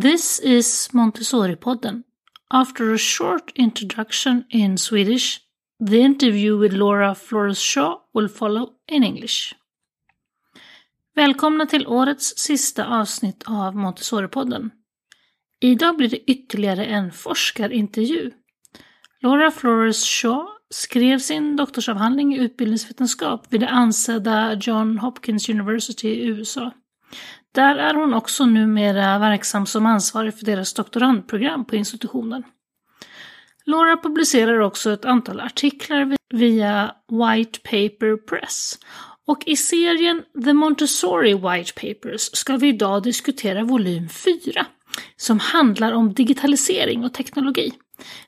This 0.00 0.40
is 0.40 0.88
Montessori-podden. 0.92 2.04
After 2.50 2.94
a 2.94 2.98
short 2.98 3.52
introduction 3.54 4.46
in 4.48 4.78
Swedish, 4.78 5.40
the 5.78 6.00
interview 6.00 6.56
with 6.56 6.72
Laura 6.72 7.14
Flores 7.14 7.58
Shaw 7.58 7.98
will 8.14 8.28
follow 8.28 8.70
in 8.88 9.04
English. 9.04 9.54
Välkomna 11.14 11.66
till 11.66 11.86
årets 11.86 12.38
sista 12.38 12.86
avsnitt 12.86 13.42
av 13.46 13.76
Montessori-podden. 13.76 14.70
Idag 15.60 15.96
blir 15.96 16.08
det 16.08 16.30
ytterligare 16.30 16.84
en 16.84 17.12
forskarintervju. 17.12 18.30
Laura 19.22 19.50
Flores 19.50 20.04
Shaw 20.04 20.46
skrev 20.70 21.18
sin 21.18 21.56
doktorsavhandling 21.56 22.34
i 22.34 22.38
utbildningsvetenskap 22.38 23.52
vid 23.52 23.60
det 23.60 23.68
ansedda 23.68 24.54
John 24.60 24.98
Hopkins 24.98 25.48
University 25.48 26.08
i 26.08 26.26
USA. 26.26 26.72
Där 27.54 27.76
är 27.76 27.94
hon 27.94 28.14
också 28.14 28.46
numera 28.46 29.18
verksam 29.18 29.66
som 29.66 29.86
ansvarig 29.86 30.38
för 30.38 30.44
deras 30.46 30.74
doktorandprogram 30.74 31.64
på 31.64 31.76
institutionen. 31.76 32.42
Laura 33.64 33.96
publicerar 33.96 34.58
också 34.58 34.92
ett 34.92 35.04
antal 35.04 35.40
artiklar 35.40 36.16
via 36.34 36.94
White 37.08 37.58
Paper 37.58 38.16
Press. 38.16 38.78
Och 39.26 39.42
i 39.46 39.56
serien 39.56 40.22
The 40.44 40.52
Montessori 40.52 41.34
White 41.34 41.72
Papers 41.72 42.20
ska 42.36 42.56
vi 42.56 42.68
idag 42.68 43.02
diskutera 43.02 43.64
volym 43.64 44.08
4, 44.08 44.66
som 45.16 45.38
handlar 45.38 45.92
om 45.92 46.14
digitalisering 46.14 47.04
och 47.04 47.14
teknologi. 47.14 47.72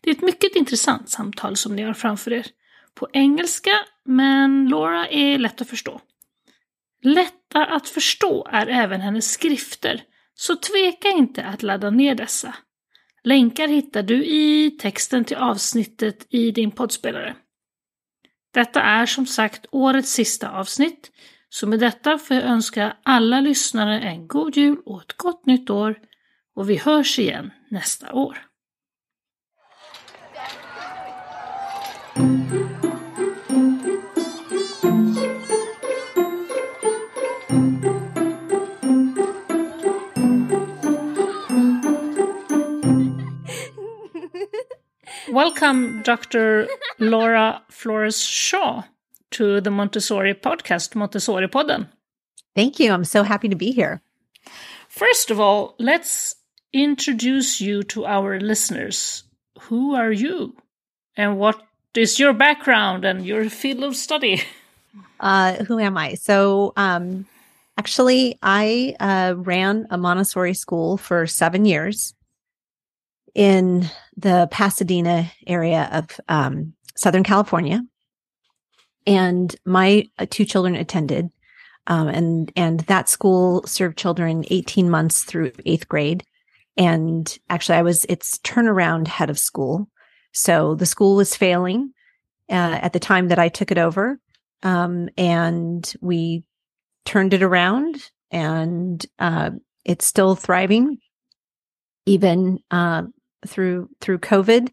Det 0.01 0.11
är 0.11 0.15
ett 0.15 0.23
mycket 0.23 0.57
intressant 0.57 1.11
samtal 1.11 1.57
som 1.57 1.77
ni 1.77 1.83
har 1.83 1.95
framför 1.95 2.33
er. 2.33 2.47
På 2.95 3.09
engelska, 3.13 3.71
men 4.05 4.69
Laura 4.69 5.07
är 5.09 5.39
lätt 5.39 5.61
att 5.61 5.69
förstå. 5.69 6.01
Lätta 7.05 7.65
att 7.65 7.89
förstå 7.89 8.47
är 8.51 8.67
även 8.67 9.01
hennes 9.01 9.33
skrifter, 9.33 10.03
så 10.35 10.57
tveka 10.57 11.09
inte 11.09 11.45
att 11.45 11.63
ladda 11.63 11.91
ner 11.91 12.15
dessa. 12.15 12.55
Länkar 13.25 13.69
hittar 13.69 14.03
du 14.03 14.25
i 14.25 14.71
texten 14.71 15.25
till 15.25 15.37
avsnittet 15.37 16.27
i 16.31 16.51
din 16.51 16.71
poddspelare. 16.71 17.37
Detta 18.55 18.83
är 18.83 19.07
som 19.07 19.27
sagt 19.27 19.67
årets 19.71 20.13
sista 20.13 20.51
avsnitt, 20.51 21.11
så 21.49 21.67
med 21.67 21.81
detta 21.81 22.19
får 22.19 22.37
jag 22.37 22.45
önska 22.45 22.97
alla 23.03 23.41
lyssnare 23.41 24.01
en 24.01 24.29
god 24.29 24.57
jul 24.57 24.79
och 24.85 25.03
ett 25.03 25.17
gott 25.17 25.47
nytt 25.47 25.71
år 25.71 25.99
och 26.57 26.71
vi 26.71 26.77
hörs 26.77 27.19
igen 27.19 27.51
nästa 27.69 28.13
år. 28.13 28.39
Welcome, 45.31 46.03
Dr. 46.03 46.69
Laura 46.99 47.63
Flores 47.71 48.21
Shaw, 48.21 48.85
to 49.33 49.61
the 49.61 49.71
Montessori 49.71 50.35
podcast, 50.35 50.95
Montessori 50.95 51.49
Podden. 51.49 51.89
Thank 52.55 52.79
you. 52.79 52.93
I'm 52.93 53.05
so 53.05 53.23
happy 53.23 53.49
to 53.49 53.57
be 53.57 53.73
here. 53.73 54.03
First 54.89 55.31
of 55.31 55.41
all, 55.41 55.75
let's 55.79 56.37
introduce 56.73 57.61
you 57.61 57.83
to 57.85 58.07
our 58.07 58.41
listeners. 58.41 59.25
Who 59.63 59.95
are 59.95 60.13
you? 60.13 60.57
And 61.17 61.39
what 61.39 61.61
is 61.95 62.19
your 62.19 62.33
background 62.33 63.05
and 63.05 63.25
your 63.25 63.49
field 63.51 63.85
of 63.85 63.97
study? 63.97 64.43
Uh, 65.19 65.65
who 65.65 65.79
am 65.79 65.97
I? 65.97 66.15
So, 66.15 66.73
um, 66.77 67.27
actually, 67.79 68.39
I 68.43 68.95
uh, 69.01 69.35
ran 69.37 69.87
a 69.91 69.97
Montessori 69.97 70.55
school 70.55 70.97
for 70.97 71.27
seven 71.27 71.65
years 71.65 72.15
in 73.35 73.91
the 74.17 74.49
Pasadena 74.51 75.31
area 75.47 75.89
of 75.93 76.21
um, 76.29 76.75
Southern 76.97 77.25
California, 77.25 77.83
and 79.07 79.55
my 79.65 80.09
uh, 80.19 80.27
two 80.29 80.45
children 80.45 80.75
attended. 80.75 81.31
Um, 81.87 82.09
and 82.09 82.53
and 82.57 82.81
that 82.81 83.11
school 83.11 83.63
served 83.67 83.99
children 83.99 84.45
18 84.51 84.89
months 84.89 85.23
through 85.23 85.53
eighth 85.67 85.87
grade. 85.87 86.25
And 86.77 87.39
actually, 87.51 87.77
I 87.79 87.83
was 87.83 88.05
its 88.07 88.39
turnaround 88.39 89.07
head 89.07 89.31
of 89.31 89.39
school. 89.39 89.89
So 90.33 90.75
the 90.75 90.87
school 90.87 91.15
was 91.17 91.37
failing 91.37 91.93
uh, 92.51 92.79
at 92.83 92.93
the 92.93 93.01
time 93.01 93.29
that 93.29 93.39
I 93.39 93.49
took 93.49 93.71
it 93.71 93.79
over, 93.79 94.19
um, 94.63 95.09
and 95.17 95.93
we 96.01 96.43
turned 97.05 97.35
it 97.35 97.43
around, 97.43 98.11
and 98.31 99.05
uh, 99.19 99.51
it's 99.85 100.07
still 100.07 100.35
thriving, 100.35 100.99
even 102.07 102.59
uh, 102.71 103.03
through 103.49 103.89
through 104.01 104.19
COVID. 104.19 104.71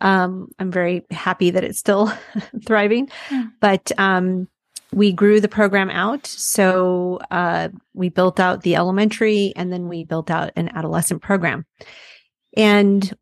Um, 0.00 0.48
I'm 0.58 0.72
very 0.72 1.04
happy 1.10 1.50
that 1.50 1.64
it's 1.64 1.78
still 1.78 2.12
thriving, 2.66 3.08
mm. 3.28 3.52
but 3.60 3.92
um, 3.98 4.48
we 4.92 5.12
grew 5.12 5.40
the 5.40 5.48
program 5.48 5.90
out. 5.90 6.26
So 6.26 7.20
uh, 7.30 7.68
we 7.94 8.08
built 8.08 8.40
out 8.40 8.62
the 8.62 8.76
elementary, 8.76 9.52
and 9.56 9.72
then 9.72 9.88
we 9.88 10.04
built 10.04 10.30
out 10.30 10.52
an 10.56 10.70
adolescent 10.74 11.22
program. 11.22 11.64
And 12.56 13.12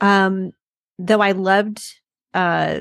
um, 0.00 0.52
though 0.98 1.20
I 1.20 1.32
loved 1.32 1.82
uh, 2.34 2.80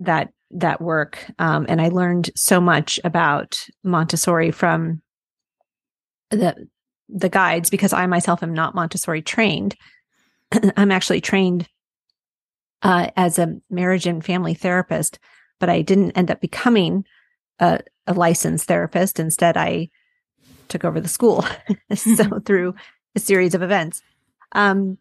that 0.00 0.32
that 0.50 0.80
work, 0.80 1.24
um, 1.38 1.66
and 1.68 1.80
I 1.80 1.88
learned 1.88 2.30
so 2.34 2.60
much 2.60 2.98
about 3.04 3.64
Montessori 3.84 4.50
from 4.50 5.02
the 6.30 6.68
the 7.08 7.28
guides 7.28 7.70
because 7.70 7.92
I 7.92 8.06
myself 8.06 8.42
am 8.42 8.52
not 8.52 8.74
Montessori 8.74 9.22
trained. 9.22 9.74
I'm 10.76 10.90
actually 10.90 11.20
trained 11.20 11.68
uh, 12.82 13.10
as 13.16 13.38
a 13.38 13.56
marriage 13.70 14.06
and 14.06 14.24
family 14.24 14.54
therapist, 14.54 15.18
but 15.58 15.68
I 15.68 15.82
didn't 15.82 16.12
end 16.12 16.30
up 16.30 16.40
becoming 16.40 17.04
a, 17.58 17.80
a 18.06 18.14
licensed 18.14 18.66
therapist. 18.66 19.18
Instead, 19.18 19.56
I 19.56 19.90
took 20.68 20.84
over 20.84 21.00
the 21.00 21.08
school. 21.08 21.44
so 21.94 22.40
through 22.44 22.74
a 23.14 23.20
series 23.20 23.54
of 23.54 23.62
events. 23.62 24.02
Um, 24.52 24.98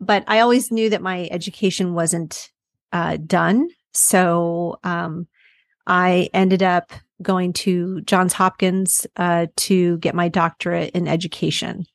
but 0.00 0.24
I 0.26 0.40
always 0.40 0.70
knew 0.70 0.90
that 0.90 1.02
my 1.02 1.28
education 1.30 1.94
wasn't 1.94 2.50
uh, 2.92 3.16
done. 3.16 3.68
So 3.92 4.78
um, 4.84 5.26
I 5.86 6.28
ended 6.34 6.62
up 6.62 6.92
going 7.22 7.52
to 7.52 8.00
Johns 8.02 8.32
Hopkins 8.32 9.06
uh, 9.16 9.46
to 9.56 9.98
get 9.98 10.14
my 10.14 10.28
doctorate 10.28 10.90
in 10.90 11.08
education. 11.08 11.86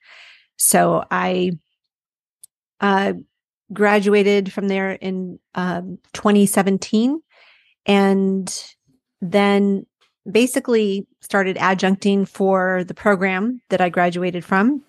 So 0.57 1.05
I 1.11 1.51
uh, 2.81 3.13
graduated 3.71 4.51
from 4.51 4.67
there 4.67 4.91
in 4.91 5.39
um, 5.55 5.99
2017 6.13 7.21
and 7.85 8.63
then 9.21 9.85
basically 10.29 11.07
started 11.21 11.57
adjuncting 11.57 12.27
for 12.27 12.83
the 12.83 12.93
program 12.93 13.61
that 13.69 13.81
I 13.81 13.89
graduated 13.89 14.43
from. 14.43 14.83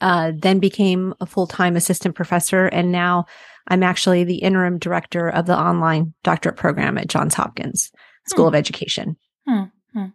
Uh, 0.00 0.32
then 0.34 0.60
became 0.60 1.12
a 1.20 1.26
full-time 1.26 1.76
assistant 1.76 2.14
professor 2.14 2.66
and 2.66 2.90
now 2.90 3.26
I'm 3.68 3.82
actually 3.82 4.24
the 4.24 4.36
interim 4.36 4.78
director 4.78 5.28
of 5.28 5.44
the 5.46 5.58
online 5.58 6.14
doctorate 6.22 6.56
program 6.56 6.96
at 6.96 7.08
Johns 7.08 7.34
Hopkins 7.34 7.92
School 8.26 8.46
hmm. 8.46 8.48
of 8.48 8.54
Education. 8.54 9.16
Hmm. 9.46 9.64
Hmm. 9.92 10.06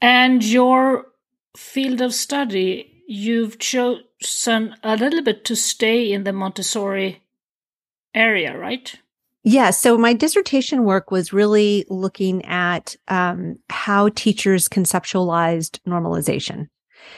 And 0.00 0.42
your 0.42 1.06
field 1.56 2.00
of 2.00 2.14
study 2.14 2.91
you've 3.06 3.58
chosen 3.58 4.74
a 4.82 4.96
little 4.96 5.22
bit 5.22 5.44
to 5.46 5.56
stay 5.56 6.12
in 6.12 6.24
the 6.24 6.32
Montessori 6.32 7.22
area, 8.14 8.56
right? 8.56 8.94
Yeah. 9.44 9.70
So 9.70 9.98
my 9.98 10.12
dissertation 10.12 10.84
work 10.84 11.10
was 11.10 11.32
really 11.32 11.84
looking 11.88 12.44
at 12.44 12.94
um, 13.08 13.56
how 13.68 14.08
teachers 14.10 14.68
conceptualized 14.68 15.80
normalization. 15.86 16.68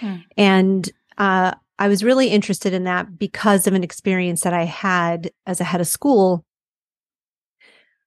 Hmm. 0.01 0.17
And 0.37 0.91
uh, 1.19 1.53
I 1.79 1.89
was 1.89 2.03
really 2.03 2.29
interested 2.29 2.73
in 2.73 2.85
that 2.85 3.19
because 3.19 3.67
of 3.67 3.75
an 3.75 3.85
experience 3.85 4.41
that 4.43 4.55
I 4.55 4.65
had 4.65 5.31
as 5.47 5.61
a 5.61 5.65
head 5.65 5.83
of 5.83 5.87
school 5.87 6.45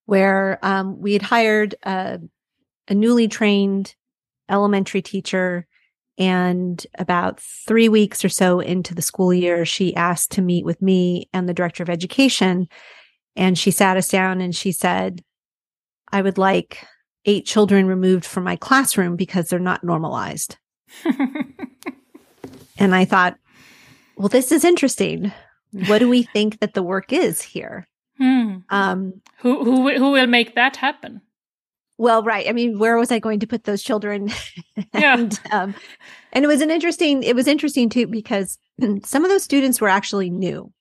where 0.05 0.57
um, 0.63 0.99
we 0.99 1.13
had 1.13 1.21
hired 1.21 1.75
a, 1.83 2.19
a 2.87 2.95
newly 2.95 3.27
trained 3.27 3.93
elementary 4.49 5.01
teacher 5.01 5.66
and 6.17 6.85
about 6.97 7.39
three 7.39 7.89
weeks 7.89 8.25
or 8.25 8.29
so 8.29 8.59
into 8.59 8.95
the 8.95 9.01
school 9.01 9.33
year, 9.33 9.65
she 9.65 9.95
asked 9.95 10.31
to 10.31 10.41
meet 10.41 10.65
with 10.65 10.81
me 10.81 11.29
and 11.33 11.47
the 11.47 11.53
director 11.53 11.83
of 11.83 11.89
education. 11.89 12.67
And 13.35 13.57
she 13.57 13.69
sat 13.69 13.97
us 13.97 14.07
down 14.07 14.41
and 14.41 14.55
she 14.55 14.71
said, 14.71 15.23
I 16.11 16.21
would 16.21 16.37
like 16.37 16.85
eight 17.25 17.45
children 17.45 17.85
removed 17.85 18.25
from 18.25 18.43
my 18.43 18.55
classroom 18.55 19.15
because 19.15 19.49
they're 19.49 19.59
not 19.59 19.83
normalized. 19.83 20.57
and 22.77 22.95
I 22.95 23.05
thought, 23.05 23.37
well, 24.15 24.29
this 24.29 24.51
is 24.51 24.65
interesting. 24.65 25.31
What 25.87 25.99
do 25.99 26.09
we 26.09 26.23
think 26.23 26.59
that 26.59 26.73
the 26.73 26.81
work 26.81 27.13
is 27.13 27.41
here? 27.41 27.87
Hmm. 28.17 28.57
Um, 28.69 29.21
who, 29.39 29.63
who, 29.63 29.95
who 29.95 30.11
will 30.11 30.27
make 30.27 30.55
that 30.55 30.77
happen? 30.77 31.21
Well, 31.97 32.23
right. 32.23 32.47
I 32.47 32.51
mean, 32.51 32.77
where 32.77 32.97
was 32.97 33.11
I 33.11 33.19
going 33.19 33.39
to 33.39 33.47
put 33.47 33.63
those 33.63 33.81
children? 33.81 34.31
and 34.93 35.39
yeah. 35.45 35.63
um, 35.63 35.75
and 36.31 36.45
it 36.45 36.47
was 36.47 36.61
an 36.61 36.71
interesting. 36.71 37.23
It 37.23 37.35
was 37.35 37.47
interesting 37.47 37.89
too 37.89 38.07
because 38.07 38.57
some 39.03 39.23
of 39.23 39.29
those 39.29 39.43
students 39.43 39.81
were 39.81 39.89
actually 39.89 40.29
new. 40.29 40.71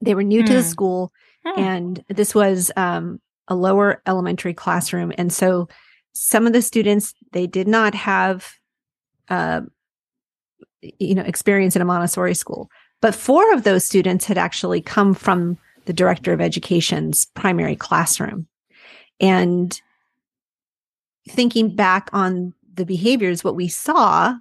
They 0.00 0.14
were 0.14 0.22
new 0.22 0.42
mm. 0.42 0.46
to 0.46 0.52
the 0.52 0.60
hmm. 0.60 0.68
school, 0.68 1.12
mm. 1.44 1.58
and 1.58 2.04
this 2.08 2.34
was 2.34 2.70
um, 2.76 3.20
a 3.48 3.54
lower 3.54 4.02
elementary 4.06 4.54
classroom, 4.54 5.12
and 5.16 5.32
so 5.32 5.68
some 6.12 6.46
of 6.46 6.52
the 6.52 6.62
students 6.62 7.14
they 7.32 7.46
did 7.46 7.66
not 7.66 7.94
have, 7.94 8.52
uh, 9.28 9.62
you 10.80 11.14
know, 11.14 11.22
experience 11.22 11.76
in 11.76 11.82
a 11.82 11.86
Montessori 11.86 12.34
school. 12.34 12.70
But 13.02 13.14
four 13.14 13.52
of 13.52 13.64
those 13.64 13.84
students 13.84 14.24
had 14.24 14.38
actually 14.38 14.80
come 14.80 15.14
from 15.14 15.58
the 15.84 15.92
director 15.92 16.32
of 16.32 16.40
education's 16.40 17.26
primary 17.26 17.76
classroom. 17.76 18.46
And 19.20 19.80
thinking 21.28 21.74
back 21.74 22.10
on 22.12 22.54
the 22.74 22.86
behaviors, 22.86 23.42
what 23.42 23.56
we 23.56 23.68
saw 23.68 24.34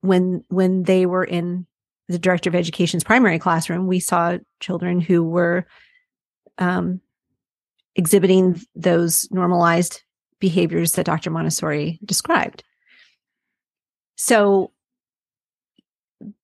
when 0.00 0.44
when 0.48 0.82
they 0.84 1.06
were 1.06 1.24
in 1.24 1.66
the 2.08 2.18
director 2.18 2.50
of 2.50 2.54
education's 2.54 3.04
primary 3.04 3.38
classroom, 3.38 3.86
we 3.86 4.00
saw 4.00 4.38
children 4.60 5.00
who 5.00 5.22
were 5.22 5.66
um, 6.58 7.00
exhibiting 7.94 8.60
those 8.74 9.28
normalized 9.30 10.02
behaviors 10.40 10.92
that 10.92 11.06
Dr. 11.06 11.30
Montessori 11.30 11.98
described. 12.04 12.64
So 14.16 14.72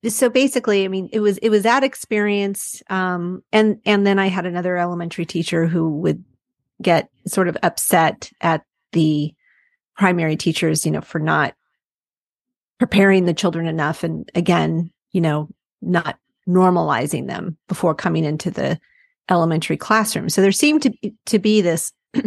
so 0.08 0.28
basically 0.28 0.84
i 0.84 0.88
mean 0.88 1.08
it 1.12 1.20
was 1.20 1.38
it 1.38 1.50
was 1.50 1.62
that 1.62 1.84
experience 1.84 2.82
um 2.90 3.42
and 3.52 3.80
and 3.84 4.04
then 4.04 4.18
i 4.18 4.26
had 4.26 4.44
another 4.44 4.76
elementary 4.76 5.24
teacher 5.24 5.66
who 5.66 5.88
would 5.98 6.24
get 6.82 7.08
sort 7.26 7.46
of 7.46 7.56
upset 7.62 8.30
at 8.40 8.64
the 8.92 9.32
primary 9.98 10.36
teachers 10.36 10.86
you 10.86 10.92
know 10.92 11.02
for 11.02 11.18
not 11.18 11.54
preparing 12.78 13.26
the 13.26 13.34
children 13.34 13.66
enough 13.66 14.02
and 14.04 14.30
again 14.34 14.90
you 15.12 15.20
know 15.20 15.48
not 15.82 16.18
normalizing 16.48 17.26
them 17.26 17.58
before 17.68 17.94
coming 17.94 18.24
into 18.24 18.50
the 18.50 18.80
elementary 19.28 19.76
classroom. 19.76 20.28
So 20.28 20.40
there 20.40 20.52
seemed 20.52 20.82
to 20.82 20.90
be, 20.90 21.14
to 21.26 21.38
be 21.38 21.60
this 21.60 21.92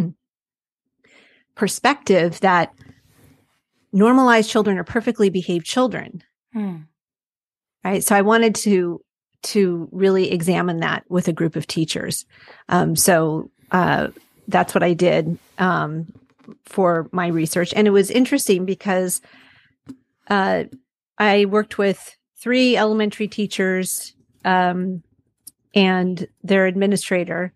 perspective 1.54 2.40
that 2.40 2.72
normalized 3.92 4.48
children 4.48 4.78
are 4.78 4.84
perfectly 4.84 5.28
behaved 5.28 5.66
children. 5.66 6.22
Hmm. 6.52 6.76
Right? 7.84 8.04
So 8.04 8.14
i 8.14 8.22
wanted 8.22 8.54
to 8.56 9.02
to 9.42 9.88
really 9.90 10.30
examine 10.30 10.78
that 10.78 11.02
with 11.08 11.26
a 11.26 11.32
group 11.32 11.56
of 11.56 11.66
teachers. 11.66 12.24
Um, 12.68 12.94
so 12.94 13.50
uh, 13.72 14.08
that's 14.46 14.72
what 14.72 14.84
i 14.84 14.92
did. 14.92 15.36
Um, 15.58 16.12
for 16.64 17.08
my 17.12 17.28
research. 17.28 17.72
And 17.74 17.86
it 17.86 17.90
was 17.90 18.10
interesting 18.10 18.64
because 18.64 19.20
uh, 20.28 20.64
i 21.18 21.44
worked 21.44 21.78
with 21.78 22.16
three 22.40 22.76
elementary 22.76 23.28
teachers 23.28 24.14
um, 24.44 25.02
and 25.74 26.26
their 26.42 26.66
administrator 26.66 27.52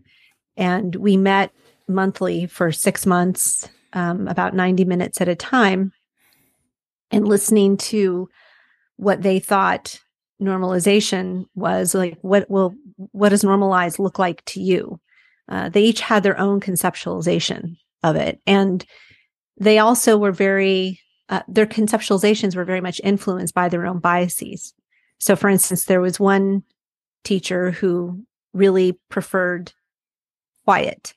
and 0.56 0.94
we 0.96 1.16
met 1.16 1.52
monthly 1.88 2.46
for 2.46 2.72
six 2.72 3.06
months 3.06 3.69
um, 3.93 4.28
about 4.28 4.54
90 4.54 4.84
minutes 4.84 5.20
at 5.20 5.28
a 5.28 5.34
time 5.34 5.92
and 7.10 7.28
listening 7.28 7.76
to 7.76 8.28
what 8.96 9.22
they 9.22 9.38
thought 9.38 10.00
normalization 10.40 11.46
was 11.54 11.94
like 11.94 12.19
what 12.20 12.50
will 12.50 12.75
what 13.12 13.31
does 13.31 13.42
normalize 13.42 13.99
look 13.99 14.19
like 14.19 14.44
to 14.44 14.60
you? 14.60 15.00
Uh, 15.49 15.69
they 15.69 15.82
each 15.82 16.00
had 16.00 16.22
their 16.22 16.38
own 16.38 16.60
conceptualization 16.60 17.76
of 18.02 18.16
it. 18.16 18.40
And 18.46 18.84
they 19.58 19.78
also 19.78 20.16
were 20.16 20.32
very 20.32 21.00
uh, 21.28 21.43
their 21.48 21.66
conceptualizations 21.66 22.54
were 22.54 22.64
very 22.64 22.81
much 22.81 23.00
influenced 23.02 23.52
by 23.52 23.69
their 23.69 23.84
own 23.84 23.98
biases. 23.98 24.75
So 25.19 25.34
for 25.34 25.48
instance 25.48 25.84
there 25.84 26.00
was 26.00 26.20
one 26.20 26.62
teacher 27.25 27.72
who 27.72 28.25
really 28.52 28.93
preferred 29.08 29.72
quiet. 30.64 31.14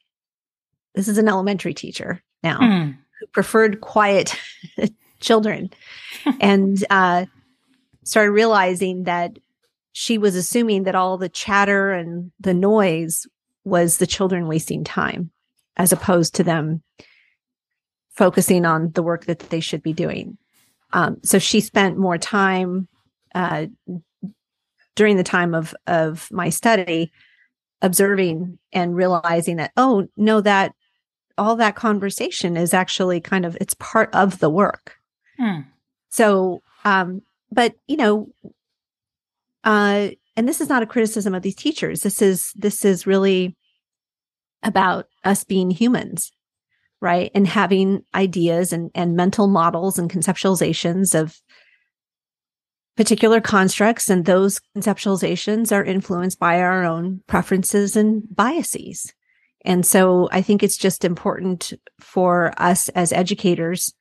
This 0.95 1.07
is 1.07 1.17
an 1.17 1.27
elementary 1.27 1.73
teacher 1.73 2.23
now 2.41 2.59
mm. 2.59 2.97
who 3.19 3.27
preferred 3.27 3.81
quiet 3.81 4.35
children. 5.19 5.69
And 6.41 6.83
uh, 6.89 7.25
started 8.03 8.31
realizing 8.31 9.03
that 9.03 9.37
she 9.93 10.17
was 10.17 10.35
assuming 10.35 10.83
that 10.83 10.95
all 10.95 11.17
the 11.17 11.29
chatter 11.29 11.91
and 11.91 12.31
the 12.39 12.53
noise 12.53 13.25
was 13.63 13.97
the 13.97 14.07
children 14.07 14.47
wasting 14.47 14.83
time 14.83 15.31
as 15.79 15.91
opposed 15.93 16.35
to 16.35 16.43
them 16.43 16.83
focusing 18.11 18.65
on 18.65 18.91
the 18.91 19.01
work 19.01 19.25
that 19.25 19.39
they 19.39 19.61
should 19.61 19.81
be 19.81 19.93
doing. 19.93 20.37
Um, 20.91 21.17
so 21.23 21.39
she 21.39 21.61
spent 21.61 21.97
more 21.97 22.17
time 22.17 22.87
uh, 23.33 23.67
during 24.95 25.17
the 25.17 25.23
time 25.23 25.55
of 25.55 25.73
of 25.87 26.27
my 26.31 26.49
study 26.49 27.11
observing 27.81 28.59
and 28.73 28.95
realizing 28.95 29.55
that 29.55 29.71
oh 29.77 30.07
no 30.17 30.41
that 30.41 30.73
all 31.37 31.55
that 31.55 31.75
conversation 31.75 32.57
is 32.57 32.73
actually 32.73 33.21
kind 33.21 33.45
of 33.45 33.57
it's 33.61 33.75
part 33.75 34.13
of 34.13 34.39
the 34.39 34.49
work. 34.49 34.97
Hmm. 35.37 35.61
So 36.09 36.61
um, 36.83 37.21
but 37.51 37.75
you 37.87 37.95
know 37.95 38.27
uh 39.63 40.09
and 40.35 40.47
this 40.47 40.61
is 40.61 40.69
not 40.69 40.83
a 40.83 40.87
criticism 40.87 41.35
of 41.35 41.41
these 41.41 41.55
teachers 41.55 42.01
this 42.01 42.21
is 42.21 42.53
this 42.55 42.85
is 42.85 43.05
really 43.05 43.57
about 44.63 45.08
us 45.23 45.43
being 45.43 45.71
humans 45.71 46.31
right 47.01 47.31
and 47.33 47.47
having 47.47 48.03
ideas 48.13 48.73
and 48.73 48.91
and 48.93 49.15
mental 49.15 49.47
models 49.47 49.97
and 49.97 50.09
conceptualizations 50.09 51.19
of 51.19 51.39
particular 52.95 53.39
constructs 53.39 54.09
and 54.09 54.25
those 54.25 54.59
conceptualizations 54.75 55.71
are 55.71 55.83
influenced 55.83 56.37
by 56.39 56.59
our 56.59 56.83
own 56.83 57.21
preferences 57.27 57.95
and 57.95 58.23
biases 58.35 59.13
and 59.63 59.85
so 59.85 60.27
i 60.31 60.41
think 60.41 60.61
it's 60.61 60.77
just 60.77 61.05
important 61.05 61.73
for 61.99 62.53
us 62.57 62.89
as 62.89 63.13
educators 63.13 63.93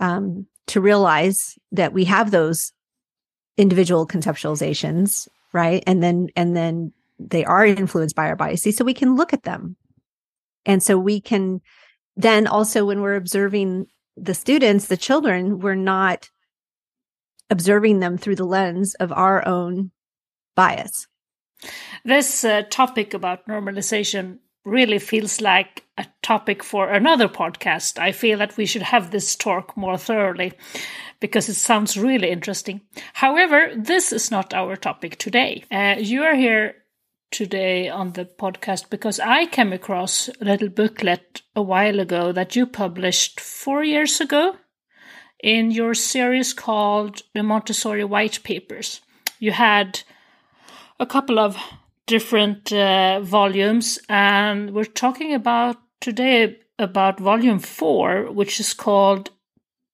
um, 0.00 0.46
to 0.68 0.80
realize 0.80 1.58
that 1.72 1.92
we 1.92 2.04
have 2.04 2.30
those 2.30 2.72
individual 3.56 4.06
conceptualizations, 4.06 5.28
right? 5.52 5.82
And 5.86 6.02
then, 6.02 6.28
and 6.36 6.56
then 6.56 6.92
they 7.18 7.44
are 7.44 7.66
influenced 7.66 8.14
by 8.14 8.28
our 8.28 8.36
biases. 8.36 8.76
So 8.76 8.84
we 8.84 8.94
can 8.94 9.16
look 9.16 9.32
at 9.32 9.42
them. 9.42 9.76
And 10.68 10.82
so 10.82 10.98
we 10.98 11.20
can 11.20 11.62
then 12.16 12.46
also, 12.46 12.84
when 12.84 13.00
we're 13.00 13.16
observing 13.16 13.86
the 14.16 14.34
students, 14.34 14.86
the 14.86 14.96
children, 14.96 15.60
we're 15.60 15.74
not 15.74 16.28
observing 17.50 18.00
them 18.00 18.18
through 18.18 18.36
the 18.36 18.44
lens 18.44 18.94
of 18.96 19.10
our 19.10 19.46
own 19.48 19.90
bias. 20.54 21.06
This 22.04 22.44
uh, 22.44 22.62
topic 22.68 23.14
about 23.14 23.48
normalization 23.48 24.38
really 24.64 24.98
feels 24.98 25.40
like 25.40 25.84
a 25.96 26.06
topic 26.22 26.62
for 26.62 26.90
another 26.90 27.28
podcast. 27.28 27.98
I 27.98 28.12
feel 28.12 28.38
that 28.38 28.56
we 28.56 28.66
should 28.66 28.82
have 28.82 29.10
this 29.10 29.34
talk 29.36 29.76
more 29.76 29.96
thoroughly 29.96 30.52
because 31.20 31.48
it 31.48 31.54
sounds 31.54 31.96
really 31.96 32.28
interesting. 32.28 32.82
However, 33.14 33.72
this 33.74 34.12
is 34.12 34.30
not 34.30 34.52
our 34.52 34.76
topic 34.76 35.16
today. 35.16 35.64
Uh, 35.70 35.96
you 35.98 36.22
are 36.22 36.34
here 36.34 36.76
today 37.30 37.88
on 37.88 38.12
the 38.12 38.24
podcast 38.24 38.90
because 38.90 39.20
I 39.20 39.46
came 39.46 39.72
across 39.72 40.28
a 40.28 40.44
little 40.44 40.68
booklet 40.68 41.42
a 41.54 41.62
while 41.62 42.00
ago 42.00 42.32
that 42.32 42.56
you 42.56 42.66
published 42.66 43.40
four 43.40 43.84
years 43.84 44.20
ago 44.20 44.56
in 45.42 45.70
your 45.70 45.94
series 45.94 46.52
called 46.52 47.22
the 47.34 47.42
Montessori 47.42 48.04
White 48.04 48.42
Papers. 48.42 49.00
You 49.38 49.52
had 49.52 50.02
a 50.98 51.06
couple 51.06 51.38
of 51.38 51.56
different 52.06 52.72
uh, 52.72 53.20
volumes, 53.20 53.98
and 54.08 54.74
we're 54.74 54.84
talking 54.84 55.34
about 55.34 55.76
today 56.00 56.58
about 56.78 57.20
volume 57.20 57.58
four, 57.58 58.30
which 58.32 58.58
is 58.58 58.72
called 58.72 59.30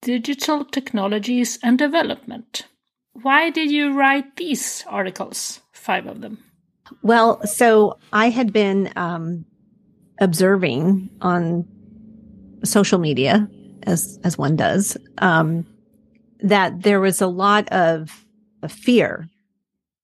Digital 0.03 0.65
Technologies 0.65 1.59
and 1.63 1.79
Development. 1.79 2.67
Why 3.13 3.51
did 3.51 3.71
you 3.71 3.93
write 3.93 4.37
these 4.37 4.85
articles, 4.87 5.61
five 5.73 6.07
of 6.07 6.21
them? 6.21 6.39
Well, 7.03 7.45
so 7.47 7.99
I 8.13 8.31
had 8.31 8.53
been 8.53 8.93
um, 8.97 9.45
observing 10.21 11.11
on 11.21 11.67
social 12.65 12.99
media, 12.99 13.49
as 13.85 14.19
as 14.25 14.39
one 14.39 14.57
does, 14.57 14.97
um, 15.19 15.67
that 16.41 16.83
there 16.83 17.01
was 17.01 17.21
a 17.21 17.27
lot 17.27 17.69
of, 17.71 18.25
of 18.63 18.73
fear 18.73 19.29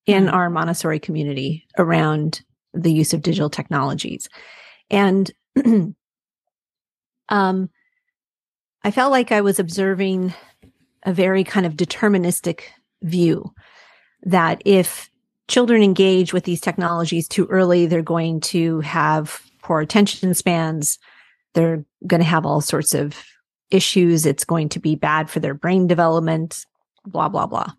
in 0.06 0.26
mm. 0.26 0.32
our 0.32 0.50
Montessori 0.50 0.98
community 0.98 1.66
around 1.78 2.42
the 2.72 2.92
use 2.92 3.12
of 3.12 3.22
digital 3.22 3.50
technologies, 3.50 4.28
and 4.90 5.30
um, 7.28 7.70
I 8.82 8.90
felt 8.90 9.10
like 9.10 9.32
I 9.32 9.42
was 9.42 9.58
observing 9.58 10.32
a 11.02 11.12
very 11.12 11.44
kind 11.44 11.66
of 11.66 11.74
deterministic 11.74 12.62
view 13.02 13.52
that 14.22 14.62
if 14.64 15.09
children 15.50 15.82
engage 15.82 16.32
with 16.32 16.44
these 16.44 16.60
technologies 16.60 17.28
too 17.28 17.44
early, 17.46 17.84
they're 17.86 18.02
going 18.02 18.40
to 18.40 18.80
have 18.80 19.42
poor 19.62 19.80
attention 19.80 20.32
spans. 20.34 20.98
they're 21.54 21.84
going 22.06 22.20
to 22.20 22.26
have 22.26 22.46
all 22.46 22.60
sorts 22.60 22.94
of 22.94 23.24
issues. 23.72 24.24
It's 24.24 24.44
going 24.44 24.68
to 24.70 24.78
be 24.78 24.94
bad 24.94 25.28
for 25.28 25.40
their 25.40 25.52
brain 25.54 25.88
development, 25.88 26.64
blah, 27.04 27.28
blah, 27.28 27.46
blah. 27.46 27.72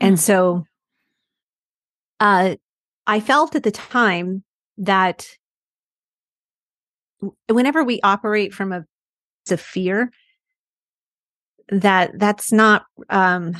And 0.00 0.16
Mm. 0.16 0.18
so 0.18 0.64
uh, 2.18 2.56
I 3.06 3.20
felt 3.20 3.54
at 3.56 3.62
the 3.62 3.70
time 3.70 4.42
that 4.78 5.26
whenever 7.48 7.84
we 7.84 8.00
operate 8.02 8.54
from 8.54 8.72
a, 8.72 8.86
a 9.50 9.56
fear, 9.58 10.10
that 11.68 12.18
that's 12.18 12.52
not 12.52 12.86
um, 13.10 13.54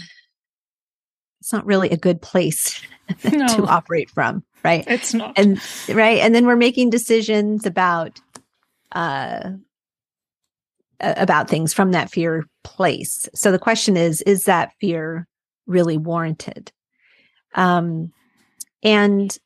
it's 1.40 1.52
not 1.52 1.66
really 1.66 1.90
a 1.90 1.96
good 1.96 2.20
place 2.20 2.80
to 3.22 3.64
operate 3.68 4.10
from, 4.10 4.44
right? 4.64 4.84
It's 4.86 5.14
not. 5.14 5.38
and 5.38 5.60
right 5.88 6.18
and 6.18 6.34
then 6.34 6.46
we're 6.46 6.56
making 6.56 6.90
decisions 6.90 7.66
about 7.66 8.20
uh 8.92 9.50
about 11.00 11.48
things 11.48 11.72
from 11.72 11.92
that 11.92 12.10
fear 12.10 12.44
place 12.64 13.28
so 13.34 13.52
the 13.52 13.58
question 13.58 13.96
is 13.96 14.20
is 14.22 14.44
that 14.44 14.72
fear 14.80 15.28
really 15.66 15.96
warranted 15.96 16.72
um 17.54 18.12
and 18.82 19.38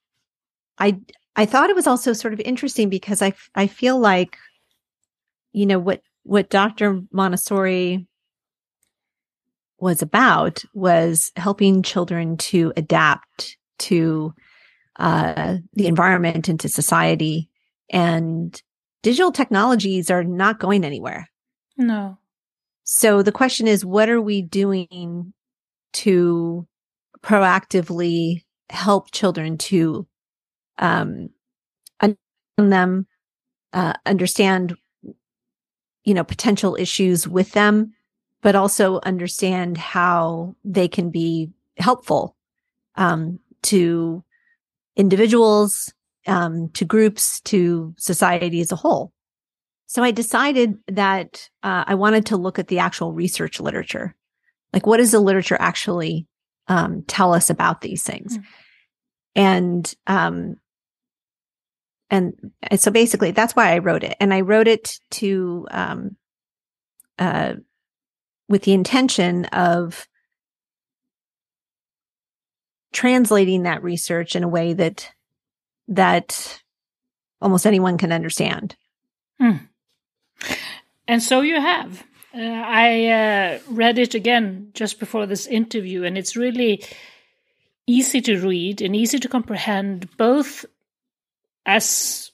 i 0.78 0.98
i 1.36 1.44
thought 1.44 1.68
it 1.68 1.76
was 1.76 1.86
also 1.86 2.12
sort 2.14 2.32
of 2.32 2.40
interesting 2.40 2.88
because 2.88 3.20
i 3.20 3.34
i 3.54 3.66
feel 3.66 3.98
like 3.98 4.38
you 5.52 5.66
know 5.66 5.78
what 5.78 6.00
what 6.22 6.48
dr 6.48 7.02
montessori 7.12 8.06
was 9.82 10.00
about 10.00 10.64
was 10.74 11.32
helping 11.34 11.82
children 11.82 12.36
to 12.36 12.72
adapt 12.76 13.56
to 13.80 14.32
uh, 15.00 15.56
the 15.74 15.88
environment 15.88 16.48
and 16.48 16.60
to 16.60 16.68
society. 16.68 17.50
And 17.90 18.62
digital 19.02 19.32
technologies 19.32 20.08
are 20.08 20.22
not 20.22 20.60
going 20.60 20.84
anywhere. 20.84 21.28
no. 21.76 22.16
So 22.84 23.22
the 23.22 23.32
question 23.32 23.66
is, 23.66 23.84
what 23.84 24.08
are 24.08 24.20
we 24.20 24.42
doing 24.42 25.32
to 25.94 26.66
proactively 27.22 28.42
help 28.70 29.12
children 29.12 29.56
to 29.56 30.06
um, 30.78 31.28
understand 32.00 32.72
them, 32.72 33.06
uh, 33.72 33.94
understand, 34.04 34.74
you 36.04 36.14
know, 36.14 36.24
potential 36.24 36.76
issues 36.78 37.28
with 37.28 37.52
them, 37.52 37.94
but 38.42 38.54
also 38.56 39.00
understand 39.04 39.78
how 39.78 40.54
they 40.64 40.88
can 40.88 41.10
be 41.10 41.50
helpful 41.78 42.36
um, 42.96 43.38
to 43.62 44.22
individuals, 44.96 45.92
um, 46.26 46.68
to 46.70 46.84
groups, 46.84 47.40
to 47.42 47.94
society 47.96 48.60
as 48.60 48.72
a 48.72 48.76
whole. 48.76 49.12
So 49.86 50.02
I 50.02 50.10
decided 50.10 50.78
that 50.88 51.48
uh, 51.62 51.84
I 51.86 51.94
wanted 51.94 52.26
to 52.26 52.36
look 52.36 52.58
at 52.58 52.68
the 52.68 52.78
actual 52.78 53.12
research 53.12 53.60
literature. 53.60 54.16
Like, 54.72 54.86
what 54.86 54.96
does 54.96 55.12
the 55.12 55.20
literature 55.20 55.56
actually 55.60 56.26
um, 56.66 57.02
tell 57.06 57.34
us 57.34 57.50
about 57.50 57.82
these 57.82 58.02
things? 58.02 58.38
Mm. 58.38 58.44
And 59.34 59.94
um, 60.06 60.56
and 62.10 62.52
and 62.62 62.80
so 62.80 62.90
basically, 62.90 63.30
that's 63.30 63.54
why 63.54 63.72
I 63.72 63.78
wrote 63.78 64.02
it. 64.02 64.16
And 64.20 64.34
I 64.34 64.40
wrote 64.40 64.68
it 64.68 64.98
to 65.12 65.66
um, 65.70 66.16
uh, 67.18 67.54
with 68.52 68.64
the 68.64 68.74
intention 68.74 69.46
of 69.46 70.06
translating 72.92 73.62
that 73.62 73.82
research 73.82 74.36
in 74.36 74.44
a 74.44 74.48
way 74.48 74.74
that 74.74 75.10
that 75.88 76.60
almost 77.40 77.64
anyone 77.66 77.96
can 77.96 78.12
understand. 78.12 78.76
And 81.08 81.22
so 81.22 81.40
you 81.40 81.58
have. 81.58 82.04
Uh, 82.34 82.40
I 82.40 83.06
uh, 83.06 83.58
read 83.70 83.98
it 83.98 84.14
again 84.14 84.68
just 84.74 85.00
before 85.00 85.24
this 85.24 85.46
interview, 85.46 86.04
and 86.04 86.18
it's 86.18 86.36
really 86.36 86.84
easy 87.86 88.20
to 88.20 88.38
read 88.38 88.82
and 88.82 88.94
easy 88.94 89.18
to 89.18 89.28
comprehend, 89.28 90.14
both 90.18 90.66
as 91.64 92.30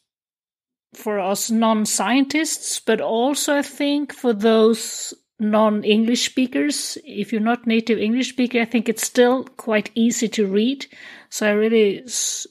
for 0.95 1.21
us 1.21 1.49
non 1.49 1.87
scientists, 1.87 2.81
but 2.81 3.01
also, 3.01 3.55
I 3.55 3.63
think, 3.63 4.13
for 4.13 4.33
those 4.33 5.15
non 5.39 5.85
English 5.85 6.25
speakers. 6.25 6.99
If 7.05 7.33
you're 7.33 7.41
not 7.41 7.67
native 7.67 7.99
English 7.99 8.31
speaker, 8.31 8.61
I 8.61 8.65
think 8.65 8.89
it's 8.89 9.07
still 9.07 9.45
quite 9.57 9.91
easy 9.95 10.29
to 10.29 10.47
read. 10.47 10.87
So 11.31 11.49
I 11.49 11.53
really, 11.53 12.05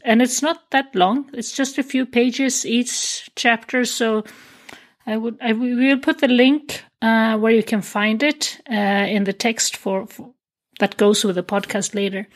and 0.05 0.21
it's 0.21 0.41
not 0.41 0.71
that 0.71 0.95
long, 0.95 1.29
it's 1.33 1.51
just 1.51 1.77
a 1.77 1.83
few 1.83 2.05
pages 2.05 2.65
each 2.65 3.29
chapter. 3.35 3.85
So 3.85 4.23
I 5.05 5.17
would 5.17 5.37
I 5.41 5.53
will 5.53 5.99
put 5.99 6.19
the 6.19 6.27
link 6.27 6.83
uh, 7.01 7.37
where 7.37 7.53
you 7.53 7.63
can 7.63 7.81
find 7.81 8.23
it 8.23 8.61
uh, 8.69 8.73
in 8.73 9.23
the 9.23 9.33
text 9.33 9.77
for, 9.77 10.07
for 10.07 10.33
that 10.79 10.97
goes 10.97 11.23
with 11.23 11.35
the 11.35 11.43
podcast 11.43 11.95
later. 11.95 12.27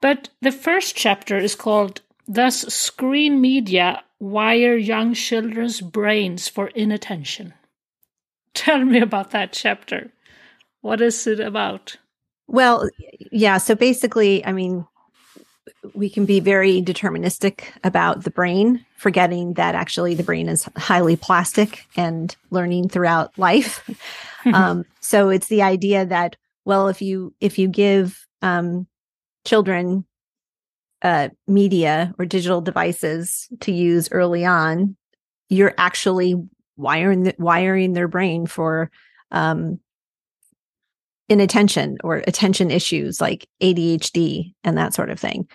But 0.00 0.28
the 0.42 0.52
first 0.52 0.94
chapter 0.94 1.38
is 1.38 1.54
called 1.54 2.02
"Does 2.30 2.72
Screen 2.72 3.40
Media 3.40 4.02
Wire 4.18 4.76
Young 4.76 5.14
Children's 5.14 5.80
Brains 5.80 6.48
for 6.48 6.68
Inattention?" 6.68 7.54
Tell 8.64 8.82
me 8.82 9.00
about 9.00 9.32
that 9.32 9.52
chapter. 9.52 10.10
What 10.80 11.02
is 11.02 11.26
it 11.26 11.40
about? 11.40 11.96
Well, 12.46 12.88
yeah. 13.30 13.58
So 13.58 13.74
basically, 13.74 14.44
I 14.46 14.52
mean, 14.52 14.86
we 15.94 16.08
can 16.08 16.24
be 16.24 16.40
very 16.40 16.80
deterministic 16.80 17.64
about 17.84 18.24
the 18.24 18.30
brain, 18.30 18.86
forgetting 18.96 19.54
that 19.54 19.74
actually 19.74 20.14
the 20.14 20.22
brain 20.22 20.48
is 20.48 20.66
highly 20.74 21.16
plastic 21.16 21.84
and 21.96 22.34
learning 22.50 22.88
throughout 22.88 23.38
life. 23.38 23.88
um, 24.54 24.86
so 25.00 25.28
it's 25.28 25.48
the 25.48 25.60
idea 25.60 26.06
that 26.06 26.36
well, 26.64 26.88
if 26.88 27.02
you 27.02 27.34
if 27.40 27.58
you 27.58 27.68
give 27.68 28.26
um, 28.40 28.86
children 29.44 30.06
uh, 31.02 31.28
media 31.46 32.14
or 32.18 32.24
digital 32.24 32.62
devices 32.62 33.48
to 33.60 33.70
use 33.70 34.08
early 34.12 34.46
on, 34.46 34.96
you're 35.50 35.74
actually 35.76 36.36
wiring 36.76 37.24
the, 37.24 37.34
wiring 37.38 37.92
their 37.92 38.08
brain 38.08 38.46
for 38.46 38.90
um, 39.30 39.80
inattention 41.28 41.98
or 42.04 42.22
attention 42.26 42.70
issues 42.70 43.20
like 43.20 43.48
ADHD 43.60 44.54
and 44.62 44.78
that 44.78 44.94
sort 44.94 45.10
of 45.10 45.18
thing. 45.18 45.48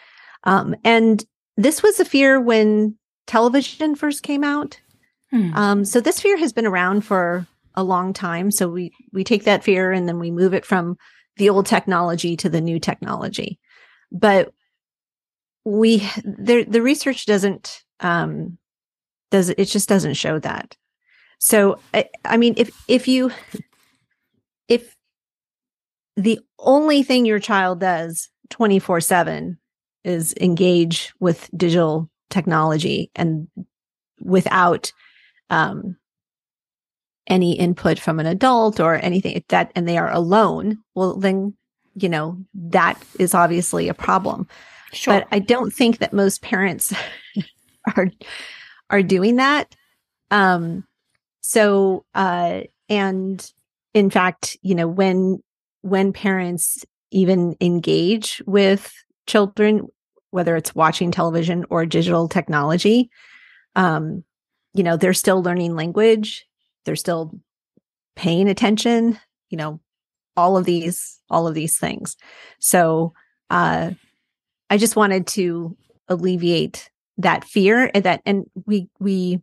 Um, 0.44 0.75
and 0.84 1.24
this 1.58 1.84
was 1.84 2.00
a 2.00 2.06
fear 2.06 2.40
when 2.40 2.98
television 3.28 3.96
first 3.96 4.24
came 4.24 4.44
out. 4.44 4.80
Hmm. 5.30 5.54
Um, 5.54 5.86
so 5.86 6.01
this 6.01 6.20
fear 6.20 6.38
has 6.38 6.51
been 6.51 6.66
around 6.66 7.01
for 7.01 7.48
a 7.75 7.84
long 7.84 8.13
time. 8.13 8.51
So 8.51 8.68
we 8.68 8.92
we 9.13 9.24
take 9.24 9.46
that 9.46 9.63
fear 9.63 9.92
and 9.92 10.08
then 10.08 10.20
we 10.20 10.32
move 10.32 10.54
it 10.54 10.66
from 10.66 10.98
the 11.38 11.50
old 11.50 11.66
technology 11.66 12.36
to 12.38 12.50
the 12.50 12.62
new 12.62 12.80
technology. 12.80 13.60
But 14.12 14.54
we 15.63 16.00
the 16.24 16.66
the 16.68 16.82
research 16.82 17.25
doesn't 17.25 17.84
um 18.00 18.58
does 19.30 19.50
it 19.50 19.66
just 19.66 19.88
doesn't 19.88 20.16
show 20.16 20.40
that. 20.40 20.75
So 21.44 21.80
I, 21.94 22.08
I 22.24 22.38
mean 22.38 22.54
if 22.56 22.70
if 22.88 23.08
you 23.08 23.32
if 24.68 24.96
the 26.16 26.40
only 26.60 27.02
thing 27.02 27.26
your 27.26 27.40
child 27.40 27.80
does 27.80 28.30
24/7 28.50 29.58
is 30.04 30.36
engage 30.40 31.14
with 31.20 31.50
digital 31.58 32.10
technology 32.30 33.10
and 33.16 33.48
without 34.22 34.94
um 35.50 35.98
any 37.26 37.58
input 37.58 37.98
from 38.00 38.20
an 38.20 38.28
adult 38.28 38.80
or 38.80 38.96
anything 38.96 39.44
that 39.50 39.72
and 39.76 39.88
they 39.88 39.98
are 39.98 40.12
alone 40.12 40.78
well 40.94 41.16
then 41.16 41.56
you 41.96 42.08
know 42.08 42.38
that 42.54 43.02
is 43.20 43.34
obviously 43.34 43.88
a 43.90 43.94
problem 43.94 44.48
Sure. 44.94 45.16
but 45.16 45.28
i 45.32 45.40
don't 45.40 45.74
think 45.74 45.98
that 46.00 46.14
most 46.14 46.42
parents 46.42 46.94
are 47.98 48.10
are 48.90 49.04
doing 49.04 49.38
that 49.38 49.74
um 50.30 50.84
so 51.42 52.06
uh 52.16 52.62
and 52.90 53.52
in 53.94 54.10
fact 54.10 54.58
you 54.62 54.76
know 54.76 54.88
when 54.88 55.42
when 55.82 56.14
parents 56.14 56.86
even 57.12 57.56
engage 57.60 58.42
with 58.46 58.94
children 59.28 59.88
whether 60.30 60.56
it's 60.56 60.74
watching 60.74 61.12
television 61.12 61.66
or 61.70 61.86
digital 61.86 62.28
technology 62.28 63.10
um 63.76 64.24
you 64.74 64.84
know 64.84 64.96
they're 64.98 65.14
still 65.14 65.44
learning 65.44 65.76
language 65.76 66.46
they're 66.86 66.96
still 66.96 67.32
paying 68.16 68.48
attention 68.48 69.20
you 69.50 69.58
know 69.58 69.80
all 70.38 70.58
of 70.58 70.66
these 70.66 71.20
all 71.30 71.48
of 71.48 71.54
these 71.54 71.78
things. 71.78 72.18
So 72.60 73.14
uh 73.50 73.92
i 74.70 74.78
just 74.78 74.96
wanted 74.96 75.28
to 75.28 75.76
alleviate 76.08 76.90
that 77.18 77.44
fear 77.44 77.92
and 77.94 78.06
that 78.06 78.22
and 78.26 78.46
we 78.66 78.88
we 79.00 79.42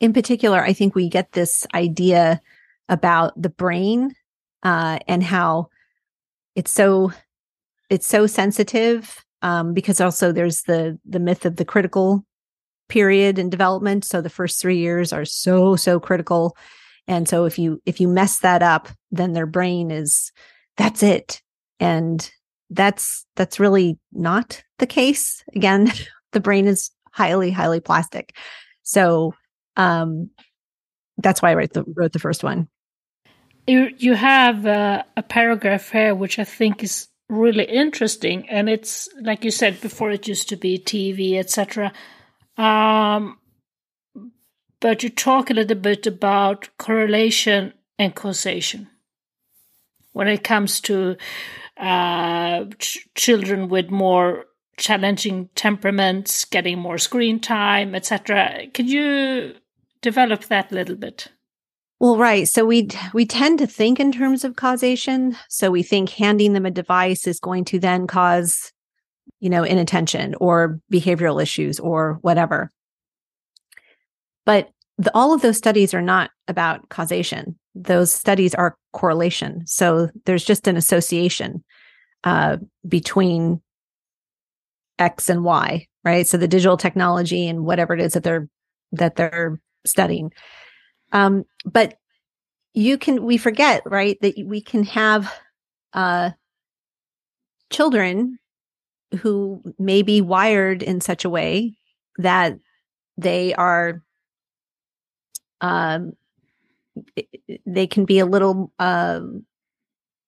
in 0.00 0.12
particular 0.12 0.62
i 0.62 0.72
think 0.72 0.94
we 0.94 1.08
get 1.08 1.32
this 1.32 1.66
idea 1.74 2.40
about 2.88 3.40
the 3.40 3.50
brain 3.50 4.14
uh 4.62 4.98
and 5.06 5.22
how 5.22 5.68
it's 6.54 6.70
so 6.70 7.12
it's 7.90 8.06
so 8.06 8.26
sensitive 8.26 9.24
um 9.42 9.74
because 9.74 10.00
also 10.00 10.32
there's 10.32 10.62
the 10.62 10.98
the 11.04 11.20
myth 11.20 11.44
of 11.44 11.56
the 11.56 11.64
critical 11.64 12.24
period 12.88 13.38
in 13.38 13.50
development. 13.50 14.04
So 14.04 14.20
the 14.20 14.30
first 14.30 14.60
three 14.60 14.78
years 14.78 15.12
are 15.12 15.24
so, 15.24 15.76
so 15.76 16.00
critical. 16.00 16.56
And 17.06 17.28
so 17.28 17.44
if 17.44 17.58
you, 17.58 17.80
if 17.86 18.00
you 18.00 18.08
mess 18.08 18.40
that 18.40 18.62
up, 18.62 18.88
then 19.10 19.32
their 19.32 19.46
brain 19.46 19.90
is, 19.90 20.32
that's 20.76 21.02
it. 21.02 21.40
And 21.80 22.28
that's, 22.70 23.24
that's 23.36 23.60
really 23.60 23.98
not 24.12 24.62
the 24.78 24.86
case. 24.86 25.42
Again, 25.54 25.92
the 26.32 26.40
brain 26.40 26.66
is 26.66 26.90
highly, 27.12 27.50
highly 27.50 27.80
plastic. 27.80 28.36
So, 28.82 29.34
um, 29.78 30.30
that's 31.16 31.40
why 31.40 31.52
I 31.52 31.54
wrote 31.54 31.72
the, 31.72 31.84
wrote 31.96 32.12
the 32.12 32.18
first 32.18 32.44
one. 32.44 32.68
You, 33.66 33.90
you 33.96 34.14
have 34.14 34.66
uh, 34.66 35.04
a 35.16 35.22
paragraph 35.22 35.90
here, 35.90 36.14
which 36.14 36.38
I 36.38 36.44
think 36.44 36.82
is 36.82 37.08
really 37.28 37.64
interesting. 37.64 38.48
And 38.48 38.68
it's, 38.68 39.08
like 39.20 39.44
you 39.44 39.50
said 39.50 39.80
before, 39.80 40.10
it 40.10 40.28
used 40.28 40.48
to 40.50 40.56
be 40.56 40.78
TV, 40.78 41.38
etc. 41.38 41.92
Um, 42.56 43.38
but 44.80 45.02
you 45.02 45.10
talk 45.10 45.50
a 45.50 45.54
little 45.54 45.76
bit 45.76 46.06
about 46.06 46.68
correlation 46.78 47.72
and 47.98 48.14
causation 48.14 48.88
when 50.12 50.28
it 50.28 50.44
comes 50.44 50.80
to 50.80 51.16
uh, 51.76 52.64
ch- 52.78 53.06
children 53.14 53.68
with 53.68 53.90
more 53.90 54.46
challenging 54.76 55.48
temperaments, 55.54 56.44
getting 56.44 56.78
more 56.78 56.98
screen 56.98 57.40
time, 57.40 57.94
etc. 57.94 58.66
Can 58.72 58.86
you 58.86 59.54
develop 60.00 60.44
that 60.46 60.72
little 60.72 60.96
bit? 60.96 61.28
Well, 62.00 62.16
right. 62.16 62.46
So 62.46 62.64
we 62.64 62.88
we 63.12 63.26
tend 63.26 63.58
to 63.58 63.66
think 63.66 63.98
in 63.98 64.12
terms 64.12 64.44
of 64.44 64.56
causation. 64.56 65.36
So 65.48 65.70
we 65.70 65.82
think 65.82 66.10
handing 66.10 66.52
them 66.52 66.66
a 66.66 66.70
device 66.70 67.26
is 67.26 67.40
going 67.40 67.64
to 67.66 67.80
then 67.80 68.06
cause, 68.06 68.72
you 69.40 69.50
know, 69.50 69.64
inattention 69.64 70.36
or 70.40 70.80
behavioral 70.92 71.42
issues 71.42 71.80
or 71.80 72.18
whatever. 72.22 72.70
But 74.46 74.70
the, 74.96 75.10
all 75.12 75.34
of 75.34 75.42
those 75.42 75.56
studies 75.56 75.92
are 75.92 76.02
not 76.02 76.30
about 76.46 76.88
causation. 76.88 77.58
Those 77.74 78.12
studies 78.12 78.54
are 78.54 78.76
correlation. 78.92 79.66
So 79.66 80.08
there's 80.24 80.44
just 80.44 80.68
an 80.68 80.76
association 80.76 81.64
uh, 82.24 82.58
between 82.86 83.60
X 84.98 85.28
and 85.28 85.44
Y, 85.44 85.86
right? 86.04 86.26
So 86.26 86.36
the 86.36 86.48
digital 86.48 86.76
technology 86.76 87.48
and 87.48 87.64
whatever 87.64 87.94
it 87.94 88.00
is 88.00 88.12
that 88.12 88.22
they're 88.22 88.48
that 88.92 89.16
they're 89.16 89.60
studying. 89.88 90.32
Um, 91.12 91.44
but 91.64 91.94
you 92.74 92.98
can 92.98 93.24
we 93.24 93.38
forget, 93.38 93.82
right, 93.86 94.18
that 94.20 94.34
we 94.44 94.60
can 94.60 94.84
have 94.84 95.32
uh 95.94 96.30
children 97.70 98.38
who 99.20 99.62
may 99.78 100.02
be 100.02 100.20
wired 100.20 100.82
in 100.82 101.00
such 101.00 101.24
a 101.24 101.30
way 101.30 101.74
that 102.18 102.58
they 103.16 103.54
are 103.54 104.02
um 105.60 106.12
they 107.66 107.86
can 107.86 108.04
be 108.04 108.18
a 108.18 108.26
little 108.26 108.72
um 108.78 109.44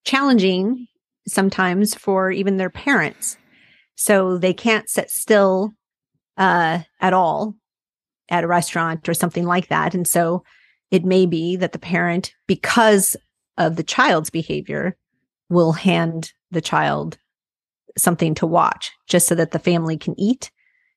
challenging 0.05 0.87
sometimes 1.29 1.95
for 1.95 2.31
even 2.31 2.57
their 2.57 2.71
parents 2.71 3.37
so 3.97 4.38
they 4.38 4.55
can't 4.55 4.88
sit 4.88 5.11
still 5.11 5.73
uh, 6.38 6.81
at 7.00 7.12
all 7.12 7.55
at 8.30 8.44
a 8.44 8.49
restaurant 8.49 9.08
or 9.08 9.14
something 9.14 9.44
like 9.44 9.68
that. 9.68 9.94
And 9.94 10.06
so 10.06 10.44
it 10.90 11.04
may 11.04 11.26
be 11.26 11.56
that 11.56 11.72
the 11.72 11.78
parent, 11.78 12.32
because 12.46 13.16
of 13.58 13.76
the 13.76 13.82
child's 13.82 14.30
behavior, 14.30 14.96
will 15.49 15.72
hand 15.72 16.32
the 16.50 16.60
child 16.60 17.18
something 17.99 18.34
to 18.37 18.46
watch 18.46 18.92
just 19.08 19.26
so 19.26 19.34
that 19.34 19.50
the 19.50 19.58
family 19.58 19.96
can 19.96 20.18
eat 20.18 20.50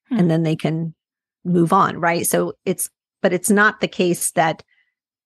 hmm. 0.09 0.19
and 0.19 0.31
then 0.31 0.43
they 0.43 0.55
can 0.55 0.93
move 1.43 1.73
on. 1.73 1.99
Right. 1.99 2.25
So 2.25 2.53
it's, 2.65 2.89
but 3.21 3.33
it's 3.33 3.49
not 3.49 3.81
the 3.81 3.87
case 3.87 4.31
that 4.31 4.63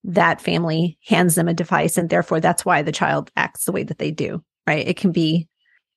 that 0.04 0.42
family 0.42 0.98
hands 1.06 1.36
them 1.36 1.48
a 1.48 1.54
device 1.54 1.98
and 1.98 2.10
therefore 2.10 2.40
that's 2.40 2.64
why 2.64 2.82
the 2.82 2.92
child 2.92 3.30
acts 3.36 3.66
the 3.66 3.72
way 3.72 3.84
that 3.84 3.98
they 4.00 4.12
do. 4.12 4.44
Right. 4.66 4.88
It 4.88 4.98
can 4.98 5.12
be, 5.12 5.48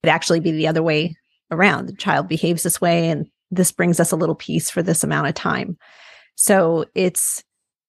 it 0.02 0.08
actually 0.08 0.40
be 0.40 0.52
the 0.52 0.66
other 0.66 0.82
way 0.82 1.16
around. 1.50 1.86
The 1.86 1.94
child 1.94 2.28
behaves 2.28 2.62
this 2.62 2.80
way, 2.80 3.08
and 3.08 3.26
this 3.50 3.73
brings 3.73 4.00
us 4.00 4.12
a 4.12 4.16
little 4.16 4.35
piece 4.35 4.71
for 4.71 4.82
this 4.82 5.02
amount 5.04 5.28
of 5.28 5.34
time. 5.34 5.76
So 6.36 6.86
it's, 6.95 7.43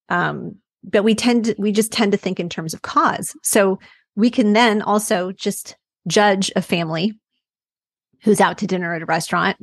um, 0.09 0.55
but 0.83 1.03
we 1.03 1.15
tend 1.15 1.45
to, 1.45 1.55
we 1.57 1.71
just 1.71 1.91
tend 1.91 2.11
to 2.11 2.17
think 2.17 2.39
in 2.39 2.49
terms 2.49 2.73
of 2.73 2.81
cause. 2.81 3.35
So 3.43 3.79
we 4.15 4.29
can 4.29 4.53
then 4.53 4.81
also 4.81 5.31
just 5.31 5.77
judge 6.07 6.51
a 6.55 6.61
family 6.61 7.13
who's 8.23 8.41
out 8.41 8.57
to 8.59 8.67
dinner 8.67 8.93
at 8.93 9.01
a 9.01 9.05
restaurant 9.05 9.57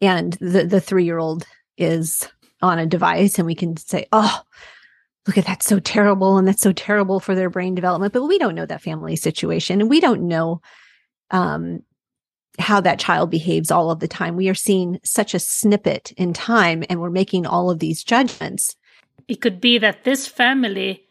and 0.00 0.34
the, 0.34 0.64
the 0.64 0.80
three 0.80 1.04
year 1.04 1.18
old 1.18 1.46
is 1.76 2.28
on 2.60 2.78
a 2.78 2.86
device 2.86 3.38
and 3.38 3.46
we 3.46 3.54
can 3.54 3.76
say, 3.76 4.06
oh, 4.12 4.40
look 5.26 5.38
at 5.38 5.46
that, 5.46 5.62
so 5.62 5.78
terrible. 5.78 6.38
And 6.38 6.48
that's 6.48 6.62
so 6.62 6.72
terrible 6.72 7.20
for 7.20 7.34
their 7.34 7.50
brain 7.50 7.74
development. 7.74 8.12
But 8.12 8.24
we 8.24 8.38
don't 8.38 8.54
know 8.54 8.66
that 8.66 8.82
family 8.82 9.16
situation 9.16 9.80
and 9.80 9.90
we 9.90 10.00
don't 10.00 10.26
know 10.26 10.60
um, 11.30 11.82
how 12.58 12.80
that 12.80 12.98
child 12.98 13.30
behaves 13.30 13.70
all 13.70 13.90
of 13.90 14.00
the 14.00 14.08
time. 14.08 14.36
We 14.36 14.48
are 14.48 14.54
seeing 14.54 15.00
such 15.04 15.34
a 15.34 15.38
snippet 15.38 16.12
in 16.16 16.32
time 16.32 16.84
and 16.88 17.00
we're 17.00 17.10
making 17.10 17.46
all 17.46 17.70
of 17.70 17.78
these 17.78 18.02
judgments. 18.02 18.74
It 19.28 19.40
could 19.40 19.60
be 19.60 19.78
that 19.78 20.04
this 20.04 20.26
family 20.26 21.04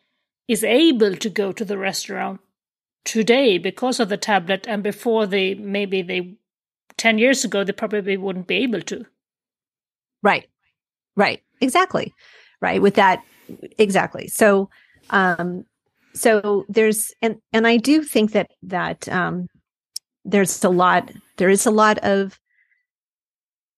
is 0.48 0.64
able 0.64 1.16
to 1.16 1.30
go 1.30 1.52
to 1.52 1.66
the 1.66 1.78
restaurant 1.78 2.40
today 3.06 3.58
because 3.58 4.00
of 4.00 4.10
the 4.10 4.18
tablet 4.18 4.66
and 4.68 4.84
before 4.84 5.26
they 5.26 5.54
maybe 5.56 6.02
they 6.02 6.36
10 6.98 7.18
years 7.18 7.46
ago 7.46 7.64
they 7.64 7.72
probably 7.72 8.18
wouldn't 8.18 8.48
be 8.48 8.58
able 8.58 8.82
to. 8.82 9.06
Right. 10.22 10.48
Right. 11.16 11.42
Exactly. 11.62 12.14
Right. 12.62 12.82
With 12.82 12.96
that 12.96 13.24
exactly. 13.78 14.28
So 14.28 14.70
um 15.10 15.66
so 16.14 16.66
there's 16.68 17.14
and 17.22 17.38
and 17.54 17.68
I 17.68 17.78
do 17.78 18.04
think 18.04 18.32
that 18.32 18.52
that 18.64 19.08
um 19.10 19.48
there's 20.28 20.64
a 20.64 20.70
lot 20.70 21.10
there 21.38 21.50
is 21.50 21.66
a 21.66 21.72
lot 21.72 21.98
of 22.00 22.40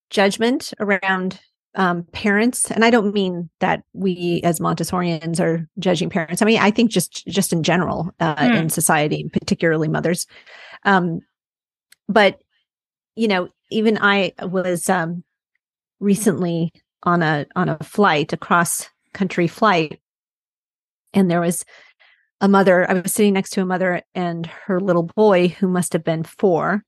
judgment 0.10 0.74
around 0.80 1.40
um, 1.76 2.04
parents 2.12 2.72
and 2.72 2.84
i 2.84 2.90
don't 2.90 3.14
mean 3.14 3.50
that 3.60 3.84
we 3.94 4.42
as 4.44 4.60
montessorians 4.60 5.40
are 5.40 5.70
judging 5.78 6.10
parents 6.10 6.42
i 6.42 6.46
mean 6.46 6.60
i 6.60 6.72
think 6.72 6.90
just 6.90 7.26
just 7.28 7.54
in 7.54 7.62
general 7.62 8.12
uh, 8.20 8.36
mm. 8.36 8.56
in 8.56 8.70
society 8.70 9.30
particularly 9.32 9.88
mothers 9.88 10.26
um, 10.84 11.22
but 12.10 12.40
you 13.16 13.28
know 13.28 13.48
even 13.70 14.00
i 14.02 14.34
was 14.42 14.90
um, 14.90 15.24
recently 16.00 16.72
on 17.04 17.22
a 17.22 17.46
on 17.56 17.70
a 17.70 17.78
flight 17.84 18.34
a 18.34 18.38
cross 18.38 18.90
country 19.14 19.48
flight 19.48 20.00
and 21.14 21.30
there 21.30 21.42
was 21.42 21.64
a 22.42 22.48
mother, 22.48 22.90
I 22.90 22.94
was 22.94 23.14
sitting 23.14 23.34
next 23.34 23.52
to 23.52 23.62
a 23.62 23.66
mother 23.66 24.02
and 24.16 24.46
her 24.66 24.80
little 24.80 25.04
boy 25.04 25.50
who 25.50 25.68
must 25.68 25.94
have 25.94 26.04
been 26.04 26.24
four. 26.24 26.84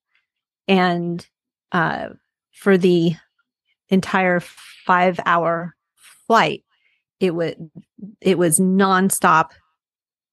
And 0.68 1.26
uh, 1.72 2.10
for 2.54 2.78
the 2.78 3.14
entire 3.90 4.40
five 4.40 5.20
hour 5.26 5.76
flight, 6.28 6.64
it 7.20 7.36
was 7.36 7.54
it 8.20 8.38
was 8.38 8.60
nonstop 8.60 9.52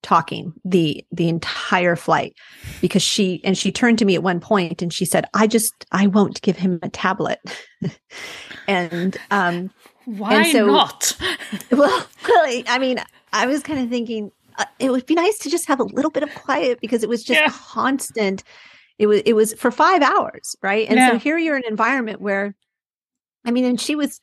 talking 0.02 0.52
the 0.64 1.04
the 1.10 1.28
entire 1.28 1.96
flight 1.96 2.34
because 2.80 3.02
she 3.02 3.40
and 3.44 3.58
she 3.58 3.72
turned 3.72 3.98
to 3.98 4.04
me 4.04 4.14
at 4.14 4.22
one 4.22 4.38
point 4.38 4.80
and 4.80 4.92
she 4.92 5.04
said 5.04 5.26
i 5.34 5.46
just 5.46 5.72
i 5.90 6.06
won't 6.06 6.40
give 6.40 6.56
him 6.56 6.78
a 6.82 6.88
tablet 6.88 7.40
and 8.68 9.16
um 9.32 9.70
why 10.04 10.34
and 10.34 10.52
so, 10.52 10.66
not 10.66 11.16
well 11.72 12.06
really 12.28 12.64
i 12.68 12.78
mean 12.78 12.98
i 13.32 13.46
was 13.46 13.62
kind 13.62 13.80
of 13.80 13.90
thinking 13.90 14.30
uh, 14.58 14.64
it 14.78 14.90
would 14.90 15.06
be 15.06 15.14
nice 15.14 15.38
to 15.38 15.50
just 15.50 15.66
have 15.66 15.80
a 15.80 15.84
little 15.84 16.10
bit 16.10 16.22
of 16.22 16.34
quiet 16.34 16.80
because 16.80 17.02
it 17.02 17.08
was 17.08 17.22
just 17.24 17.40
yeah. 17.40 17.50
constant. 17.50 18.42
It 18.98 19.06
was 19.06 19.22
it 19.24 19.34
was 19.34 19.54
for 19.54 19.70
five 19.70 20.02
hours, 20.02 20.56
right? 20.62 20.86
And 20.88 20.98
yeah. 20.98 21.10
so 21.10 21.18
here 21.18 21.38
you're 21.38 21.56
in 21.56 21.64
an 21.64 21.70
environment 21.70 22.20
where, 22.20 22.54
I 23.44 23.52
mean, 23.52 23.64
and 23.64 23.80
she 23.80 23.94
was, 23.94 24.20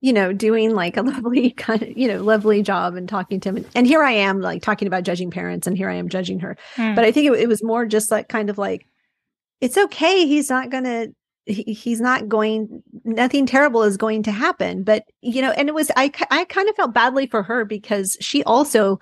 you 0.00 0.12
know, 0.12 0.32
doing 0.32 0.74
like 0.74 0.96
a 0.96 1.02
lovely 1.14 1.50
kind 1.50 1.82
of 1.82 1.96
you 1.96 2.08
know 2.08 2.22
lovely 2.22 2.62
job 2.62 2.96
and 2.96 3.08
talking 3.08 3.40
to 3.40 3.48
him, 3.50 3.56
and, 3.58 3.68
and 3.74 3.86
here 3.86 4.02
I 4.02 4.12
am 4.12 4.40
like 4.40 4.62
talking 4.62 4.88
about 4.88 5.04
judging 5.04 5.30
parents, 5.30 5.66
and 5.66 5.76
here 5.76 5.88
I 5.88 5.94
am 5.94 6.08
judging 6.08 6.40
her. 6.40 6.56
Mm. 6.76 6.96
But 6.96 7.04
I 7.04 7.12
think 7.12 7.30
it, 7.30 7.40
it 7.40 7.48
was 7.48 7.62
more 7.62 7.86
just 7.86 8.10
like 8.10 8.28
kind 8.28 8.50
of 8.50 8.58
like, 8.58 8.86
it's 9.60 9.78
okay. 9.78 10.26
He's 10.26 10.50
not 10.50 10.70
gonna 10.70 11.08
he's 11.48 12.00
not 12.00 12.28
going 12.28 12.82
nothing 13.04 13.46
terrible 13.46 13.82
is 13.82 13.96
going 13.96 14.22
to 14.22 14.30
happen 14.30 14.82
but 14.82 15.04
you 15.22 15.40
know 15.40 15.50
and 15.52 15.68
it 15.68 15.74
was 15.74 15.90
i 15.96 16.12
i 16.30 16.44
kind 16.44 16.68
of 16.68 16.76
felt 16.76 16.92
badly 16.92 17.26
for 17.26 17.42
her 17.42 17.64
because 17.64 18.18
she 18.20 18.44
also 18.44 19.00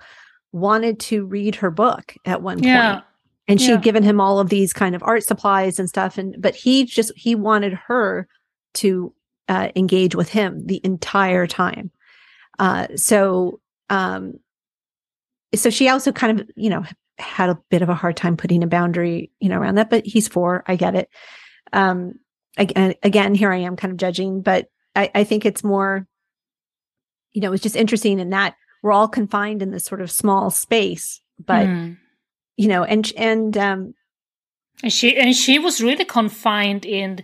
wanted 0.51 0.99
to 0.99 1.25
read 1.25 1.55
her 1.55 1.71
book 1.71 2.15
at 2.25 2.41
one 2.41 2.61
yeah. 2.61 3.01
And 3.49 3.61
she'd 3.61 3.81
given 3.81 4.03
him 4.03 4.19
all 4.19 4.39
of 4.39 4.49
these 4.49 4.73
kind 4.73 4.93
of 4.93 5.01
art 5.03 5.23
supplies 5.23 5.79
and 5.79 5.87
stuff. 5.87 6.17
And, 6.17 6.35
but 6.37 6.53
he 6.53 6.83
just, 6.83 7.13
he 7.15 7.33
wanted 7.33 7.73
her 7.87 8.27
to 8.75 9.13
uh, 9.47 9.69
engage 9.73 10.15
with 10.15 10.27
him 10.27 10.65
the 10.65 10.81
entire 10.83 11.47
time. 11.47 11.91
Uh, 12.59 12.87
so, 12.97 13.61
um, 13.89 14.33
so 15.55 15.69
she 15.69 15.87
also 15.87 16.11
kind 16.11 16.41
of, 16.41 16.49
you 16.57 16.69
know, 16.69 16.83
had 17.19 17.49
a 17.49 17.57
bit 17.69 17.81
of 17.81 17.87
a 17.87 17.95
hard 17.95 18.17
time 18.17 18.35
putting 18.35 18.63
a 18.63 18.67
boundary, 18.67 19.31
you 19.39 19.47
know, 19.47 19.57
around 19.57 19.75
that, 19.75 19.89
but 19.89 20.05
he's 20.05 20.27
four. 20.27 20.65
I 20.67 20.75
get 20.75 20.95
it. 20.95 21.09
Um, 21.71 22.15
again, 22.57 22.95
again, 23.01 23.33
here 23.33 23.51
I 23.51 23.59
am 23.59 23.77
kind 23.77 23.91
of 23.91 23.97
judging, 23.97 24.41
but 24.41 24.67
I, 24.93 25.09
I 25.15 25.23
think 25.23 25.45
it's 25.45 25.63
more, 25.63 26.05
you 27.31 27.41
know, 27.41 27.53
it's 27.53 27.63
just 27.63 27.77
interesting 27.77 28.19
in 28.19 28.31
that 28.31 28.55
we're 28.83 28.91
all 28.91 29.07
confined 29.07 29.61
in 29.61 29.71
this 29.71 29.85
sort 29.85 30.01
of 30.01 30.11
small 30.11 30.49
space, 30.49 31.21
but 31.43 31.67
Mm. 31.67 31.97
you 32.55 32.67
know, 32.67 32.83
and 32.83 33.11
and 33.17 33.57
um, 33.57 33.93
And 34.83 34.91
she 34.93 35.17
and 35.17 35.35
she 35.35 35.59
was 35.59 35.81
really 35.81 36.05
confined 36.05 36.85
in 36.85 37.23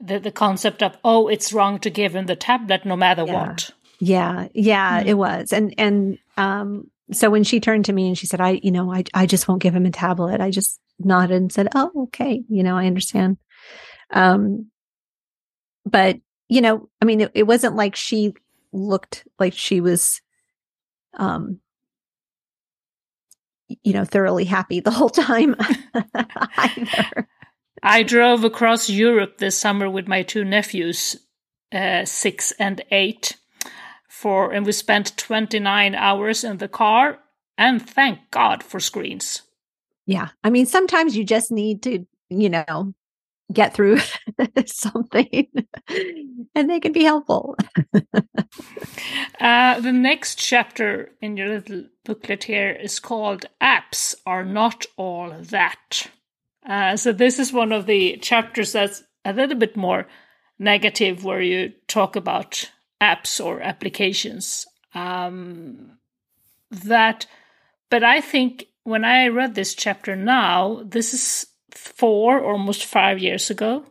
the 0.00 0.18
the 0.18 0.32
concept 0.32 0.82
of 0.82 0.96
oh, 1.04 1.28
it's 1.28 1.52
wrong 1.52 1.78
to 1.80 1.90
give 1.90 2.14
him 2.14 2.26
the 2.26 2.36
tablet 2.36 2.84
no 2.84 2.96
matter 2.96 3.24
Yeah. 3.26 3.34
what. 3.34 3.70
yeah, 3.98 4.48
yeah, 4.54 5.02
Mm. 5.02 5.06
it 5.06 5.14
was, 5.14 5.52
and 5.52 5.74
and 5.78 6.18
um, 6.36 6.90
so 7.12 7.30
when 7.30 7.44
she 7.44 7.60
turned 7.60 7.84
to 7.86 7.92
me 7.92 8.08
and 8.08 8.18
she 8.18 8.26
said, 8.26 8.40
"I, 8.40 8.60
you 8.62 8.70
know, 8.70 8.92
I 8.92 9.04
I 9.14 9.26
just 9.26 9.48
won't 9.48 9.62
give 9.62 9.74
him 9.74 9.86
a 9.86 9.90
tablet," 9.90 10.40
I 10.40 10.50
just 10.50 10.80
nodded 10.98 11.36
and 11.36 11.52
said, 11.52 11.68
"Oh, 11.74 11.90
okay, 12.08 12.42
you 12.48 12.62
know, 12.62 12.76
I 12.76 12.86
understand." 12.86 13.38
Um, 14.10 14.70
but 15.84 16.18
you 16.48 16.60
know, 16.60 16.88
I 17.00 17.04
mean, 17.04 17.20
it, 17.22 17.30
it 17.34 17.42
wasn't 17.44 17.76
like 17.76 17.96
she 17.96 18.34
looked 18.72 19.26
like 19.38 19.52
she 19.54 19.80
was, 19.80 20.20
um, 21.16 21.60
you 23.82 23.92
know, 23.92 24.04
thoroughly 24.04 24.44
happy 24.44 24.80
the 24.80 24.90
whole 24.90 25.10
time 25.10 25.56
either. 26.56 27.28
I 27.82 28.02
drove 28.02 28.44
across 28.44 28.88
Europe 28.88 29.38
this 29.38 29.58
summer 29.58 29.88
with 29.88 30.08
my 30.08 30.22
two 30.22 30.44
nephews, 30.44 31.16
uh, 31.72 32.04
six 32.04 32.52
and 32.58 32.82
eight, 32.90 33.36
for 34.08 34.52
and 34.52 34.64
we 34.64 34.72
spent 34.72 35.16
twenty 35.16 35.58
nine 35.58 35.94
hours 35.94 36.42
in 36.42 36.58
the 36.58 36.68
car. 36.68 37.18
And 37.58 37.80
thank 37.80 38.30
God 38.30 38.62
for 38.62 38.80
screens. 38.80 39.42
Yeah. 40.06 40.28
I 40.44 40.50
mean, 40.50 40.66
sometimes 40.66 41.16
you 41.16 41.24
just 41.24 41.50
need 41.50 41.82
to, 41.84 42.06
you 42.28 42.50
know, 42.50 42.94
get 43.52 43.74
through 43.74 43.98
something 44.66 45.48
and 46.54 46.70
they 46.70 46.80
can 46.80 46.92
be 46.92 47.04
helpful. 47.04 47.56
Uh, 49.40 49.80
the 49.80 49.92
next 49.92 50.36
chapter 50.36 51.10
in 51.20 51.36
your 51.36 51.48
little 51.48 51.84
booklet 52.04 52.44
here 52.44 52.70
is 52.70 52.98
called 52.98 53.46
Apps 53.60 54.14
Are 54.26 54.44
Not 54.44 54.86
All 54.96 55.30
That. 55.30 56.10
Uh, 56.66 56.96
so, 56.96 57.12
this 57.12 57.38
is 57.38 57.52
one 57.52 57.70
of 57.70 57.86
the 57.86 58.16
chapters 58.16 58.72
that's 58.72 59.04
a 59.24 59.32
little 59.32 59.56
bit 59.56 59.76
more 59.76 60.06
negative, 60.58 61.24
where 61.24 61.40
you 61.40 61.72
talk 61.86 62.16
about 62.16 62.70
apps 63.00 63.44
or 63.44 63.60
applications. 63.60 64.66
Um, 64.94 65.98
that, 66.70 67.26
but 67.90 68.02
I 68.02 68.20
think 68.20 68.66
when 68.84 69.04
I 69.04 69.28
read 69.28 69.54
this 69.54 69.74
chapter 69.74 70.16
now, 70.16 70.82
this 70.84 71.12
is 71.14 71.46
four, 71.76 72.42
almost 72.42 72.84
five 72.84 73.18
years 73.18 73.50
ago 73.50 73.84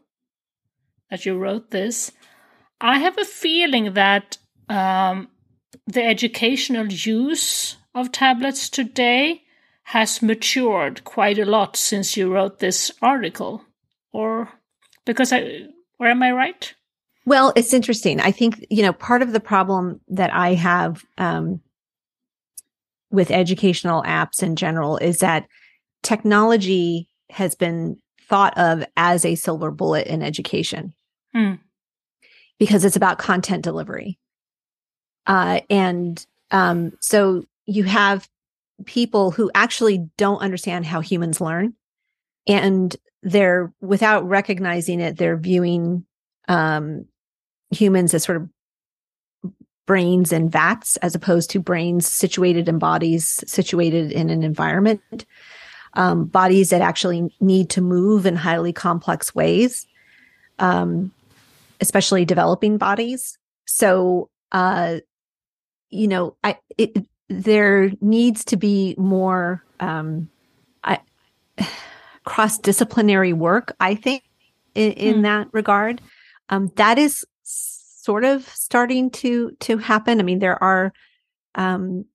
that 1.10 1.26
you 1.26 1.38
wrote 1.38 1.72
this. 1.72 2.12
I 2.82 3.00
have 3.00 3.18
a 3.18 3.26
feeling 3.26 3.94
that 3.94 4.38
um, 4.70 5.30
the 5.88 6.04
educational 6.04 6.88
use 6.88 7.78
of 7.94 8.12
tablets 8.12 8.70
today 8.70 9.44
has 9.84 10.22
matured 10.22 11.04
quite 11.04 11.38
a 11.38 11.46
lot 11.46 11.78
since 11.78 12.18
you 12.18 12.34
wrote 12.34 12.60
this 12.60 12.92
article, 13.02 13.64
or 14.12 14.50
because 15.06 15.32
I, 15.32 15.68
or 16.00 16.08
am 16.08 16.24
I 16.24 16.32
right? 16.32 16.74
Well, 17.26 17.54
it's 17.56 17.74
interesting. 17.74 18.20
I 18.20 18.32
think, 18.32 18.66
you 18.70 18.84
know, 18.84 18.94
part 18.94 19.22
of 19.22 19.32
the 19.32 19.40
problem 19.40 20.02
that 20.10 20.34
I 20.34 20.56
have 20.56 21.04
um, 21.18 21.62
with 23.12 23.32
educational 23.32 24.04
apps 24.04 24.44
in 24.44 24.56
general 24.56 24.98
is 24.98 25.20
that 25.20 25.48
technology 26.04 27.10
has 27.30 27.56
been 27.56 27.98
thought 28.28 28.58
of 28.58 28.84
as 28.98 29.26
a 29.26 29.36
silver 29.36 29.72
bullet 29.72 30.08
in 30.08 30.22
education 30.22 30.94
Hmm. 31.34 31.54
because 32.60 32.86
it's 32.86 32.96
about 32.96 33.18
content 33.18 33.64
delivery. 33.64 34.18
Uh, 35.28 35.62
and 35.70 36.26
um, 36.52 36.94
so 37.02 37.44
you 37.66 37.84
have 37.84 38.28
people 38.86 39.32
who 39.32 39.52
actually 39.54 40.10
don't 40.18 40.42
understand 40.42 40.86
how 40.86 41.02
humans 41.02 41.42
learn 41.42 41.74
and 42.48 42.96
they're 43.24 43.74
without 43.82 44.28
recognizing 44.28 45.00
it 45.00 45.18
they're 45.18 45.38
viewing 45.38 46.06
um, 46.48 47.06
humans 47.72 48.14
as 48.14 48.24
sort 48.24 48.38
of 48.38 48.50
brains 49.88 50.32
and 50.32 50.52
vats 50.52 50.98
as 50.98 51.16
opposed 51.16 51.50
to 51.50 51.60
brains 51.60 52.08
situated 52.08 52.68
in 52.68 52.78
bodies 52.80 53.44
situated 53.48 54.12
in 54.12 54.30
an 54.30 54.44
environment 54.44 55.26
um, 55.96 56.26
bodies 56.26 56.70
that 56.70 56.82
actually 56.82 57.34
need 57.40 57.70
to 57.72 57.82
move 57.82 58.26
in 58.26 58.36
highly 58.36 58.74
complex 58.74 59.34
ways 59.34 59.88
um, 60.60 61.12
especially 61.82 62.26
developing 62.26 62.78
bodies. 62.78 63.38
So 63.66 64.30
uh, 64.52 64.98
you 65.90 66.08
know 66.08 66.36
i 66.44 66.58
it, 66.78 67.06
there 67.30 67.92
needs 68.02 68.46
to 68.46 68.58
be 68.58 68.96
more 68.98 69.64
um, 69.80 70.30
cross-disciplinary 72.26 73.34
work 73.34 73.76
i 73.80 73.96
think 73.96 74.24
in, 74.74 74.92
in 74.94 75.16
Hmm. 75.16 75.22
that 75.22 75.48
regard. 75.52 76.02
Um, 76.50 76.72
that 76.76 76.98
is 76.98 77.26
sort 77.44 78.24
of 78.24 78.48
starting 78.50 79.10
to 79.12 79.52
to 79.62 79.78
happen. 79.78 80.20
I 80.20 80.24
mean 80.24 80.40
there 80.40 80.62
are 80.64 80.94
um, 81.56 82.06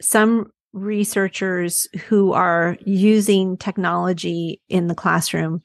some 0.00 0.50
researchers 0.72 1.86
who 2.08 2.32
are 2.32 2.76
using 2.84 3.56
technology 3.56 4.60
in 4.68 4.86
the 4.86 4.94
classroom 4.94 5.62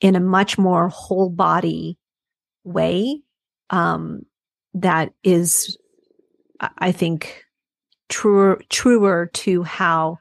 in 0.00 0.16
a 0.16 0.20
much 0.20 0.56
more 0.56 0.88
whole 0.88 1.28
body 1.28 1.98
way 2.64 3.20
um, 3.70 4.22
that 4.74 5.12
is 5.22 5.76
I- 6.60 6.92
think 6.92 7.44
truer 8.08 8.60
truer 8.70 9.30
to 9.34 9.62
how 9.62 10.18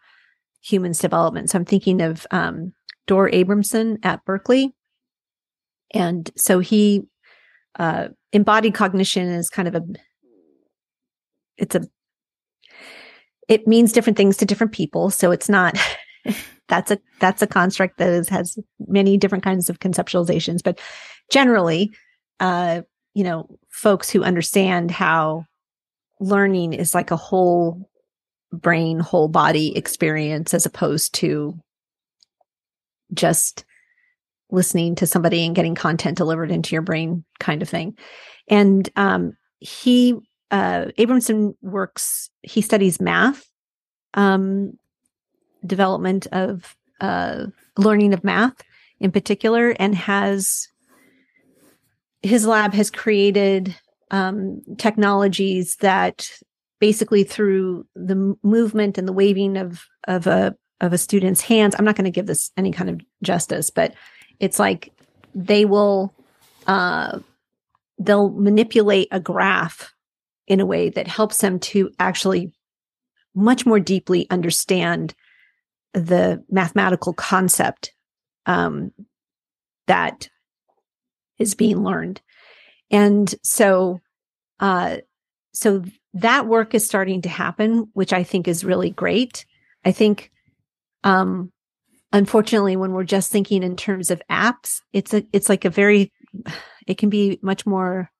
humans 0.62 1.00
development. 1.00 1.50
So 1.50 1.58
i'm 1.58 1.66
thinking 1.66 2.02
of 2.02 2.28
um, 2.32 2.74
dor 3.08 3.30
abrahamson 3.30 3.98
at 4.04 4.24
berkeley. 4.26 4.74
And 5.92 6.30
so 6.36 6.60
he 6.60 7.04
uh, 7.80 8.10
embodied 8.32 8.76
cognition 8.76 9.28
is 9.30 9.50
kind 9.50 9.68
of 9.68 9.76
a 9.76 9.84
it's 11.58 11.76
a 11.76 11.88
it 13.50 13.68
means 13.68 13.92
different 13.92 14.16
things 14.16 14.38
to 14.38 14.46
different 14.46 14.72
people. 14.72 15.10
So 15.10 15.32
it's 15.32 15.50
not 15.50 15.78
that's 16.70 16.92
a 16.92 17.00
that's 17.20 17.42
a 17.42 17.48
construct 17.48 17.98
that 17.98 18.10
is, 18.10 18.30
has 18.30 18.58
many 18.88 19.18
different 19.18 19.44
kinds 19.44 19.70
of 19.70 19.80
conceptualizations. 19.80 20.64
But 20.64 20.80
generally 21.30 21.92
uh 22.40 22.82
you 23.14 23.24
know 23.24 23.50
folks 23.70 24.10
who 24.10 24.24
understand 24.24 24.92
how 24.92 25.46
learning 26.22 26.74
is 26.74 26.94
like 26.94 27.12
a 27.12 27.18
whole 27.18 27.90
brain 28.54 29.00
whole 29.00 29.28
body 29.28 29.76
experience 29.76 30.54
as 30.54 30.66
opposed 30.66 31.14
to 31.16 31.54
just 33.14 33.66
listening 34.52 34.96
to 34.96 35.06
somebody 35.06 35.46
and 35.46 35.56
getting 35.56 35.76
content 35.76 36.18
delivered 36.18 36.52
into 36.52 36.74
your 36.74 36.82
brain 36.82 37.24
kind 37.40 37.62
of 37.62 37.70
thing. 37.70 37.98
And 38.48 38.88
um 38.96 39.34
he 39.60 40.16
uh 40.52 40.86
abrahamson 40.98 41.56
works 41.62 42.30
he 42.42 42.62
studies 42.62 43.00
math 43.00 43.46
um 44.14 44.74
development 45.66 46.28
of 46.32 46.76
uh 47.02 47.46
learning 47.78 48.14
of 48.14 48.24
math 48.24 48.56
in 49.00 49.12
particular 49.12 49.70
and 49.80 49.96
has 49.96 50.68
his 52.22 52.46
lab 52.46 52.74
has 52.74 52.90
created 52.90 53.76
um 54.12 54.62
technologies 54.78 55.76
that 55.78 56.30
basically 56.80 57.24
through 57.24 57.86
the 57.96 58.36
movement 58.44 58.98
and 58.98 59.08
the 59.08 59.14
waving 59.14 59.58
of 59.58 59.86
of 60.08 60.28
a 60.28 60.56
of 60.82 60.94
a 60.94 60.98
student's 60.98 61.42
hands 61.42 61.76
i'm 61.78 61.86
not 61.86 61.96
going 61.96 62.06
to 62.06 62.12
give 62.12 62.26
this 62.26 62.52
any 62.58 62.72
kind 62.72 62.90
of 62.90 63.00
justice 63.22 63.70
but 63.70 63.94
it's 64.40 64.60
like 64.60 64.92
they 65.36 65.66
will 65.66 66.14
uh 66.68 67.20
they'll 68.00 68.30
manipulate 68.30 69.08
a 69.12 69.20
graph 69.20 69.94
in 70.50 70.60
a 70.60 70.66
way 70.66 70.90
that 70.90 71.08
helps 71.08 71.38
them 71.38 71.60
to 71.60 71.90
actually 72.00 72.52
much 73.34 73.66
more 73.66 73.80
deeply 73.80 74.30
understand 74.30 75.16
the 75.94 76.44
mathematical 76.50 77.14
concept 77.14 77.94
um, 78.46 78.92
that 79.88 80.30
is 81.38 81.56
being 81.56 81.84
learned. 81.84 82.22
And 82.92 83.34
so 83.44 84.00
uh 84.60 84.98
so 85.54 85.84
that 86.14 86.48
work 86.48 86.76
is 86.76 86.86
starting 86.86 87.22
to 87.22 87.30
happen 87.30 87.88
which 87.94 88.12
i 88.12 88.24
think 88.24 88.48
is 88.48 88.66
really 88.66 88.90
great. 88.90 89.46
I 89.86 89.92
think 89.92 90.32
um 91.04 91.52
unfortunately 92.12 92.76
when 92.76 92.92
we're 92.92 93.04
just 93.04 93.32
thinking 93.32 93.64
in 93.64 93.76
terms 93.78 94.12
of 94.12 94.22
apps 94.30 94.82
it's 94.92 95.14
a 95.14 95.24
it's 95.32 95.48
like 95.48 95.66
a 95.66 95.70
very 95.70 96.12
it 96.88 96.98
can 96.98 97.10
be 97.10 97.40
much 97.42 97.66
more 97.66 98.12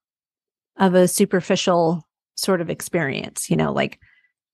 of 0.78 0.94
a 0.96 1.08
superficial 1.08 2.08
sort 2.40 2.62
of 2.62 2.70
experience 2.70 3.50
you 3.50 3.56
know 3.56 3.72
like 3.72 4.00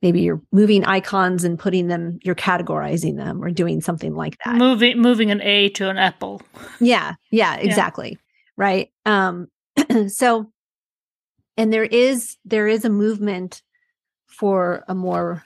maybe 0.01 0.21
you're 0.21 0.41
moving 0.51 0.83
icons 0.85 1.43
and 1.43 1.57
putting 1.59 1.87
them 1.87 2.19
you're 2.23 2.35
categorizing 2.35 3.15
them 3.17 3.43
or 3.43 3.49
doing 3.49 3.81
something 3.81 4.13
like 4.15 4.37
that 4.45 4.55
Moving 4.55 4.99
moving 5.01 5.31
an 5.31 5.41
A 5.41 5.69
to 5.69 5.89
an 5.89 5.97
apple. 5.97 6.41
yeah 6.79 7.13
yeah 7.31 7.55
exactly 7.55 8.17
right 8.57 8.91
um 9.05 9.47
so 10.07 10.51
and 11.57 11.71
there 11.71 11.85
is 11.85 12.37
there 12.45 12.67
is 12.67 12.85
a 12.85 12.89
movement 12.89 13.61
for 14.27 14.83
a 14.87 14.95
more 14.95 15.43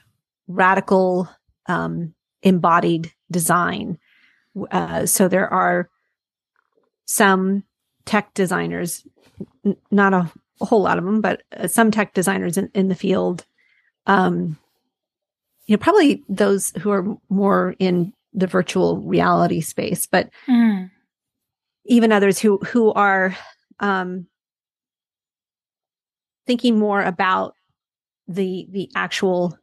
radical 0.48 1.28
um, 1.66 2.14
embodied 2.42 3.12
design. 3.30 3.98
Uh, 4.72 5.06
so 5.06 5.28
there 5.28 5.48
are 5.48 5.88
some 7.04 7.62
tech 8.04 8.34
designers, 8.34 9.06
n- 9.64 9.76
not 9.90 10.12
a, 10.12 10.32
a, 10.60 10.64
whole 10.64 10.82
lot 10.82 10.98
of 10.98 11.04
them, 11.04 11.20
but 11.20 11.42
uh, 11.56 11.66
some 11.66 11.90
tech 11.90 12.14
designers 12.14 12.56
in, 12.56 12.70
in 12.74 12.88
the 12.88 12.94
field. 12.94 13.44
Um, 14.06 14.58
you 15.66 15.76
know, 15.76 15.78
probably 15.78 16.24
those 16.28 16.72
who 16.80 16.90
are 16.90 17.16
more 17.28 17.74
in 17.78 18.12
the 18.32 18.46
virtual 18.46 18.98
reality 18.98 19.60
space, 19.60 20.06
but 20.06 20.30
mm. 20.48 20.90
even 21.84 22.12
others 22.12 22.38
who 22.38 22.58
who 22.58 22.92
are 22.92 23.36
um, 23.80 24.26
thinking 26.46 26.78
more 26.78 27.02
about 27.02 27.54
the 28.28 28.66
the 28.70 28.90
actual 28.94 29.56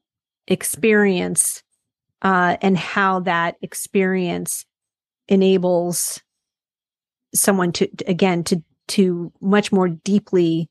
experience 0.47 1.63
uh, 2.21 2.57
and 2.61 2.77
how 2.77 3.19
that 3.21 3.55
experience 3.61 4.65
enables 5.27 6.21
someone 7.33 7.71
to 7.71 7.89
again 8.07 8.43
to 8.43 8.63
to 8.87 9.31
much 9.41 9.71
more 9.71 9.89
deeply 9.89 10.69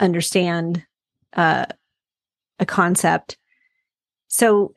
understand 0.00 0.84
uh, 1.34 1.66
a 2.58 2.66
concept. 2.66 3.36
So 4.28 4.74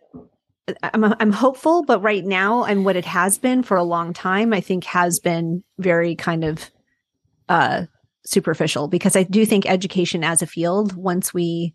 I'm 0.81 1.03
I'm 1.03 1.31
hopeful, 1.31 1.83
but 1.83 2.01
right 2.01 2.25
now, 2.25 2.63
and 2.63 2.85
what 2.85 2.95
it 2.95 3.05
has 3.05 3.37
been 3.37 3.63
for 3.63 3.77
a 3.77 3.83
long 3.83 4.13
time, 4.13 4.53
I 4.53 4.61
think 4.61 4.83
has 4.85 5.19
been 5.19 5.63
very 5.77 6.15
kind 6.15 6.43
of 6.43 6.71
uh, 7.47 7.85
superficial 8.25 8.87
because 8.87 9.15
I 9.15 9.23
do 9.23 9.45
think 9.45 9.65
education 9.65 10.23
as 10.23 10.41
a 10.41 10.47
field, 10.47 10.95
once 10.95 11.33
we 11.33 11.73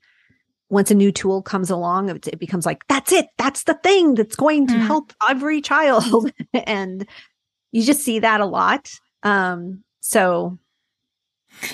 once 0.70 0.90
a 0.90 0.94
new 0.94 1.10
tool 1.10 1.42
comes 1.42 1.68
along, 1.68 2.08
it, 2.08 2.28
it 2.28 2.38
becomes 2.38 2.64
like, 2.64 2.86
that's 2.88 3.12
it. 3.12 3.26
That's 3.36 3.64
the 3.64 3.74
thing 3.74 4.14
that's 4.14 4.36
going 4.36 4.68
to 4.68 4.74
mm. 4.74 4.86
help 4.86 5.12
every 5.28 5.60
child. 5.60 6.30
and 6.54 7.06
you 7.72 7.82
just 7.82 8.02
see 8.02 8.20
that 8.20 8.40
a 8.40 8.46
lot. 8.46 8.88
Um, 9.24 9.82
so 10.00 10.58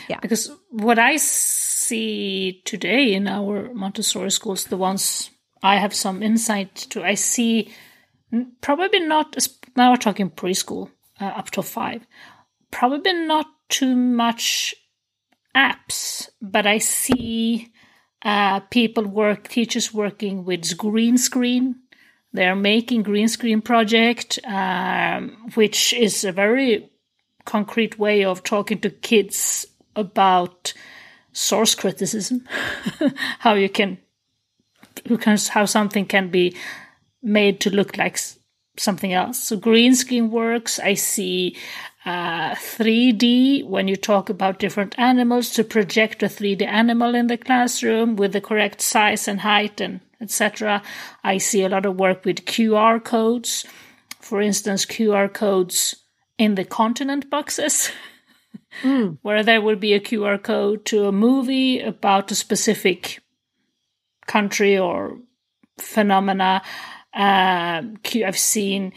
yeah. 0.08 0.18
Because 0.20 0.50
what 0.70 0.98
I 0.98 1.16
see 1.16 2.62
today 2.64 3.14
in 3.14 3.28
our 3.28 3.72
Montessori 3.72 4.30
schools, 4.30 4.64
the 4.64 4.76
ones 4.76 5.30
I 5.62 5.76
have 5.76 5.94
some 5.94 6.22
insight 6.22 6.74
to, 6.90 7.04
I 7.04 7.14
see 7.14 7.72
probably 8.60 9.00
not, 9.00 9.36
now 9.76 9.90
we're 9.90 9.96
talking 9.96 10.30
preschool 10.30 10.90
uh, 11.20 11.24
up 11.24 11.50
to 11.52 11.62
five, 11.62 12.06
probably 12.70 13.12
not 13.12 13.46
too 13.68 13.96
much 13.96 14.74
apps, 15.54 16.28
but 16.40 16.66
I 16.66 16.78
see 16.78 17.72
uh, 18.22 18.60
people 18.60 19.06
work, 19.06 19.48
teachers 19.48 19.94
working 19.94 20.44
with 20.44 20.76
green 20.76 21.18
screen. 21.18 21.76
They're 22.32 22.56
making 22.56 23.04
green 23.04 23.28
screen 23.28 23.62
project, 23.62 24.38
um, 24.44 25.50
which 25.54 25.92
is 25.94 26.24
a 26.24 26.32
very 26.32 26.90
concrete 27.46 27.98
way 27.98 28.24
of 28.24 28.42
talking 28.42 28.78
to 28.80 28.90
kids 28.90 29.66
about 29.94 30.74
source 31.32 31.74
criticism, 31.74 32.46
how 33.38 33.54
you 33.54 33.68
can, 33.68 33.98
how 35.48 35.64
something 35.64 36.04
can 36.04 36.28
be 36.28 36.54
made 37.22 37.60
to 37.60 37.70
look 37.70 37.96
like 37.96 38.18
something 38.78 39.12
else. 39.12 39.38
So 39.38 39.56
green 39.56 39.94
screen 39.94 40.30
works. 40.30 40.78
I 40.78 40.94
see 40.94 41.56
uh, 42.04 42.54
3D 42.54 43.66
when 43.66 43.88
you 43.88 43.96
talk 43.96 44.28
about 44.28 44.58
different 44.58 44.94
animals 44.98 45.50
to 45.50 45.64
project 45.64 46.22
a 46.22 46.26
3D 46.26 46.62
animal 46.62 47.14
in 47.14 47.26
the 47.26 47.36
classroom 47.36 48.16
with 48.16 48.32
the 48.32 48.40
correct 48.40 48.80
size 48.80 49.26
and 49.26 49.40
height 49.40 49.80
and 49.80 50.00
etc. 50.20 50.82
I 51.24 51.38
see 51.38 51.62
a 51.62 51.68
lot 51.68 51.84
of 51.84 51.96
work 51.96 52.24
with 52.24 52.46
QR 52.46 53.02
codes. 53.02 53.66
For 54.20 54.40
instance, 54.40 54.86
QR 54.86 55.32
codes 55.32 55.94
in 56.38 56.54
the 56.54 56.64
continent 56.64 57.30
boxes. 57.30 57.90
mm. 58.82 59.18
Where 59.22 59.42
there 59.42 59.60
would 59.60 59.80
be 59.80 59.94
a 59.94 60.00
QR 60.00 60.42
code 60.42 60.84
to 60.86 61.06
a 61.06 61.12
movie 61.12 61.80
about 61.80 62.30
a 62.30 62.34
specific 62.34 63.20
country 64.26 64.78
or 64.78 65.18
phenomena. 65.78 66.62
Uh, 67.14 67.82
I've 68.24 68.38
seen 68.38 68.92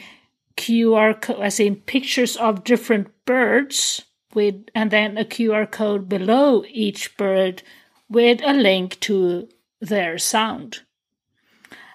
QR 0.57 1.19
code, 1.19 1.39
I've 1.39 1.53
seen 1.53 1.77
pictures 1.77 2.35
of 2.35 2.63
different 2.63 3.07
birds 3.25 4.03
with, 4.33 4.55
and 4.75 4.91
then 4.91 5.17
a 5.17 5.25
QR 5.25 5.69
code 5.69 6.09
below 6.09 6.63
each 6.69 7.15
bird 7.17 7.63
with 8.09 8.41
a 8.43 8.53
link 8.53 8.99
to 9.01 9.47
their 9.79 10.17
sound. 10.17 10.81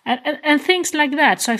And, 0.06 0.20
and, 0.24 0.38
and 0.42 0.60
things 0.60 0.94
like 0.94 1.12
that. 1.12 1.40
So 1.40 1.54
I 1.54 1.56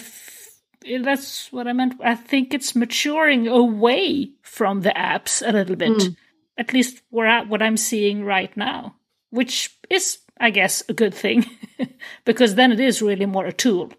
that's 1.03 1.53
what 1.53 1.67
I 1.67 1.73
meant. 1.73 1.95
I 2.03 2.15
think 2.15 2.53
it's 2.55 2.77
maturing 2.77 3.49
away 3.49 4.31
from 4.43 4.83
the 4.83 4.91
apps 4.91 5.47
a 5.47 5.53
little 5.53 5.77
bit, 5.77 5.91
mm. 5.91 6.17
at 6.59 6.73
least 6.73 7.03
where 7.11 7.45
what 7.45 7.63
I'm 7.63 7.77
seeing 7.77 8.25
right 8.25 8.55
now, 8.57 8.95
which 9.31 9.77
is, 9.91 10.19
I 10.39 10.51
guess, 10.51 10.83
a 10.89 10.93
good 10.93 11.15
thing 11.15 11.45
because 12.25 12.55
then 12.55 12.73
it 12.73 12.81
is 12.81 13.03
really 13.03 13.27
more 13.27 13.47
a 13.47 13.53
tool 13.53 13.93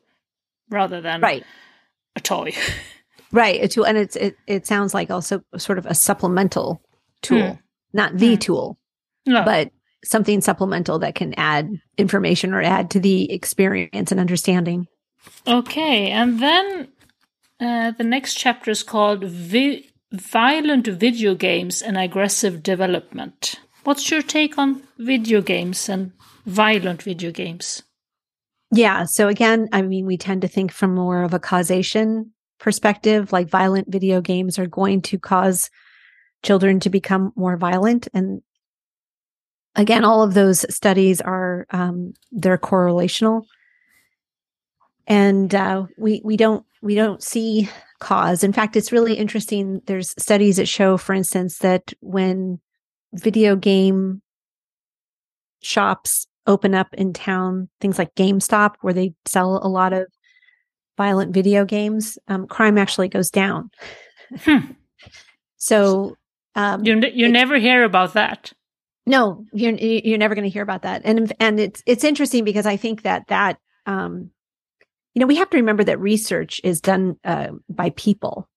rather 0.70 1.02
than 1.02 1.22
right. 1.22 1.44
a 2.16 2.20
toy. 2.20 2.54
Right. 3.32 3.62
A 3.62 3.68
tool. 3.68 3.86
And 3.86 3.98
it's, 3.98 4.16
it, 4.16 4.38
it 4.48 4.66
sounds 4.66 4.94
like 4.94 5.12
also 5.12 5.42
sort 5.58 5.78
of 5.78 5.86
a 5.86 5.94
supplemental 5.94 6.82
tool, 7.22 7.42
mm. 7.42 7.60
not 7.92 8.18
the 8.18 8.38
mm. 8.38 8.40
tool, 8.40 8.78
no. 9.26 9.44
but 9.44 9.72
something 10.06 10.40
supplemental 10.40 11.00
that 11.00 11.16
can 11.16 11.34
add 11.36 11.70
information 11.98 12.54
or 12.54 12.62
add 12.62 12.92
to 12.92 13.00
the 13.00 13.30
experience 13.30 14.12
and 14.12 14.22
understanding. 14.22 14.88
Okay. 15.48 16.10
And 16.10 16.40
then 16.40 16.88
uh, 17.60 17.92
the 17.92 18.04
next 18.04 18.36
chapter 18.36 18.72
is 18.72 18.84
called 18.84 19.24
Vi- 19.24 19.90
Violent 20.12 20.88
Video 20.88 21.36
Games 21.36 21.82
and 21.82 21.98
Aggressive 21.98 22.64
Development. 22.64 23.56
What's 23.84 24.10
your 24.10 24.22
take 24.22 24.58
on 24.58 24.82
video 24.98 25.42
games 25.42 25.90
and 25.90 26.12
violent 26.46 27.04
video 27.04 27.32
games? 27.32 27.84
Yeah. 28.72 29.06
So 29.06 29.28
again, 29.28 29.70
I 29.72 29.82
mean, 29.84 30.06
we 30.06 30.18
tend 30.18 30.42
to 30.42 30.48
think 30.48 30.72
from 30.72 30.96
more 30.96 31.24
of 31.24 31.34
a 31.34 31.40
causation 31.40 32.34
perspective, 32.60 33.32
like 33.32 33.50
violent 33.50 33.92
video 33.92 34.22
games 34.22 34.58
are 34.58 34.68
going 34.68 35.02
to 35.04 35.20
cause 35.20 35.70
children 36.44 36.80
to 36.80 36.90
become 36.90 37.32
more 37.36 37.58
violent. 37.58 38.08
And 38.14 38.42
again, 39.76 40.04
all 40.04 40.24
of 40.24 40.34
those 40.34 40.66
studies 40.74 41.22
are 41.22 41.68
um, 41.70 42.14
they're 42.32 42.58
correlational, 42.58 43.44
and 45.08 45.54
uh, 45.54 45.86
we 45.98 46.22
we 46.24 46.38
don't 46.38 46.66
we 46.82 46.96
don't 46.96 47.24
see 47.24 47.70
cause. 48.00 48.44
In 48.44 48.54
fact, 48.54 48.76
it's 48.76 48.92
really 48.92 49.14
interesting. 49.14 49.82
There's 49.86 50.14
studies 50.22 50.58
that 50.58 50.68
show, 50.68 50.98
for 50.98 51.14
instance, 51.14 51.60
that 51.60 51.94
when 52.02 52.60
video 53.14 53.56
game 53.56 54.22
shops 55.62 56.28
open 56.48 56.76
up 56.76 56.94
in 56.94 57.14
town, 57.14 57.70
things 57.82 57.98
like 57.98 58.14
GameStop, 58.16 58.76
where 58.82 58.94
they 58.94 59.14
sell 59.26 59.60
a 59.64 59.68
lot 59.68 59.94
of 59.94 60.06
violent 60.98 61.34
video 61.34 61.66
games, 61.66 62.18
um, 62.28 62.48
crime 62.48 62.78
actually 62.78 63.10
goes 63.10 63.30
down. 63.30 63.70
Hmm. 64.42 64.72
So 65.58 66.16
um, 66.56 66.84
you 66.86 67.02
you 67.14 67.30
never 67.30 67.58
hear 67.58 67.84
about 67.84 68.14
that. 68.14 68.54
No, 69.08 69.46
you're 69.54 69.74
you're 69.74 70.18
never 70.18 70.36
going 70.36 70.46
to 70.46 70.54
hear 70.54 70.64
about 70.64 70.82
that, 70.84 71.02
and 71.06 71.32
and 71.40 71.60
it's 71.60 71.84
it's 71.86 72.04
interesting 72.04 72.44
because 72.44 72.66
I 72.66 72.78
think 72.78 73.04
that 73.04 73.28
that 73.28 73.58
um, 73.86 74.32
you 75.16 75.22
know 75.22 75.26
we 75.26 75.38
have 75.38 75.50
to 75.50 75.58
remember 75.58 75.84
that 75.86 76.00
research 76.00 76.62
is 76.64 76.82
done 76.82 77.18
uh, 77.24 77.48
by 77.70 77.90
people, 77.92 78.48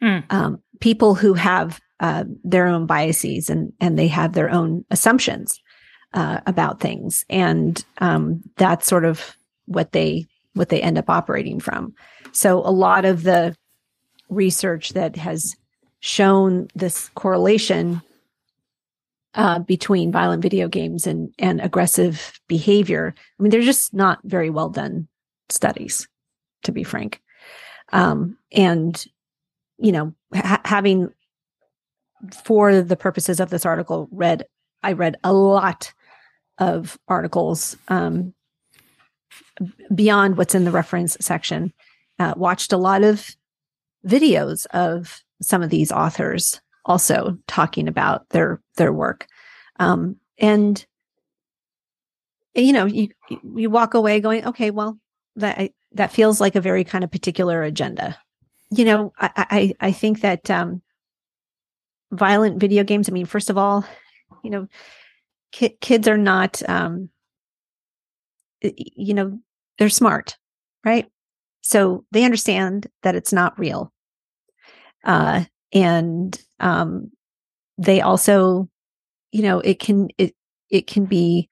hmm. 0.00 0.18
um, 0.30 0.62
people 0.80 1.14
who 1.16 1.34
have 1.34 1.80
uh, 2.00 2.24
their 2.44 2.68
own 2.68 2.86
biases 2.86 3.50
and 3.50 3.72
and 3.80 3.98
they 3.98 4.06
have 4.06 4.32
their 4.32 4.48
own 4.48 4.84
assumptions 4.90 5.60
uh, 6.14 6.40
about 6.46 6.80
things, 6.80 7.24
and 7.28 7.84
um, 7.98 8.42
that's 8.56 8.86
sort 8.86 9.04
of 9.04 9.36
what 9.66 9.92
they 9.92 10.26
what 10.54 10.68
they 10.68 10.80
end 10.80 10.96
up 10.98 11.10
operating 11.10 11.58
from. 11.58 11.92
So 12.30 12.60
a 12.60 12.70
lot 12.70 13.04
of 13.04 13.24
the 13.24 13.56
research 14.28 14.90
that 14.90 15.16
has 15.16 15.56
shown 15.98 16.68
this 16.76 17.08
correlation 17.16 18.02
uh, 19.34 19.58
between 19.58 20.12
violent 20.12 20.42
video 20.42 20.68
games 20.68 21.08
and 21.08 21.34
and 21.40 21.60
aggressive 21.60 22.40
behavior. 22.46 23.14
I 23.16 23.42
mean, 23.42 23.50
they're 23.50 23.62
just 23.62 23.92
not 23.92 24.20
very 24.22 24.48
well 24.48 24.68
done 24.68 25.08
studies, 25.48 26.08
to 26.62 26.72
be 26.72 26.82
frank. 26.82 27.20
Um, 27.92 28.38
and 28.52 29.04
you 29.78 29.92
know, 29.92 30.14
ha- 30.34 30.60
having 30.64 31.12
for 32.44 32.80
the 32.80 32.96
purposes 32.96 33.40
of 33.40 33.50
this 33.50 33.66
article, 33.66 34.08
read 34.10 34.44
I 34.82 34.92
read 34.92 35.16
a 35.24 35.32
lot 35.32 35.92
of 36.58 36.98
articles 37.08 37.76
um, 37.88 38.34
beyond 39.94 40.36
what's 40.36 40.54
in 40.54 40.64
the 40.64 40.70
reference 40.70 41.16
section. 41.20 41.72
Uh, 42.18 42.34
watched 42.36 42.72
a 42.72 42.76
lot 42.76 43.02
of 43.02 43.36
videos 44.06 44.66
of 44.66 45.22
some 45.42 45.62
of 45.62 45.70
these 45.70 45.90
authors 45.90 46.60
also 46.84 47.36
talking 47.46 47.88
about 47.88 48.28
their 48.30 48.60
their 48.76 48.92
work, 48.92 49.26
um, 49.80 50.16
and 50.38 50.86
you 52.54 52.72
know, 52.72 52.86
you 52.86 53.08
you 53.56 53.68
walk 53.70 53.94
away 53.94 54.20
going, 54.20 54.46
okay, 54.46 54.70
well, 54.70 54.98
that 55.36 55.72
that 55.92 56.12
feels 56.12 56.40
like 56.40 56.56
a 56.56 56.60
very 56.60 56.84
kind 56.84 57.04
of 57.04 57.10
particular 57.10 57.62
agenda. 57.62 58.18
You 58.70 58.84
know, 58.84 59.12
I 59.18 59.74
I, 59.80 59.88
I 59.88 59.92
think 59.92 60.20
that 60.20 60.50
um, 60.50 60.82
violent 62.12 62.58
video 62.60 62.84
games. 62.84 63.08
I 63.08 63.12
mean, 63.12 63.26
first 63.26 63.50
of 63.50 63.58
all, 63.58 63.84
you 64.42 64.50
know, 64.50 64.68
ki- 65.52 65.76
kids 65.80 66.08
are 66.08 66.18
not, 66.18 66.62
um, 66.68 67.10
you 68.62 69.14
know, 69.14 69.38
they're 69.78 69.88
smart, 69.88 70.36
right? 70.84 71.06
So 71.62 72.04
they 72.12 72.24
understand 72.24 72.86
that 73.02 73.14
it's 73.14 73.32
not 73.32 73.58
real, 73.58 73.92
uh, 75.04 75.44
and 75.72 76.38
um, 76.60 77.10
they 77.78 78.00
also, 78.00 78.68
you 79.32 79.42
know, 79.42 79.60
it 79.60 79.78
can 79.80 80.08
it 80.18 80.34
it 80.70 80.86
can 80.86 81.06
be 81.06 81.48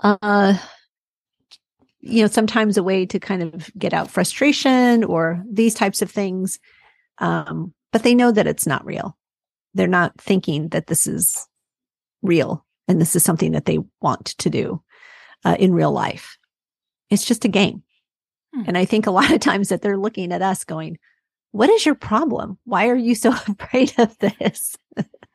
uh 0.00 0.58
you 2.06 2.22
know 2.22 2.28
sometimes 2.28 2.76
a 2.76 2.82
way 2.82 3.06
to 3.06 3.18
kind 3.18 3.42
of 3.42 3.70
get 3.78 3.94
out 3.94 4.10
frustration 4.10 5.04
or 5.04 5.42
these 5.50 5.74
types 5.74 6.02
of 6.02 6.10
things 6.10 6.58
um 7.18 7.72
but 7.94 8.02
they 8.02 8.14
know 8.16 8.32
that 8.32 8.48
it's 8.48 8.66
not 8.66 8.84
real. 8.84 9.16
They're 9.72 9.86
not 9.86 10.20
thinking 10.20 10.70
that 10.70 10.88
this 10.88 11.06
is 11.06 11.46
real 12.22 12.66
and 12.88 13.00
this 13.00 13.14
is 13.14 13.22
something 13.22 13.52
that 13.52 13.66
they 13.66 13.78
want 14.00 14.26
to 14.38 14.50
do 14.50 14.82
uh, 15.44 15.56
in 15.60 15.72
real 15.72 15.92
life. 15.92 16.36
It's 17.08 17.24
just 17.24 17.44
a 17.44 17.48
game. 17.48 17.84
Hmm. 18.52 18.62
and 18.66 18.78
i 18.78 18.84
think 18.84 19.06
a 19.06 19.10
lot 19.10 19.32
of 19.32 19.40
times 19.40 19.68
that 19.68 19.82
they're 19.82 19.98
looking 19.98 20.32
at 20.32 20.42
us 20.42 20.64
going 20.64 20.98
what 21.50 21.70
is 21.70 21.86
your 21.86 21.94
problem? 21.94 22.58
Why 22.64 22.88
are 22.88 22.96
you 22.96 23.14
so 23.14 23.30
afraid 23.48 23.92
of 23.96 24.18
this? 24.18 24.76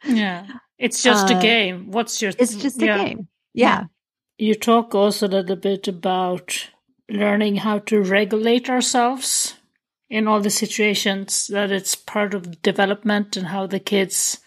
Yeah. 0.05 0.45
It's 0.77 1.01
just 1.01 1.32
uh, 1.32 1.38
a 1.38 1.41
game. 1.41 1.91
What's 1.91 2.21
your 2.21 2.34
th- 2.34 2.41
it's 2.41 2.62
just 2.62 2.82
a 2.82 2.86
yeah. 2.86 3.05
game. 3.05 3.27
Yeah 3.53 3.86
you 4.39 4.56
talk 4.56 4.95
also 4.95 5.28
a 5.28 5.30
little 5.30 5.56
bit 5.56 5.88
about 5.88 6.69
learning 7.10 7.58
how 7.58 7.80
to 7.80 8.02
regulate 8.02 8.69
ourselves 8.69 9.56
in 10.10 10.28
all 10.28 10.39
the 10.39 10.49
situations 10.49 11.47
that 11.47 11.71
it's 11.71 11.95
part 11.95 12.34
of 12.34 12.62
development 12.62 13.36
and 13.36 13.47
how 13.47 13.67
the 13.67 13.80
kids 13.80 14.39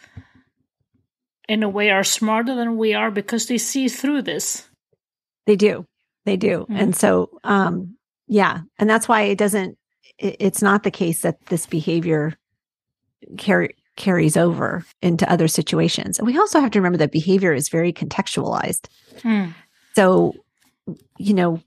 in 1.49 1.63
a 1.63 1.69
way 1.69 1.91
are 1.91 2.05
smarter 2.05 2.55
than 2.55 2.79
we 2.79 2.95
are 2.95 3.11
because 3.11 3.47
they 3.47 3.59
see 3.59 3.89
through 3.89 4.23
this. 4.23 4.67
They 5.47 5.57
do. 5.57 5.87
They 6.25 6.37
do. 6.37 6.67
Mm. 6.71 6.81
and 6.81 6.97
so 6.97 7.31
um 7.45 7.97
yeah. 8.29 8.61
And 8.79 8.89
that's 8.89 9.09
why 9.09 9.23
it 9.23 9.39
doesn't 9.39 9.77
it, 10.19 10.37
it's 10.41 10.63
not 10.63 10.85
the 10.85 10.91
case 10.91 11.21
that 11.23 11.47
this 11.47 11.67
behavior 11.67 12.35
carry 13.37 13.77
carries 13.97 14.37
over 14.37 14.85
into 15.03 15.31
other 15.31 15.49
situations. 15.49 16.19
And 16.19 16.27
we 16.27 16.39
also 16.39 16.61
have 16.61 16.71
to 16.71 16.79
remember 16.79 16.99
that 16.99 17.13
behavior 17.13 17.53
is 17.53 17.69
very 17.69 17.93
contextualized. 17.93 18.89
Mm. 19.19 19.55
So, 19.95 20.35
you 21.19 21.35
know, 21.35 21.61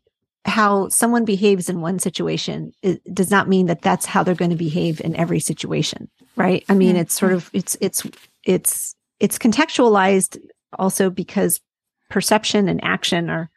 how 0.46 0.90
someone 0.90 1.26
behaves 1.26 1.70
in 1.70 1.82
one 1.82 2.00
situation 2.00 2.72
does 3.12 3.32
not 3.32 3.50
mean 3.50 3.66
that 3.66 3.82
that's 3.82 4.06
how 4.06 4.24
they're 4.24 4.36
going 4.36 4.52
to 4.52 4.58
behave 4.58 5.02
in 5.02 5.16
every 5.16 5.40
situation, 5.40 6.10
right? 6.36 6.64
I 6.70 6.76
mean, 6.76 6.90
mm-hmm. 6.92 7.02
it's 7.02 7.18
sort 7.18 7.34
of 7.34 7.50
it's 7.52 7.76
it's 7.82 8.06
it's 8.44 8.96
it's 9.20 9.40
contextualized 9.40 10.38
also 10.78 11.10
because 11.10 11.62
perception 12.10 12.70
and 12.70 12.84
action 12.84 13.30
are 13.30 13.50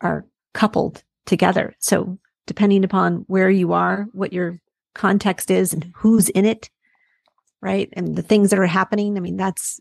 are 0.00 0.24
coupled 0.54 1.02
together. 1.26 1.74
So, 1.80 2.18
depending 2.46 2.82
upon 2.82 3.24
where 3.26 3.50
you 3.50 3.72
are, 3.74 4.06
what 4.12 4.32
your 4.32 4.58
context 4.94 5.50
is 5.50 5.74
and 5.74 5.92
who's 5.96 6.30
in 6.30 6.46
it, 6.46 6.70
right? 7.60 7.90
And 7.92 8.16
the 8.16 8.22
things 8.22 8.50
that 8.50 8.58
are 8.58 8.66
happening, 8.66 9.16
I 9.16 9.20
mean, 9.20 9.36
that's 9.36 9.80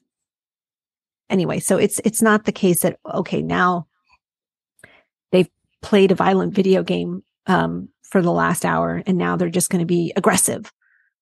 anyway, 1.29 1.59
so 1.59 1.77
it's 1.77 2.01
it's 2.03 2.21
not 2.21 2.43
the 2.43 2.51
case 2.51 2.81
that 2.81 2.99
okay, 3.13 3.41
now 3.41 3.87
played 5.81 6.11
a 6.11 6.15
violent 6.15 6.53
video 6.53 6.83
game 6.83 7.23
um, 7.47 7.89
for 8.03 8.21
the 8.21 8.31
last 8.31 8.65
hour 8.65 9.01
and 9.05 9.17
now 9.17 9.35
they're 9.35 9.49
just 9.49 9.69
going 9.69 9.79
to 9.79 9.85
be 9.85 10.13
aggressive 10.15 10.71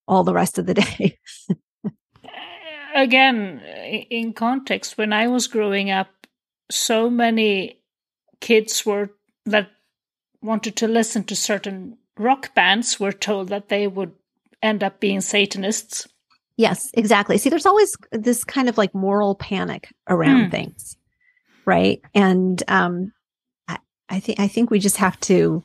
all 0.08 0.24
the 0.24 0.34
rest 0.34 0.58
of 0.58 0.66
the 0.66 0.74
day. 0.74 1.18
Again, 2.96 3.62
in 4.10 4.34
context, 4.34 4.98
when 4.98 5.14
I 5.14 5.28
was 5.28 5.48
growing 5.48 5.92
up, 5.92 6.10
so 6.72 7.10
many 7.10 7.82
kids 8.42 8.86
were 8.86 9.12
that 9.46 9.70
wanted 10.42 10.76
to 10.78 10.88
listen 10.88 11.24
to 11.26 11.36
certain 11.36 11.98
rock 12.18 12.54
bands 12.56 13.00
were 13.00 13.12
told 13.12 13.50
that 13.50 13.70
they 13.70 13.88
would 13.88 14.12
end 14.62 14.84
up 14.84 15.00
being 15.00 15.22
Satanists. 15.22 16.08
Yes, 16.58 16.90
exactly. 16.94 17.38
See, 17.38 17.50
there's 17.50 17.66
always 17.66 17.96
this 18.12 18.44
kind 18.44 18.68
of 18.68 18.78
like 18.78 18.94
moral 18.94 19.36
panic 19.36 19.94
around 20.08 20.48
mm. 20.48 20.52
things, 20.52 20.98
right? 21.66 22.02
And 22.14 22.62
um, 22.68 23.14
I 24.10 24.20
think 24.20 24.40
I 24.40 24.48
think 24.48 24.72
we 24.72 24.80
just 24.80 24.98
have 24.98 25.20
to 25.22 25.64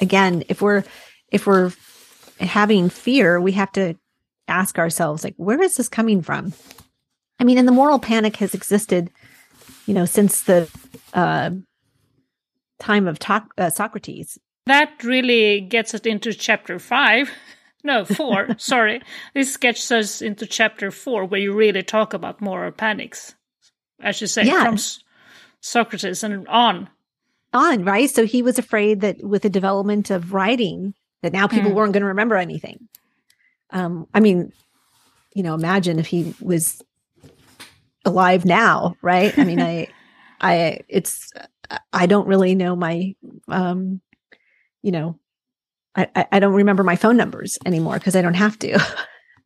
again, 0.00 0.44
if 0.48 0.62
we're 0.62 0.84
if 1.30 1.46
we're 1.46 1.72
having 2.38 2.88
fear, 2.88 3.40
we 3.40 3.52
have 3.52 3.72
to 3.72 3.94
ask 4.48 4.78
ourselves 4.78 5.24
like 5.24 5.34
where 5.36 5.62
is 5.62 5.74
this 5.74 5.88
coming 5.88 6.22
from? 6.22 6.52
I 7.40 7.44
mean, 7.44 7.58
and 7.58 7.66
the 7.66 7.72
moral 7.72 7.98
panic 7.98 8.36
has 8.36 8.54
existed, 8.54 9.10
you 9.86 9.94
know, 9.94 10.04
since 10.04 10.42
the 10.42 10.70
uh, 11.12 11.50
time 12.78 13.08
of 13.08 13.18
to- 13.20 13.48
uh, 13.58 13.70
Socrates. 13.70 14.38
That 14.66 15.02
really 15.02 15.60
gets 15.60 15.94
us 15.94 16.02
into 16.02 16.32
chapter 16.32 16.78
five. 16.78 17.30
No, 17.86 18.06
four. 18.06 18.48
sorry. 18.56 19.02
This 19.34 19.58
gets 19.58 19.92
us 19.92 20.22
into 20.22 20.46
chapter 20.46 20.90
four, 20.90 21.26
where 21.26 21.38
you 21.38 21.52
really 21.52 21.82
talk 21.82 22.14
about 22.14 22.40
moral 22.40 22.72
panics. 22.72 23.34
As 24.00 24.22
you 24.22 24.26
say, 24.26 24.46
yeah. 24.46 24.64
from 24.64 24.78
Socrates 25.60 26.24
and 26.24 26.48
on 26.48 26.88
on, 27.54 27.84
right? 27.84 28.10
So 28.10 28.26
he 28.26 28.42
was 28.42 28.58
afraid 28.58 29.00
that 29.00 29.22
with 29.22 29.42
the 29.42 29.50
development 29.50 30.10
of 30.10 30.32
writing, 30.32 30.94
that 31.22 31.32
now 31.32 31.46
people 31.46 31.70
mm. 31.70 31.74
weren't 31.74 31.92
going 31.92 32.02
to 32.02 32.08
remember 32.08 32.36
anything. 32.36 32.88
Um, 33.70 34.06
I 34.12 34.20
mean, 34.20 34.52
you 35.34 35.42
know, 35.42 35.54
imagine 35.54 35.98
if 35.98 36.06
he 36.06 36.34
was 36.40 36.82
alive 38.04 38.44
now, 38.44 38.94
right? 39.02 39.36
I 39.38 39.44
mean, 39.44 39.60
I, 39.60 39.88
I, 40.40 40.80
it's, 40.88 41.32
I 41.92 42.06
don't 42.06 42.28
really 42.28 42.54
know 42.54 42.76
my, 42.76 43.14
um, 43.48 44.00
you 44.82 44.92
know, 44.92 45.18
I, 45.96 46.26
I 46.32 46.40
don't 46.40 46.54
remember 46.54 46.82
my 46.82 46.96
phone 46.96 47.16
numbers 47.16 47.56
anymore 47.64 47.94
because 47.94 48.16
I 48.16 48.22
don't 48.22 48.34
have 48.34 48.58
to. 48.58 48.78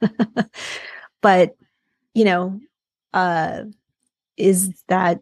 but, 1.21 1.55
you 2.15 2.25
know, 2.25 2.59
uh, 3.13 3.65
is 4.37 4.73
that 4.89 5.21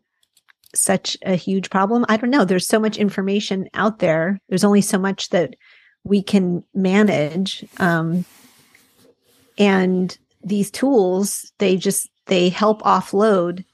such 0.76 1.16
a 1.24 1.34
huge 1.34 1.70
problem? 1.70 2.04
I 2.08 2.16
don't 2.16 2.30
know. 2.30 2.44
There's 2.44 2.66
so 2.66 2.78
much 2.78 2.96
information 2.96 3.68
out 3.74 3.98
there. 3.98 4.38
There's 4.48 4.64
only 4.64 4.80
so 4.80 4.98
much 4.98 5.30
that 5.30 5.54
we 6.04 6.22
can 6.22 6.62
manage. 6.74 7.64
Um, 7.78 8.24
and 9.58 10.16
these 10.44 10.70
tools, 10.70 11.52
they 11.58 11.76
just, 11.76 12.08
they 12.26 12.48
help 12.48 12.82
offload 12.82 13.64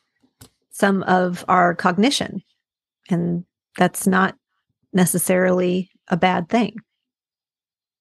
some 0.71 1.03
of 1.05 1.45
our 1.49 1.75
cognition. 1.75 2.43
And 3.11 3.45
that's 3.77 4.07
not 4.07 4.37
necessarily 4.93 5.91
a 6.09 6.17
bad 6.17 6.49
thing. 6.49 6.77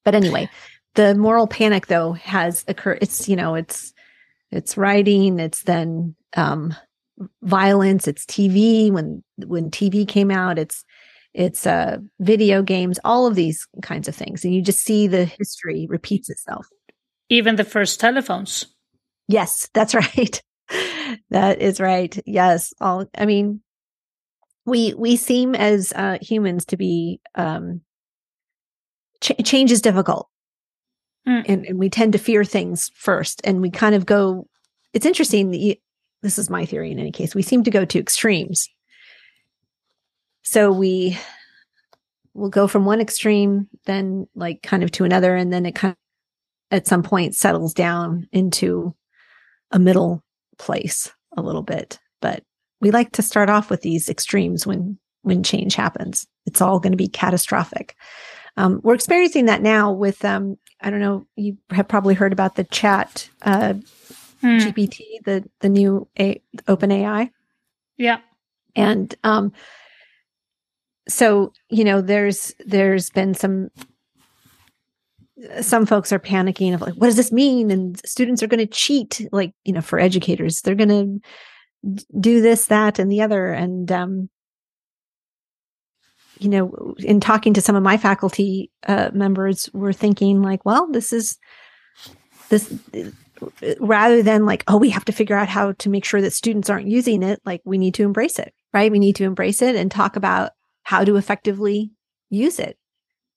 But 0.03 0.15
anyway, 0.15 0.49
the 0.95 1.15
moral 1.15 1.47
panic 1.47 1.87
though 1.87 2.13
has 2.13 2.65
occurred. 2.67 2.99
It's, 3.01 3.27
you 3.27 3.35
know, 3.35 3.55
it's, 3.55 3.93
it's 4.51 4.77
writing, 4.77 5.39
it's 5.39 5.63
then, 5.63 6.15
um, 6.35 6.73
violence 7.43 8.07
it's 8.07 8.25
tv 8.25 8.91
when 8.91 9.23
when 9.45 9.69
tv 9.69 10.07
came 10.07 10.31
out 10.31 10.57
it's 10.57 10.83
it's 11.33 11.65
uh 11.65 11.97
video 12.19 12.61
games 12.61 12.99
all 13.03 13.25
of 13.25 13.35
these 13.35 13.67
kinds 13.81 14.07
of 14.07 14.15
things 14.15 14.43
and 14.43 14.53
you 14.53 14.61
just 14.61 14.79
see 14.79 15.07
the 15.07 15.25
history 15.25 15.87
repeats 15.89 16.29
itself. 16.29 16.67
Even 17.29 17.55
the 17.55 17.63
first 17.63 17.99
telephones. 17.99 18.65
Yes 19.27 19.69
that's 19.73 19.95
right. 19.95 20.41
That 21.29 21.61
is 21.61 21.79
right. 21.79 22.17
Yes 22.25 22.73
all 22.81 23.05
i 23.17 23.25
mean 23.25 23.61
we 24.65 24.93
we 24.93 25.15
seem 25.15 25.55
as 25.55 25.93
uh 25.95 26.17
humans 26.21 26.65
to 26.65 26.77
be 26.77 27.21
um 27.35 27.81
ch- 29.21 29.43
change 29.43 29.71
is 29.71 29.81
difficult. 29.81 30.27
Mm. 31.27 31.45
and, 31.47 31.65
and 31.67 31.79
we 31.79 31.87
tend 31.87 32.13
to 32.13 32.17
fear 32.17 32.43
things 32.43 32.89
first 32.95 33.41
and 33.43 33.61
we 33.61 33.69
kind 33.69 33.93
of 33.93 34.07
go 34.07 34.47
it's 34.91 35.05
interesting 35.05 35.51
this 36.21 36.37
is 36.37 36.49
my 36.49 36.65
theory 36.65 36.91
in 36.91 36.99
any 36.99 37.11
case, 37.11 37.35
we 37.35 37.41
seem 37.41 37.63
to 37.63 37.71
go 37.71 37.85
to 37.85 37.99
extremes. 37.99 38.67
So 40.43 40.71
we 40.71 41.17
will 42.33 42.49
go 42.49 42.67
from 42.67 42.85
one 42.85 43.01
extreme, 43.01 43.67
then 43.85 44.27
like 44.35 44.61
kind 44.61 44.83
of 44.83 44.91
to 44.91 45.03
another, 45.03 45.35
and 45.35 45.51
then 45.51 45.65
it 45.65 45.75
kind 45.75 45.91
of 45.91 45.97
at 46.77 46.87
some 46.87 47.03
point 47.03 47.35
settles 47.35 47.73
down 47.73 48.27
into 48.31 48.95
a 49.71 49.79
middle 49.79 50.23
place 50.57 51.11
a 51.35 51.41
little 51.41 51.63
bit. 51.63 51.99
But 52.21 52.43
we 52.79 52.91
like 52.91 53.11
to 53.13 53.21
start 53.21 53.49
off 53.49 53.69
with 53.69 53.81
these 53.81 54.09
extremes 54.09 54.65
when 54.65 54.97
when 55.23 55.43
change 55.43 55.75
happens. 55.75 56.27
It's 56.45 56.61
all 56.61 56.79
going 56.79 56.93
to 56.93 56.97
be 56.97 57.07
catastrophic. 57.07 57.95
Um, 58.57 58.81
we're 58.83 58.95
experiencing 58.95 59.45
that 59.45 59.61
now 59.61 59.91
with 59.91 60.23
um, 60.25 60.57
I 60.81 60.89
don't 60.89 60.99
know. 60.99 61.25
You 61.35 61.57
have 61.71 61.87
probably 61.87 62.15
heard 62.15 62.33
about 62.33 62.55
the 62.55 62.63
chat 62.65 63.29
uh, 63.43 63.75
hmm. 64.41 64.57
GPT, 64.57 65.23
the 65.23 65.47
the 65.59 65.69
new 65.69 66.07
A- 66.19 66.41
Open 66.67 66.91
AI. 66.91 67.31
Yeah, 67.97 68.19
and 68.75 69.13
um, 69.23 69.53
so 71.07 71.53
you 71.69 71.83
know 71.83 72.01
there's 72.01 72.53
there's 72.65 73.09
been 73.09 73.33
some 73.33 73.69
some 75.61 75.85
folks 75.85 76.11
are 76.11 76.19
panicking 76.19 76.73
of 76.73 76.81
like 76.81 76.93
what 76.95 77.07
does 77.07 77.15
this 77.15 77.31
mean 77.31 77.71
and 77.71 77.99
students 78.05 78.43
are 78.43 78.47
going 78.47 78.59
to 78.59 78.67
cheat 78.67 79.27
like 79.31 79.53
you 79.65 79.73
know 79.73 79.81
for 79.81 79.99
educators 79.99 80.61
they're 80.61 80.75
going 80.75 81.21
to 81.83 81.99
do 82.19 82.41
this 82.41 82.67
that 82.67 82.99
and 82.99 83.11
the 83.11 83.21
other 83.21 83.51
and 83.51 83.91
um 83.91 84.29
you 86.37 86.49
know 86.49 86.95
in 86.99 87.19
talking 87.19 87.53
to 87.53 87.61
some 87.61 87.75
of 87.75 87.81
my 87.81 87.97
faculty 87.97 88.71
uh, 88.87 89.09
members 89.13 89.69
we're 89.73 89.93
thinking 89.93 90.41
like 90.41 90.63
well 90.63 90.91
this 90.91 91.11
is 91.11 91.37
this 92.49 92.71
rather 93.79 94.21
than 94.21 94.45
like 94.45 94.63
oh 94.67 94.77
we 94.77 94.89
have 94.89 95.05
to 95.05 95.11
figure 95.11 95.35
out 95.35 95.49
how 95.49 95.71
to 95.73 95.89
make 95.89 96.05
sure 96.05 96.21
that 96.21 96.33
students 96.33 96.69
aren't 96.69 96.87
using 96.87 97.23
it 97.23 97.41
like 97.45 97.61
we 97.65 97.77
need 97.77 97.93
to 97.93 98.03
embrace 98.03 98.37
it 98.37 98.53
right? 98.73 98.91
We 98.91 98.99
need 98.99 99.15
to 99.17 99.25
embrace 99.25 99.61
it 99.61 99.75
and 99.75 99.91
talk 99.91 100.15
about 100.15 100.51
how 100.83 101.03
to 101.03 101.17
effectively 101.17 101.91
use 102.29 102.59
it 102.59 102.77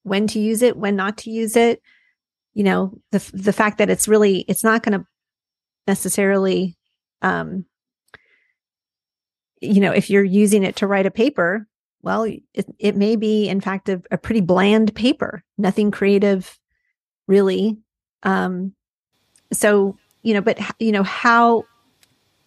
when 0.02 0.26
to 0.28 0.38
use 0.38 0.62
it 0.62 0.76
when 0.76 0.96
not 0.96 1.18
to 1.18 1.30
use 1.30 1.56
it. 1.56 1.80
You 2.52 2.64
know 2.64 2.98
the 3.10 3.30
the 3.34 3.52
fact 3.52 3.78
that 3.78 3.90
it's 3.90 4.06
really 4.06 4.40
it's 4.48 4.62
not 4.62 4.82
going 4.82 5.00
to 5.00 5.06
necessarily 5.88 6.76
um 7.20 7.64
you 9.60 9.80
know 9.80 9.92
if 9.92 10.08
you're 10.08 10.24
using 10.24 10.62
it 10.62 10.76
to 10.76 10.86
write 10.86 11.06
a 11.06 11.10
paper 11.10 11.66
well 12.02 12.22
it, 12.22 12.66
it 12.78 12.96
may 12.96 13.16
be 13.16 13.48
in 13.48 13.60
fact 13.60 13.88
a, 13.88 14.00
a 14.10 14.18
pretty 14.18 14.40
bland 14.40 14.94
paper. 14.94 15.42
Nothing 15.58 15.90
creative 15.90 16.56
really 17.26 17.78
um 18.22 18.74
so 19.52 19.96
you 20.22 20.34
know 20.34 20.40
but 20.40 20.58
you 20.78 20.92
know 20.92 21.02
how 21.02 21.64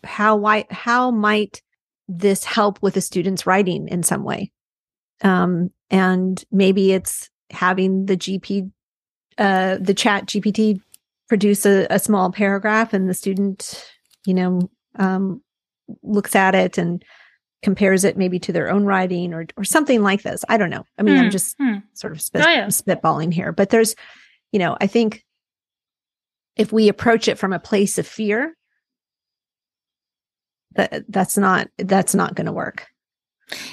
how 0.04 0.36
why 0.36 0.66
how 0.70 1.12
might 1.12 1.62
this 2.08 2.44
help 2.44 2.82
with 2.82 2.96
a 2.96 3.02
student's 3.02 3.46
writing 3.46 3.88
in 3.90 4.04
some 4.04 4.24
way 4.24 4.52
um 5.24 5.70
and 5.90 6.44
maybe 6.52 6.92
it's 6.92 7.30
having 7.50 8.06
the 8.06 8.18
gp 8.18 8.72
uh, 9.38 9.78
the 9.80 9.94
chat 9.94 10.26
GPT 10.26 10.82
produce 11.28 11.66
a, 11.66 11.86
a, 11.90 12.00
small 12.00 12.32
paragraph 12.32 12.94
and 12.94 13.08
the 13.08 13.14
student, 13.14 13.86
you 14.26 14.34
know, 14.34 14.62
um, 14.96 15.42
looks 16.02 16.36
at 16.36 16.56
it 16.56 16.78
and 16.78 17.04
compares 17.62 18.04
it 18.04 18.18
maybe 18.18 18.40
to 18.40 18.52
their 18.52 18.70
own 18.70 18.86
writing 18.86 19.34
or 19.34 19.46
or 19.58 19.64
something 19.64 20.02
like 20.02 20.24
this. 20.24 20.44
I 20.50 20.58
don't 20.58 20.70
know. 20.70 20.86
I 20.98 21.04
mean, 21.04 21.16
mm, 21.16 21.20
I'm 21.20 21.26
hmm, 21.26 21.32
just 21.32 21.60
mm. 21.60 21.84
sort 21.94 22.14
of 22.14 22.22
spit, 22.22 22.46
oh, 22.46 22.50
yeah. 22.50 22.66
spitballing 22.68 23.34
here, 23.34 23.52
but 23.52 23.70
there's, 23.70 23.96
you 24.52 24.60
know, 24.60 24.76
I 24.82 24.88
think 24.88 25.24
if 26.58 26.72
we 26.72 26.90
approach 26.90 27.28
it 27.28 27.38
from 27.38 27.54
a 27.54 27.60
place 27.60 27.98
of 27.98 28.08
fear, 28.08 28.56
that 30.74 31.06
that's 31.10 31.38
not 31.38 31.68
that's 31.78 32.16
not 32.16 32.36
going 32.36 32.46
to 32.46 32.52
work. 32.52 32.88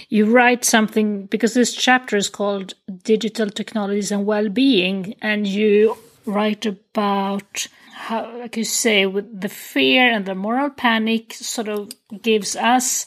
You 0.08 0.26
write 0.26 0.64
something 0.64 1.26
because 1.26 1.54
this 1.54 1.74
chapter 1.74 2.16
is 2.16 2.28
called 2.28 2.74
Digital 3.02 3.50
Technologies 3.50 4.12
and 4.12 4.24
Well-being, 4.24 5.14
and 5.20 5.46
you 5.46 5.96
write 6.26 6.64
about 6.64 7.66
how, 7.92 8.38
like 8.38 8.56
you 8.56 8.64
say, 8.64 9.06
with 9.06 9.40
the 9.40 9.48
fear 9.48 10.08
and 10.08 10.26
the 10.26 10.34
moral 10.34 10.70
panic 10.70 11.32
sort 11.34 11.68
of 11.68 11.90
gives 12.22 12.54
us 12.54 13.06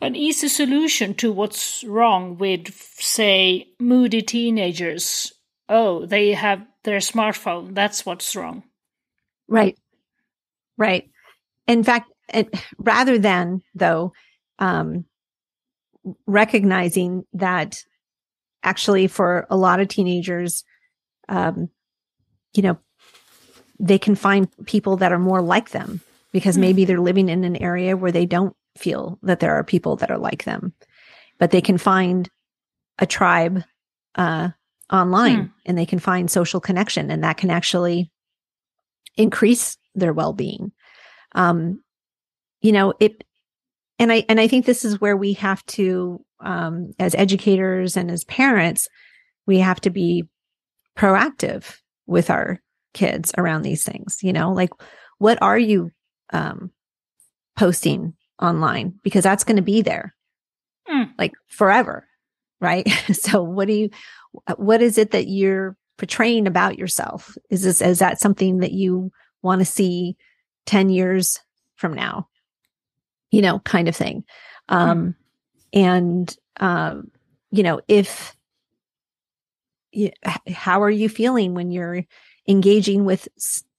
an 0.00 0.16
easy 0.16 0.48
solution 0.48 1.14
to 1.14 1.30
what's 1.30 1.84
wrong 1.84 2.36
with, 2.38 2.72
say, 2.98 3.68
moody 3.78 4.22
teenagers. 4.22 5.32
Oh, 5.68 6.06
they 6.06 6.32
have 6.32 6.66
their 6.84 6.98
smartphone. 6.98 7.74
That's 7.74 8.04
what's 8.04 8.34
wrong. 8.34 8.64
Right. 9.50 9.76
Right. 10.78 11.10
In 11.66 11.84
fact, 11.84 12.10
it, 12.32 12.48
rather 12.78 13.18
than, 13.18 13.60
though, 13.74 14.12
um, 14.58 15.04
recognizing 16.26 17.24
that 17.34 17.84
actually 18.62 19.08
for 19.08 19.46
a 19.50 19.56
lot 19.56 19.80
of 19.80 19.88
teenagers, 19.88 20.64
um, 21.28 21.68
you 22.54 22.62
know, 22.62 22.78
they 23.78 23.98
can 23.98 24.14
find 24.14 24.48
people 24.66 24.96
that 24.98 25.12
are 25.12 25.18
more 25.18 25.42
like 25.42 25.70
them 25.70 26.00
because 26.32 26.54
mm-hmm. 26.54 26.62
maybe 26.62 26.84
they're 26.84 27.00
living 27.00 27.28
in 27.28 27.44
an 27.44 27.56
area 27.56 27.96
where 27.96 28.12
they 28.12 28.26
don't 28.26 28.54
feel 28.78 29.18
that 29.22 29.40
there 29.40 29.54
are 29.54 29.64
people 29.64 29.96
that 29.96 30.10
are 30.10 30.18
like 30.18 30.44
them, 30.44 30.72
but 31.38 31.50
they 31.50 31.60
can 31.60 31.78
find 31.78 32.28
a 32.98 33.06
tribe 33.06 33.62
uh, 34.14 34.50
online 34.92 35.36
mm. 35.36 35.52
and 35.66 35.78
they 35.78 35.86
can 35.86 35.98
find 35.98 36.30
social 36.30 36.60
connection, 36.60 37.10
and 37.10 37.24
that 37.24 37.36
can 37.36 37.50
actually 37.50 38.10
increase 39.16 39.76
their 39.94 40.12
well 40.12 40.32
being. 40.32 40.72
Um, 41.34 41.82
you 42.60 42.72
know, 42.72 42.94
it 43.00 43.24
and 43.98 44.12
I 44.12 44.24
and 44.28 44.40
I 44.40 44.48
think 44.48 44.66
this 44.66 44.84
is 44.84 45.00
where 45.00 45.16
we 45.16 45.34
have 45.34 45.64
to, 45.66 46.24
um, 46.40 46.92
as 46.98 47.14
educators 47.14 47.96
and 47.96 48.10
as 48.10 48.24
parents, 48.24 48.88
we 49.46 49.58
have 49.58 49.80
to 49.82 49.90
be 49.90 50.24
proactive 50.96 51.76
with 52.06 52.30
our 52.30 52.60
kids 52.94 53.32
around 53.38 53.62
these 53.62 53.84
things. 53.84 54.18
You 54.22 54.32
know, 54.32 54.52
like 54.52 54.70
what 55.18 55.40
are 55.42 55.58
you 55.58 55.90
um, 56.32 56.70
posting 57.56 58.14
online 58.40 58.94
because 59.02 59.24
that's 59.24 59.44
going 59.44 59.56
to 59.56 59.62
be 59.62 59.82
there 59.82 60.14
mm. 60.90 61.10
like 61.18 61.32
forever, 61.48 62.06
right? 62.60 62.88
so 63.12 63.42
what 63.42 63.68
do 63.68 63.74
you? 63.74 63.90
What 64.56 64.80
is 64.80 64.96
it 64.96 65.10
that 65.10 65.26
you're 65.28 65.76
portraying 66.00 66.48
about 66.48 66.78
yourself? 66.78 67.38
Is 67.48 67.62
this 67.62 67.80
is 67.80 68.00
that 68.00 68.20
something 68.20 68.58
that 68.58 68.72
you 68.72 69.12
want 69.42 69.60
to 69.60 69.64
see 69.64 70.16
ten 70.66 70.88
years 70.88 71.38
from 71.76 71.94
now? 71.94 72.26
you 73.30 73.42
know, 73.42 73.60
kind 73.60 73.88
of 73.88 73.96
thing. 73.96 74.24
Um, 74.68 75.00
mm. 75.00 75.14
And, 75.72 76.36
um, 76.58 77.10
you 77.50 77.62
know, 77.62 77.80
if, 77.88 78.36
how 80.48 80.82
are 80.82 80.90
you 80.90 81.08
feeling 81.08 81.54
when 81.54 81.70
you're 81.70 82.04
engaging 82.48 83.04
with 83.04 83.28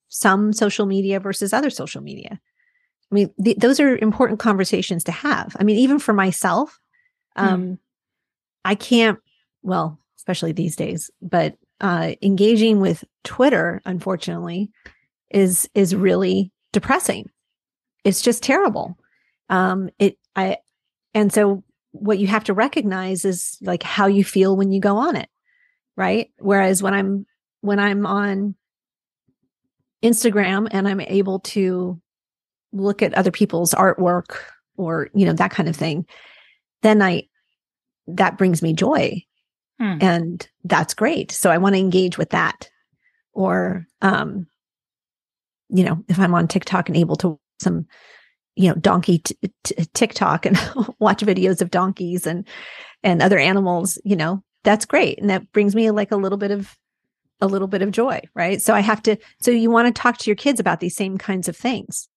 some 0.09 0.53
social 0.53 0.85
media 0.85 1.19
versus 1.19 1.53
other 1.53 1.69
social 1.69 2.01
media? 2.01 2.39
I 3.11 3.15
mean, 3.15 3.33
th- 3.43 3.57
those 3.57 3.79
are 3.79 3.97
important 3.97 4.39
conversations 4.39 5.03
to 5.05 5.11
have. 5.11 5.55
I 5.59 5.63
mean, 5.63 5.77
even 5.79 5.99
for 5.99 6.13
myself, 6.13 6.79
um, 7.35 7.61
mm. 7.61 7.77
I 8.63 8.75
can't, 8.75 9.19
well, 9.63 9.99
especially 10.17 10.51
these 10.51 10.75
days, 10.75 11.09
but 11.21 11.55
uh, 11.81 12.13
engaging 12.21 12.79
with 12.79 13.03
Twitter, 13.23 13.81
unfortunately, 13.85 14.71
is 15.29 15.69
is 15.75 15.95
really 15.95 16.51
depressing. 16.71 17.29
It's 18.03 18.21
just 18.21 18.43
terrible. 18.43 18.97
Um 19.49 19.89
it 19.99 20.17
i 20.35 20.57
and 21.13 21.33
so 21.33 21.63
what 21.91 22.19
you 22.19 22.27
have 22.27 22.45
to 22.45 22.53
recognize 22.53 23.25
is 23.25 23.57
like 23.61 23.83
how 23.83 24.07
you 24.07 24.23
feel 24.23 24.55
when 24.55 24.71
you 24.71 24.79
go 24.79 24.95
on 24.95 25.17
it 25.17 25.27
right? 25.97 26.31
Whereas 26.39 26.81
when 26.81 26.93
i'm 26.93 27.25
when 27.61 27.79
i'm 27.79 28.05
on 28.05 28.55
instagram 30.03 30.67
and 30.71 30.87
i'm 30.87 30.99
able 30.99 31.39
to 31.39 32.01
look 32.73 33.03
at 33.03 33.13
other 33.13 33.29
people's 33.29 33.73
artwork 33.73 34.37
or 34.77 35.09
you 35.13 35.27
know 35.27 35.33
that 35.33 35.51
kind 35.51 35.69
of 35.69 35.75
thing 35.75 36.07
then 36.81 37.03
i 37.03 37.21
that 38.07 38.35
brings 38.35 38.63
me 38.63 38.73
joy 38.73 39.21
hmm. 39.81 39.97
and 39.99 40.47
that's 40.63 40.93
great. 40.93 41.31
So 41.31 41.49
i 41.49 41.57
want 41.57 41.75
to 41.75 41.79
engage 41.79 42.17
with 42.17 42.29
that. 42.31 42.69
Or 43.33 43.87
um 44.01 44.47
you 45.69 45.85
know 45.85 46.03
if 46.09 46.19
i'm 46.19 46.35
on 46.35 46.49
tiktok 46.49 46.89
and 46.89 46.97
able 46.97 47.15
to 47.15 47.39
some 47.61 47.85
you 48.55 48.67
know 48.67 48.75
donkey 48.75 49.19
t- 49.19 49.37
t- 49.63 49.75
tiktok 49.93 50.45
and 50.45 50.57
watch 50.99 51.21
videos 51.21 51.61
of 51.61 51.71
donkeys 51.71 52.27
and 52.27 52.45
and 53.03 53.21
other 53.21 53.39
animals 53.39 53.97
you 54.03 54.15
know 54.15 54.43
that's 54.63 54.85
great. 54.85 55.17
And 55.19 55.29
that 55.29 55.51
brings 55.53 55.73
me 55.73 55.89
like 55.89 56.11
a 56.11 56.17
little 56.17 56.37
bit 56.37 56.51
of 56.51 56.77
a 57.39 57.47
little 57.47 57.67
bit 57.67 57.81
of 57.81 57.89
joy 57.89 58.21
right? 58.35 58.61
So 58.61 58.73
i 58.75 58.81
have 58.81 59.01
to 59.03 59.17
so 59.39 59.49
you 59.49 59.71
want 59.71 59.87
to 59.87 60.01
talk 60.01 60.17
to 60.19 60.29
your 60.29 60.35
kids 60.35 60.59
about 60.59 60.79
these 60.79 60.95
same 60.95 61.17
kinds 61.17 61.47
of 61.47 61.57
things. 61.57 62.07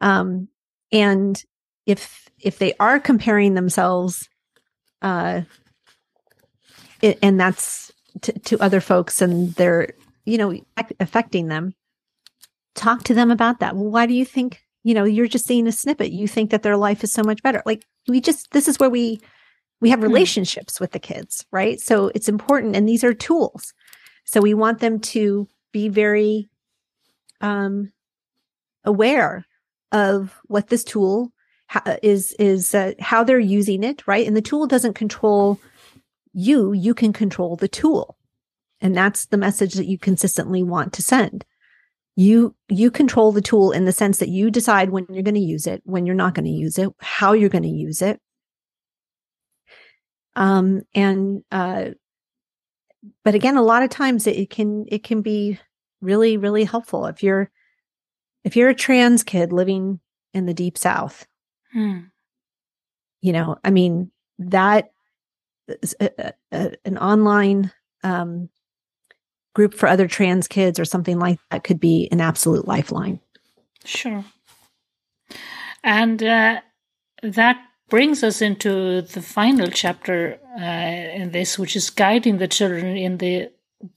Um 0.00 0.48
and 0.92 1.42
if 1.86 2.28
if 2.38 2.58
they 2.58 2.74
are 2.78 3.00
comparing 3.00 3.54
themselves 3.54 4.28
uh 5.00 5.42
it, 7.02 7.18
and 7.20 7.38
that's 7.38 7.92
to, 8.22 8.32
to 8.32 8.58
other 8.60 8.80
folks 8.80 9.20
and 9.20 9.52
they're 9.54 9.92
you 10.24 10.38
know 10.38 10.58
affecting 11.00 11.48
them. 11.48 11.74
Talk 12.74 13.02
to 13.04 13.14
them 13.14 13.30
about 13.30 13.60
that. 13.60 13.76
Well 13.76 13.90
why 13.90 14.06
do 14.06 14.14
you 14.14 14.24
think 14.24 14.62
you 14.84 14.94
know 14.94 15.04
you're 15.04 15.28
just 15.28 15.46
seeing 15.46 15.66
a 15.66 15.72
snippet. 15.72 16.12
You 16.12 16.28
think 16.28 16.50
that 16.50 16.62
their 16.62 16.76
life 16.76 17.04
is 17.04 17.12
so 17.12 17.22
much 17.22 17.42
better. 17.42 17.62
Like 17.66 17.84
we 18.08 18.20
just 18.20 18.50
this 18.52 18.68
is 18.68 18.78
where 18.78 18.90
we 18.90 19.20
we 19.80 19.90
have 19.90 19.98
hmm. 19.98 20.06
relationships 20.06 20.80
with 20.80 20.92
the 20.92 20.98
kids 20.98 21.44
right? 21.52 21.80
So 21.80 22.10
it's 22.14 22.28
important 22.28 22.76
and 22.76 22.88
these 22.88 23.04
are 23.04 23.14
tools. 23.14 23.74
So 24.24 24.40
we 24.40 24.54
want 24.54 24.78
them 24.80 25.00
to 25.00 25.48
be 25.72 25.88
very 25.88 26.48
um 27.40 27.92
aware 28.84 29.44
of 29.90 30.38
what 30.46 30.68
this 30.68 30.84
tool 30.84 31.32
ha- 31.68 31.96
is 32.02 32.32
is 32.38 32.74
uh, 32.74 32.92
how 33.00 33.24
they're 33.24 33.38
using 33.38 33.82
it 33.82 34.06
right? 34.06 34.26
And 34.26 34.36
the 34.36 34.42
tool 34.42 34.66
doesn't 34.66 34.94
control 34.94 35.58
you 36.32 36.72
you 36.72 36.94
can 36.94 37.12
control 37.12 37.56
the 37.56 37.68
tool. 37.68 38.16
And 38.80 38.96
that's 38.96 39.26
the 39.26 39.36
message 39.36 39.74
that 39.74 39.86
you 39.86 39.98
consistently 39.98 40.62
want 40.62 40.92
to 40.94 41.02
send. 41.02 41.44
You 42.16 42.54
you 42.68 42.90
control 42.90 43.32
the 43.32 43.40
tool 43.42 43.72
in 43.72 43.84
the 43.84 43.92
sense 43.92 44.18
that 44.18 44.28
you 44.28 44.50
decide 44.50 44.90
when 44.90 45.06
you're 45.08 45.22
going 45.22 45.34
to 45.34 45.40
use 45.40 45.66
it 45.66 45.82
when 45.84 46.04
you're 46.04 46.14
not 46.14 46.34
going 46.34 46.44
to 46.44 46.50
use 46.50 46.78
it 46.78 46.90
how 47.00 47.32
you're 47.32 47.48
going 47.48 47.62
to 47.62 47.68
use 47.68 48.02
it. 48.02 48.20
Um, 50.34 50.82
and, 50.94 51.42
uh, 51.50 51.90
but 53.24 53.34
again, 53.34 53.56
a 53.56 53.62
lot 53.62 53.82
of 53.82 53.90
times 53.90 54.26
it, 54.26 54.36
it 54.36 54.50
can, 54.50 54.86
it 54.88 55.02
can 55.02 55.22
be 55.22 55.58
really, 56.00 56.36
really 56.36 56.64
helpful 56.64 57.06
if 57.06 57.22
you're, 57.22 57.50
if 58.44 58.56
you're 58.56 58.70
a 58.70 58.74
trans 58.74 59.22
kid 59.22 59.52
living 59.52 60.00
in 60.32 60.46
the 60.46 60.54
deep 60.54 60.78
South, 60.78 61.26
Hmm. 61.72 62.00
you 63.20 63.32
know, 63.32 63.56
I 63.64 63.70
mean, 63.70 64.10
that 64.38 64.91
a, 66.00 66.32
a, 66.52 66.72
an 66.84 66.98
online, 66.98 67.72
um, 68.02 68.48
group 69.54 69.74
for 69.74 69.88
other 69.88 70.08
trans 70.08 70.48
kids 70.48 70.78
or 70.78 70.84
something 70.84 71.18
like 71.18 71.38
that 71.50 71.64
could 71.64 71.80
be 71.80 72.08
an 72.10 72.20
absolute 72.20 72.66
lifeline. 72.66 73.20
Sure. 73.84 74.24
And 75.84 76.22
uh, 76.22 76.60
that 77.22 77.56
brings 77.88 78.22
us 78.22 78.40
into 78.40 79.02
the 79.02 79.20
final 79.20 79.66
chapter 79.66 80.38
uh, 80.58 80.62
in 80.62 81.32
this, 81.32 81.58
which 81.58 81.76
is 81.76 81.90
guiding 81.90 82.38
the 82.38 82.48
children 82.48 82.96
in 82.96 83.18
the 83.18 83.50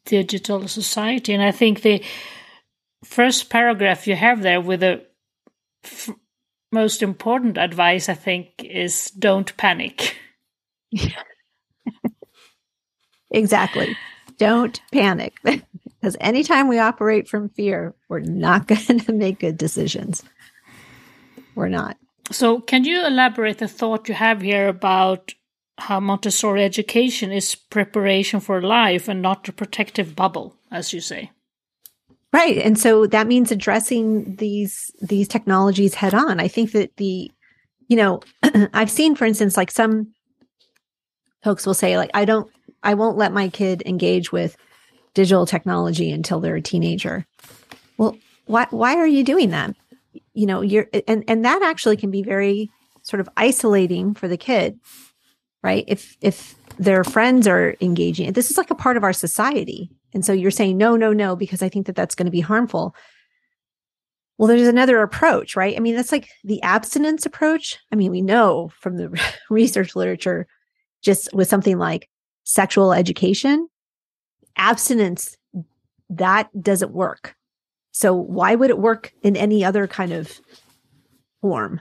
digital 0.05 0.67
society. 0.67 1.33
And 1.33 1.43
I 1.43 1.51
think 1.51 1.81
the 1.81 2.03
first 3.03 3.49
paragraph 3.49 4.07
you 4.07 4.15
have 4.15 4.41
there 4.41 4.59
with 4.59 4.81
the 4.81 5.05
f- 5.83 6.09
most 6.71 7.03
important 7.03 7.57
advice, 7.57 8.09
I 8.09 8.15
think, 8.15 8.49
is 8.63 9.11
don't 9.11 9.55
panic. 9.57 10.17
Exactly. 13.31 13.97
Don't 14.37 14.79
panic 14.91 15.35
because 15.43 16.17
anytime 16.19 16.67
we 16.67 16.79
operate 16.79 17.27
from 17.27 17.49
fear, 17.49 17.93
we're 18.09 18.19
not 18.19 18.67
going 18.87 18.99
to 18.99 19.13
make 19.13 19.39
good 19.39 19.57
decisions. 19.57 20.23
We're 21.53 21.69
not. 21.69 21.97
So, 22.31 22.59
can 22.59 22.85
you 22.85 23.05
elaborate 23.05 23.59
the 23.59 23.67
thought 23.67 24.09
you 24.09 24.15
have 24.15 24.41
here 24.41 24.67
about 24.67 25.33
how 25.77 25.99
Montessori 25.99 26.63
education 26.63 27.31
is 27.31 27.53
preparation 27.53 28.39
for 28.39 28.61
life 28.61 29.07
and 29.07 29.21
not 29.21 29.47
a 29.47 29.53
protective 29.53 30.15
bubble, 30.15 30.55
as 30.71 30.91
you 30.91 31.01
say? 31.01 31.31
Right. 32.33 32.57
And 32.57 32.77
so 32.79 33.05
that 33.07 33.27
means 33.27 33.51
addressing 33.51 34.35
these 34.37 34.91
these 35.01 35.27
technologies 35.27 35.93
head 35.93 36.13
on. 36.13 36.39
I 36.39 36.47
think 36.47 36.71
that 36.71 36.97
the 36.97 37.31
you 37.87 37.95
know, 37.95 38.21
I've 38.73 38.89
seen 38.89 39.15
for 39.15 39.25
instance 39.25 39.55
like 39.55 39.71
some 39.71 40.14
folks 41.45 41.63
will 41.63 41.75
say 41.75 41.95
like 41.95 42.09
I 42.15 42.25
don't 42.25 42.51
I 42.81 42.95
won't 42.95 43.17
let 43.17 43.31
my 43.31 43.49
kid 43.49 43.83
engage 43.85 44.31
with 44.31 44.57
digital 45.13 45.45
technology 45.45 46.11
until 46.11 46.39
they're 46.39 46.55
a 46.55 46.61
teenager. 46.61 47.25
Well, 47.97 48.17
why 48.47 48.65
why 48.71 48.95
are 48.95 49.07
you 49.07 49.23
doing 49.23 49.51
that? 49.51 49.75
You 50.33 50.47
know, 50.47 50.61
you're 50.61 50.87
and 51.07 51.23
and 51.27 51.45
that 51.45 51.61
actually 51.61 51.97
can 51.97 52.09
be 52.09 52.23
very 52.23 52.71
sort 53.03 53.21
of 53.21 53.29
isolating 53.37 54.15
for 54.15 54.27
the 54.27 54.37
kid, 54.37 54.79
right? 55.63 55.85
If 55.87 56.17
if 56.19 56.55
their 56.79 57.03
friends 57.03 57.47
are 57.47 57.75
engaging, 57.79 58.33
this 58.33 58.49
is 58.49 58.57
like 58.57 58.71
a 58.71 58.75
part 58.75 58.97
of 58.97 59.03
our 59.03 59.13
society. 59.13 59.91
And 60.15 60.25
so 60.25 60.33
you're 60.33 60.49
saying 60.49 60.77
no, 60.77 60.95
no, 60.95 61.13
no 61.13 61.35
because 61.35 61.61
I 61.61 61.69
think 61.69 61.85
that 61.85 61.95
that's 61.95 62.15
going 62.15 62.25
to 62.25 62.31
be 62.31 62.41
harmful. 62.41 62.95
Well, 64.39 64.47
there's 64.47 64.67
another 64.67 65.03
approach, 65.03 65.55
right? 65.55 65.77
I 65.77 65.79
mean, 65.79 65.95
that's 65.95 66.11
like 66.11 66.27
the 66.43 66.61
abstinence 66.63 67.25
approach. 67.25 67.77
I 67.91 67.95
mean, 67.95 68.09
we 68.09 68.21
know 68.21 68.71
from 68.79 68.97
the 68.97 69.21
research 69.51 69.95
literature 69.95 70.47
just 71.05 71.33
with 71.33 71.47
something 71.47 71.77
like 71.77 72.09
sexual 72.43 72.91
education, 72.91 73.69
abstinence 74.57 75.37
that 76.09 76.49
doesn't 76.59 76.91
work. 76.91 77.35
So 77.91 78.13
why 78.13 78.55
would 78.55 78.69
it 78.69 78.79
work 78.79 79.13
in 79.23 79.37
any 79.37 79.63
other 79.63 79.87
kind 79.87 80.11
of 80.11 80.41
form? 81.41 81.79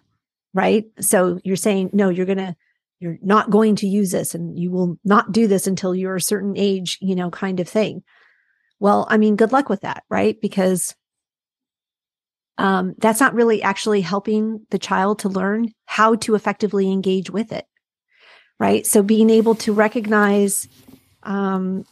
Right? 0.53 0.85
So 1.01 1.41
you're 1.43 1.57
saying 1.57 1.91
no, 1.93 2.11
you're 2.11 2.27
going 2.27 2.39
to 2.39 2.55
you're 3.01 3.19
not 3.23 3.51
going 3.51 3.77
to 3.77 3.89
use 3.89 4.13
this 4.13 4.35
and 4.35 4.57
you 4.59 4.71
will 4.71 4.97
not 5.05 5.33
do 5.33 5.49
this 5.49 5.67
until 5.67 5.95
you're 5.95 6.17
a 6.17 6.21
certain 6.21 6.55
age, 6.57 6.99
you 7.01 7.17
know, 7.17 7.31
kind 7.31 7.59
of 7.59 7.69
thing. 7.69 8.03
Well, 8.79 9.07
I 9.11 9.17
mean, 9.17 9.37
good 9.37 9.53
luck 9.53 9.69
with 9.69 9.81
that, 9.81 10.05
right? 10.09 10.41
Because 10.41 10.95
um, 12.57 12.95
that's 12.99 13.21
not 13.21 13.35
really 13.35 13.63
actually 13.63 14.01
helping 14.01 14.65
the 14.71 14.79
child 14.79 15.21
to 15.21 15.29
learn 15.29 15.73
how 15.87 16.15
to 16.17 16.35
effectively 16.35 16.91
engage 16.91 17.31
with 17.31 17.53
it, 17.53 17.67
right? 18.59 18.87
So 18.87 19.03
being 19.03 19.31
able 19.31 19.55
to 19.57 19.73
recognize, 19.73 20.69
um, 21.23 21.85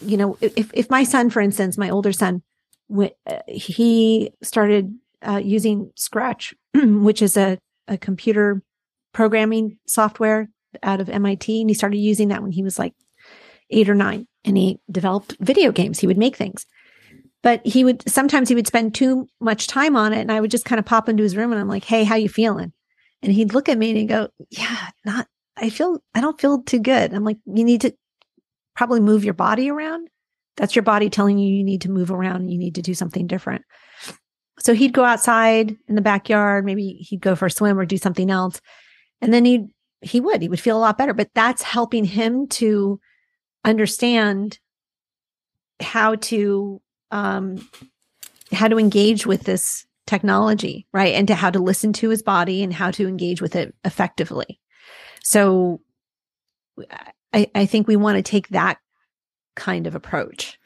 you 0.00 0.16
know, 0.16 0.36
if 0.40 0.70
if 0.74 0.90
my 0.90 1.04
son, 1.04 1.30
for 1.30 1.40
instance, 1.40 1.78
my 1.78 1.90
older 1.90 2.12
son, 2.12 2.42
wh- 2.94 3.14
uh, 3.26 3.40
he 3.46 4.30
started 4.42 4.94
uh, 5.22 5.40
using 5.42 5.92
Scratch, 5.96 6.54
which 6.74 7.22
is 7.22 7.36
a 7.36 7.58
a 7.88 7.98
computer 7.98 8.62
programming 9.12 9.78
software 9.86 10.48
out 10.82 11.00
of 11.00 11.08
MIT, 11.08 11.60
and 11.60 11.70
he 11.70 11.74
started 11.74 11.98
using 11.98 12.28
that 12.28 12.42
when 12.42 12.52
he 12.52 12.62
was 12.62 12.78
like 12.78 12.94
eight 13.70 13.88
or 13.88 13.94
nine, 13.94 14.26
and 14.44 14.56
he 14.56 14.80
developed 14.90 15.36
video 15.40 15.72
games. 15.72 16.00
He 16.00 16.06
would 16.06 16.18
make 16.18 16.36
things 16.36 16.66
but 17.44 17.64
he 17.64 17.84
would 17.84 18.02
sometimes 18.08 18.48
he 18.48 18.54
would 18.56 18.66
spend 18.66 18.94
too 18.94 19.28
much 19.40 19.68
time 19.68 19.94
on 19.94 20.12
it 20.12 20.20
and 20.20 20.32
i 20.32 20.40
would 20.40 20.50
just 20.50 20.64
kind 20.64 20.80
of 20.80 20.84
pop 20.84 21.08
into 21.08 21.22
his 21.22 21.36
room 21.36 21.52
and 21.52 21.60
i'm 21.60 21.68
like 21.68 21.84
hey 21.84 22.02
how 22.02 22.16
you 22.16 22.28
feeling 22.28 22.72
and 23.22 23.32
he'd 23.32 23.54
look 23.54 23.68
at 23.68 23.78
me 23.78 23.90
and 23.90 23.98
he'd 23.98 24.08
go 24.08 24.28
yeah 24.50 24.88
not 25.04 25.28
i 25.56 25.70
feel 25.70 25.98
i 26.14 26.20
don't 26.20 26.40
feel 26.40 26.62
too 26.62 26.80
good. 26.80 27.12
I'm 27.12 27.24
like 27.24 27.38
you 27.46 27.64
need 27.64 27.82
to 27.82 27.94
probably 28.74 29.00
move 29.00 29.24
your 29.24 29.34
body 29.34 29.70
around. 29.70 30.08
That's 30.56 30.76
your 30.76 30.82
body 30.82 31.10
telling 31.10 31.38
you 31.38 31.52
you 31.52 31.64
need 31.64 31.82
to 31.82 31.90
move 31.90 32.10
around 32.10 32.48
you 32.48 32.58
need 32.58 32.74
to 32.76 32.82
do 32.82 32.94
something 32.94 33.26
different. 33.26 33.64
So 34.60 34.72
he'd 34.72 34.92
go 34.92 35.04
outside 35.04 35.76
in 35.88 35.94
the 35.94 36.00
backyard. 36.00 36.64
Maybe 36.64 36.92
he'd 36.92 37.20
go 37.20 37.34
for 37.34 37.46
a 37.46 37.50
swim 37.50 37.78
or 37.78 37.84
do 37.84 37.98
something 37.98 38.30
else. 38.30 38.60
And 39.20 39.32
then 39.32 39.44
he 39.44 39.66
he 40.00 40.20
would 40.20 40.42
he 40.42 40.48
would 40.48 40.60
feel 40.60 40.76
a 40.76 40.80
lot 40.80 40.98
better. 40.98 41.14
But 41.14 41.30
that's 41.34 41.62
helping 41.62 42.04
him 42.04 42.46
to 42.48 43.00
understand 43.64 44.58
how 45.80 46.14
to 46.16 46.80
um, 47.10 47.68
how 48.52 48.68
to 48.68 48.78
engage 48.78 49.26
with 49.26 49.44
this 49.44 49.86
technology, 50.06 50.86
right? 50.92 51.14
And 51.14 51.26
to 51.28 51.34
how 51.34 51.50
to 51.50 51.58
listen 51.58 51.92
to 51.94 52.10
his 52.10 52.22
body 52.22 52.62
and 52.62 52.72
how 52.72 52.90
to 52.92 53.08
engage 53.08 53.40
with 53.40 53.56
it 53.56 53.74
effectively. 53.84 54.60
So 55.24 55.80
I, 57.32 57.50
I 57.54 57.66
think 57.66 57.88
we 57.88 57.96
want 57.96 58.16
to 58.16 58.22
take 58.22 58.48
that 58.48 58.78
kind 59.56 59.86
of 59.86 59.94
approach. 59.94 60.58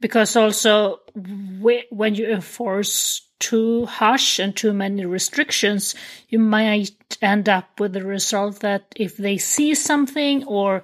Because 0.00 0.36
also, 0.36 1.00
when 1.14 2.14
you 2.14 2.30
enforce 2.30 3.22
too 3.38 3.86
harsh 3.86 4.38
and 4.38 4.54
too 4.54 4.72
many 4.72 5.04
restrictions, 5.06 5.94
you 6.28 6.38
might 6.38 6.90
end 7.22 7.48
up 7.48 7.80
with 7.80 7.92
the 7.92 8.04
result 8.04 8.60
that 8.60 8.92
if 8.96 9.16
they 9.16 9.38
see 9.38 9.74
something 9.74 10.44
or 10.44 10.82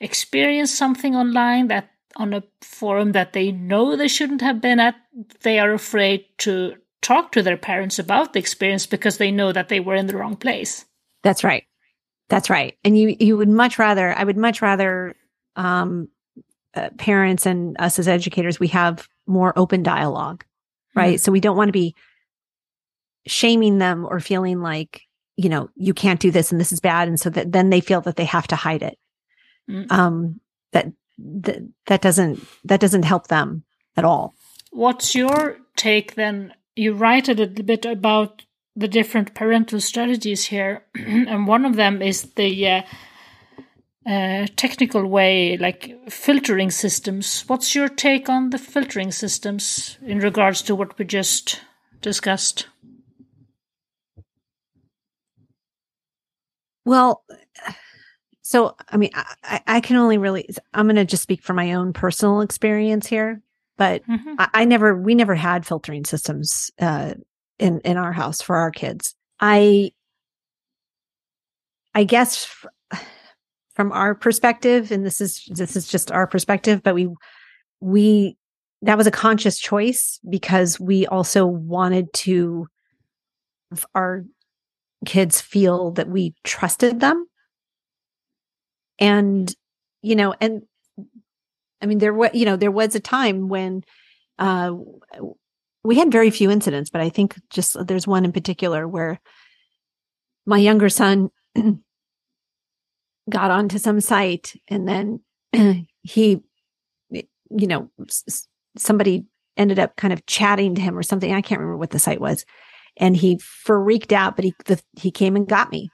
experience 0.00 0.72
something 0.72 1.14
online 1.14 1.68
that 1.68 1.90
on 2.16 2.32
a 2.32 2.42
forum 2.60 3.12
that 3.12 3.32
they 3.32 3.50
know 3.52 3.96
they 3.96 4.08
shouldn't 4.08 4.40
have 4.40 4.60
been 4.60 4.80
at, 4.80 4.94
they 5.42 5.58
are 5.58 5.72
afraid 5.72 6.24
to 6.38 6.74
talk 7.02 7.32
to 7.32 7.42
their 7.42 7.56
parents 7.56 7.98
about 7.98 8.32
the 8.32 8.38
experience 8.38 8.86
because 8.86 9.18
they 9.18 9.30
know 9.30 9.52
that 9.52 9.68
they 9.68 9.80
were 9.80 9.94
in 9.94 10.06
the 10.06 10.16
wrong 10.16 10.36
place. 10.36 10.84
That's 11.22 11.44
right. 11.44 11.64
That's 12.28 12.50
right. 12.50 12.76
And 12.84 12.96
you 12.98 13.16
you 13.18 13.36
would 13.36 13.48
much 13.48 13.78
rather 13.78 14.12
I 14.16 14.24
would 14.24 14.36
much 14.36 14.62
rather 14.62 15.14
um 15.56 16.08
uh, 16.74 16.88
parents 16.98 17.46
and 17.46 17.76
us 17.78 17.98
as 17.98 18.08
educators 18.08 18.58
we 18.58 18.68
have 18.68 19.06
more 19.26 19.56
open 19.56 19.82
dialogue, 19.82 20.44
right? 20.94 21.20
So 21.20 21.30
we 21.30 21.40
don't 21.40 21.56
want 21.56 21.68
to 21.68 21.72
be 21.72 21.94
shaming 23.26 23.78
them 23.78 24.06
or 24.08 24.20
feeling 24.20 24.60
like, 24.60 25.02
you 25.36 25.48
know, 25.48 25.70
you 25.76 25.94
can't 25.94 26.20
do 26.20 26.30
this 26.30 26.50
and 26.50 26.60
this 26.60 26.72
is 26.72 26.80
bad 26.80 27.08
and 27.08 27.18
so 27.18 27.30
that 27.30 27.52
then 27.52 27.70
they 27.70 27.80
feel 27.80 28.00
that 28.02 28.16
they 28.16 28.24
have 28.24 28.46
to 28.48 28.56
hide 28.56 28.82
it. 28.82 28.98
Mm. 29.70 29.90
Um 29.92 30.40
that 30.72 30.86
that 31.18 31.62
that 31.86 32.00
doesn't 32.00 32.44
that 32.64 32.80
doesn't 32.80 33.04
help 33.04 33.28
them 33.28 33.64
at 33.96 34.04
all. 34.04 34.34
What's 34.70 35.14
your 35.14 35.58
take 35.76 36.14
then? 36.14 36.52
You 36.74 36.94
write 36.94 37.28
a 37.28 37.34
little 37.34 37.64
bit 37.64 37.84
about 37.84 38.44
the 38.76 38.88
different 38.88 39.34
parental 39.34 39.80
strategies 39.80 40.44
here, 40.46 40.84
and 40.94 41.46
one 41.46 41.64
of 41.64 41.76
them 41.76 42.02
is 42.02 42.22
the 42.34 42.68
uh, 42.68 42.82
uh, 44.06 44.46
technical 44.56 45.06
way, 45.06 45.56
like 45.56 46.10
filtering 46.10 46.70
systems. 46.70 47.42
What's 47.46 47.74
your 47.74 47.88
take 47.88 48.28
on 48.28 48.50
the 48.50 48.58
filtering 48.58 49.12
systems 49.12 49.98
in 50.04 50.18
regards 50.18 50.62
to 50.62 50.74
what 50.74 50.98
we 50.98 51.04
just 51.04 51.60
discussed? 52.00 52.66
Well, 56.84 57.24
so 58.42 58.76
I 58.90 58.98
mean, 58.98 59.10
I, 59.14 59.60
I 59.66 59.80
can 59.80 59.96
only 59.96 60.18
really 60.18 60.48
I'm 60.74 60.86
going 60.86 60.96
to 60.96 61.04
just 61.04 61.22
speak 61.22 61.42
from 61.42 61.56
my 61.56 61.72
own 61.72 61.92
personal 61.94 62.42
experience 62.42 63.06
here, 63.06 63.40
but 63.78 64.02
Mhm. 64.06 64.34
I, 64.38 64.48
I 64.52 64.64
never 64.66 64.94
we 64.94 65.14
never 65.14 65.34
had 65.34 65.64
filtering 65.64 66.04
systems 66.04 66.70
uh, 66.78 67.14
in 67.58 67.80
in 67.80 67.96
our 67.96 68.12
house 68.12 68.40
for 68.42 68.56
our 68.56 68.70
kids. 68.70 69.14
I 69.40 69.92
I 71.94 72.04
guess 72.04 72.44
f- 72.92 73.04
from 73.74 73.92
our 73.92 74.14
perspective, 74.14 74.90
and 74.90 75.04
this 75.04 75.20
is 75.20 75.44
this 75.48 75.76
is 75.76 75.88
just 75.88 76.10
our 76.10 76.26
perspective, 76.26 76.82
but 76.82 76.94
we 76.94 77.08
we 77.80 78.36
that 78.82 78.98
was 78.98 79.06
a 79.06 79.10
conscious 79.10 79.58
choice 79.58 80.20
because 80.28 80.78
we 80.78 81.06
also 81.06 81.46
wanted 81.46 82.12
to 82.12 82.66
our 83.94 84.24
kids 85.06 85.40
feel 85.40 85.90
that 85.92 86.08
we 86.08 86.34
trusted 86.44 87.00
them 87.00 87.26
and 88.98 89.54
you 90.02 90.14
know 90.14 90.34
and 90.40 90.62
i 91.82 91.86
mean 91.86 91.98
there 91.98 92.14
was 92.14 92.30
you 92.32 92.44
know 92.44 92.56
there 92.56 92.70
was 92.70 92.94
a 92.94 93.00
time 93.00 93.48
when 93.48 93.82
uh 94.38 94.72
we 95.84 95.96
had 95.98 96.10
very 96.10 96.30
few 96.30 96.50
incidents 96.50 96.90
but 96.90 97.00
i 97.00 97.08
think 97.08 97.36
just 97.50 97.76
there's 97.86 98.06
one 98.06 98.24
in 98.24 98.32
particular 98.32 98.88
where 98.88 99.20
my 100.46 100.58
younger 100.58 100.88
son 100.88 101.30
got 103.30 103.50
onto 103.50 103.78
some 103.78 104.00
site 104.00 104.54
and 104.68 104.86
then 104.88 105.20
he 106.02 106.42
you 107.10 107.66
know 107.66 107.90
somebody 108.76 109.24
ended 109.56 109.78
up 109.78 109.96
kind 109.96 110.12
of 110.12 110.26
chatting 110.26 110.74
to 110.74 110.80
him 110.80 110.98
or 110.98 111.02
something. 111.04 111.32
I 111.32 111.40
can't 111.40 111.60
remember 111.60 111.76
what 111.76 111.90
the 111.90 112.00
site 112.00 112.20
was. 112.20 112.44
And 112.96 113.16
he 113.16 113.38
freaked 113.38 114.12
out 114.12 114.36
but 114.36 114.44
he 114.44 114.54
the, 114.66 114.80
he 114.98 115.10
came 115.10 115.36
and 115.36 115.46
got 115.48 115.70
me. 115.70 115.90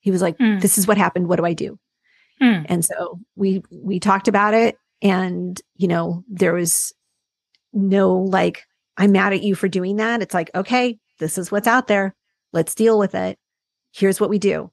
He 0.00 0.10
was 0.10 0.22
like 0.22 0.38
Mm. 0.38 0.60
this 0.60 0.78
is 0.78 0.86
what 0.86 0.96
happened. 0.96 1.28
What 1.28 1.36
do 1.36 1.44
i 1.44 1.52
do? 1.52 1.78
Mm. 2.40 2.64
and 2.68 2.84
so 2.84 3.18
we 3.36 3.62
we 3.70 4.00
talked 4.00 4.26
about 4.28 4.54
it 4.54 4.76
and 5.02 5.60
you 5.76 5.88
know 5.88 6.24
there 6.28 6.54
was 6.54 6.94
no 7.74 8.14
like 8.14 8.62
i'm 9.00 9.10
mad 9.12 9.32
at 9.32 9.42
you 9.42 9.54
for 9.56 9.66
doing 9.68 9.96
that. 9.96 10.22
It's 10.22 10.34
like 10.34 10.50
okay 10.54 10.98
this 11.18 11.36
is 11.38 11.50
what's 11.52 11.66
out 11.66 11.86
there. 11.88 12.14
Let's 12.52 12.74
deal 12.74 12.98
with 12.98 13.14
it. 13.14 13.38
Here's 13.92 14.20
what 14.20 14.30
we 14.30 14.38
do. 14.38 14.70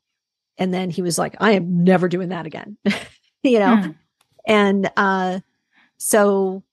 And 0.58 0.74
then 0.74 0.90
he 0.92 1.02
was 1.02 1.18
like 1.18 1.36
i 1.40 1.52
am 1.54 1.84
never 1.84 2.08
doing 2.08 2.30
that 2.30 2.46
again. 2.46 2.78
You 3.44 3.60
know? 3.60 3.76
Mm. 3.78 3.96
and 4.48 4.92
uh 4.98 5.40
so 5.98 6.64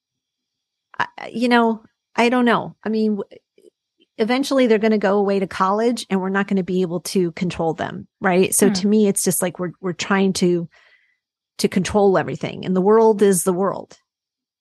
you 1.31 1.49
know 1.49 1.83
i 2.17 2.29
don't 2.29 2.45
know. 2.45 2.75
I 2.85 2.89
mean 2.89 3.17
w- 3.17 3.39
eventually 4.19 4.67
they're 4.67 4.79
going 4.79 4.93
to 4.93 4.99
go 4.99 5.19
away 5.19 5.41
to 5.41 5.47
college 5.47 6.07
and 6.09 6.21
we're 6.21 6.29
not 6.29 6.47
going 6.47 6.57
to 6.57 6.63
be 6.63 6.83
able 6.83 7.01
to 7.01 7.33
control 7.33 7.75
them 7.75 8.07
right? 8.21 8.55
So 8.55 8.69
Hmm. 8.69 8.73
to 8.75 8.87
me 8.89 9.07
it's 9.09 9.25
just 9.25 9.43
like 9.43 9.59
we're 9.59 9.73
we're 9.81 9.93
trying 9.93 10.33
to 10.35 10.69
to 11.59 11.69
control 11.69 12.17
everything 12.19 12.65
and 12.65 12.75
the 12.75 12.81
world 12.81 13.23
is 13.23 13.45
the 13.45 13.53
world. 13.53 13.99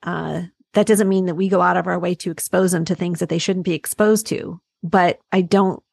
Uh 0.03 0.43
that 0.73 0.87
doesn't 0.87 1.09
mean 1.09 1.25
that 1.27 1.35
we 1.35 1.47
go 1.49 1.61
out 1.61 1.77
of 1.77 1.87
our 1.87 1.99
way 1.99 2.15
to 2.15 2.31
expose 2.31 2.71
them 2.71 2.85
to 2.85 2.95
things 2.95 3.19
that 3.19 3.29
they 3.29 3.37
shouldn't 3.37 3.65
be 3.65 3.73
exposed 3.73 4.27
to 4.27 4.59
but 4.81 5.19
i 5.31 5.41
don't 5.41 5.83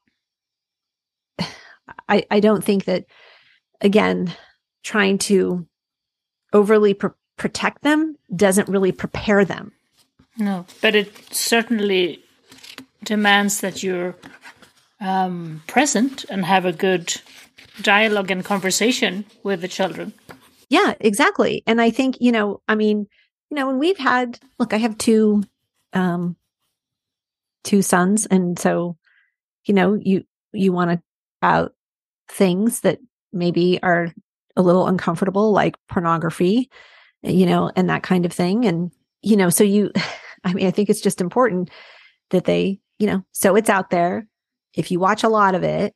i 2.08 2.24
i 2.30 2.40
don't 2.40 2.64
think 2.64 2.84
that 2.84 3.04
again 3.80 4.32
trying 4.82 5.18
to 5.18 5.66
overly 6.52 6.94
pr- 6.94 7.08
protect 7.36 7.82
them 7.82 8.16
doesn't 8.34 8.68
really 8.68 8.92
prepare 8.92 9.44
them 9.44 9.72
No, 10.38 10.64
but 10.80 10.94
it 10.94 11.34
certainly 11.34 12.22
demands 13.04 13.60
that 13.60 13.82
you're 13.82 14.14
um, 15.00 15.62
present 15.66 16.24
and 16.28 16.44
have 16.44 16.64
a 16.64 16.72
good 16.72 17.20
dialogue 17.82 18.30
and 18.30 18.44
conversation 18.44 19.24
with 19.42 19.60
the 19.60 19.68
children. 19.68 20.12
Yeah, 20.68 20.94
exactly. 21.00 21.62
And 21.66 21.80
I 21.80 21.90
think, 21.90 22.16
you 22.20 22.32
know, 22.32 22.60
I 22.68 22.74
mean, 22.74 23.06
you 23.50 23.56
know, 23.56 23.66
when 23.66 23.78
we've 23.78 23.98
had 23.98 24.38
look, 24.58 24.72
I 24.72 24.78
have 24.78 24.96
two 24.98 25.42
um 25.92 26.36
two 27.64 27.82
sons 27.82 28.26
and 28.26 28.58
so 28.58 28.96
you 29.64 29.74
know, 29.74 29.94
you 29.94 30.24
you 30.52 30.72
want 30.72 30.90
to 30.90 31.02
out 31.42 31.74
things 32.28 32.80
that 32.80 32.98
maybe 33.32 33.78
are 33.82 34.12
a 34.56 34.62
little 34.62 34.86
uncomfortable 34.86 35.52
like 35.52 35.76
pornography, 35.88 36.70
you 37.22 37.46
know, 37.46 37.70
and 37.76 37.88
that 37.90 38.02
kind 38.02 38.24
of 38.24 38.32
thing 38.32 38.64
and 38.64 38.92
you 39.22 39.36
know, 39.36 39.50
so 39.50 39.64
you 39.64 39.92
I 40.44 40.54
mean, 40.54 40.66
I 40.66 40.70
think 40.70 40.88
it's 40.88 41.02
just 41.02 41.20
important 41.20 41.70
that 42.30 42.44
they, 42.44 42.80
you 42.98 43.06
know, 43.06 43.22
so 43.32 43.56
it's 43.56 43.68
out 43.68 43.90
there. 43.90 44.26
If 44.74 44.90
you 44.90 44.98
watch 44.98 45.22
a 45.22 45.28
lot 45.28 45.54
of 45.54 45.62
it, 45.62 45.94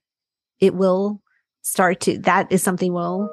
it 0.61 0.75
will 0.75 1.23
start 1.63 2.01
to 2.01 2.19
that 2.19 2.53
is 2.53 2.63
something 2.63 2.93
will 2.93 3.31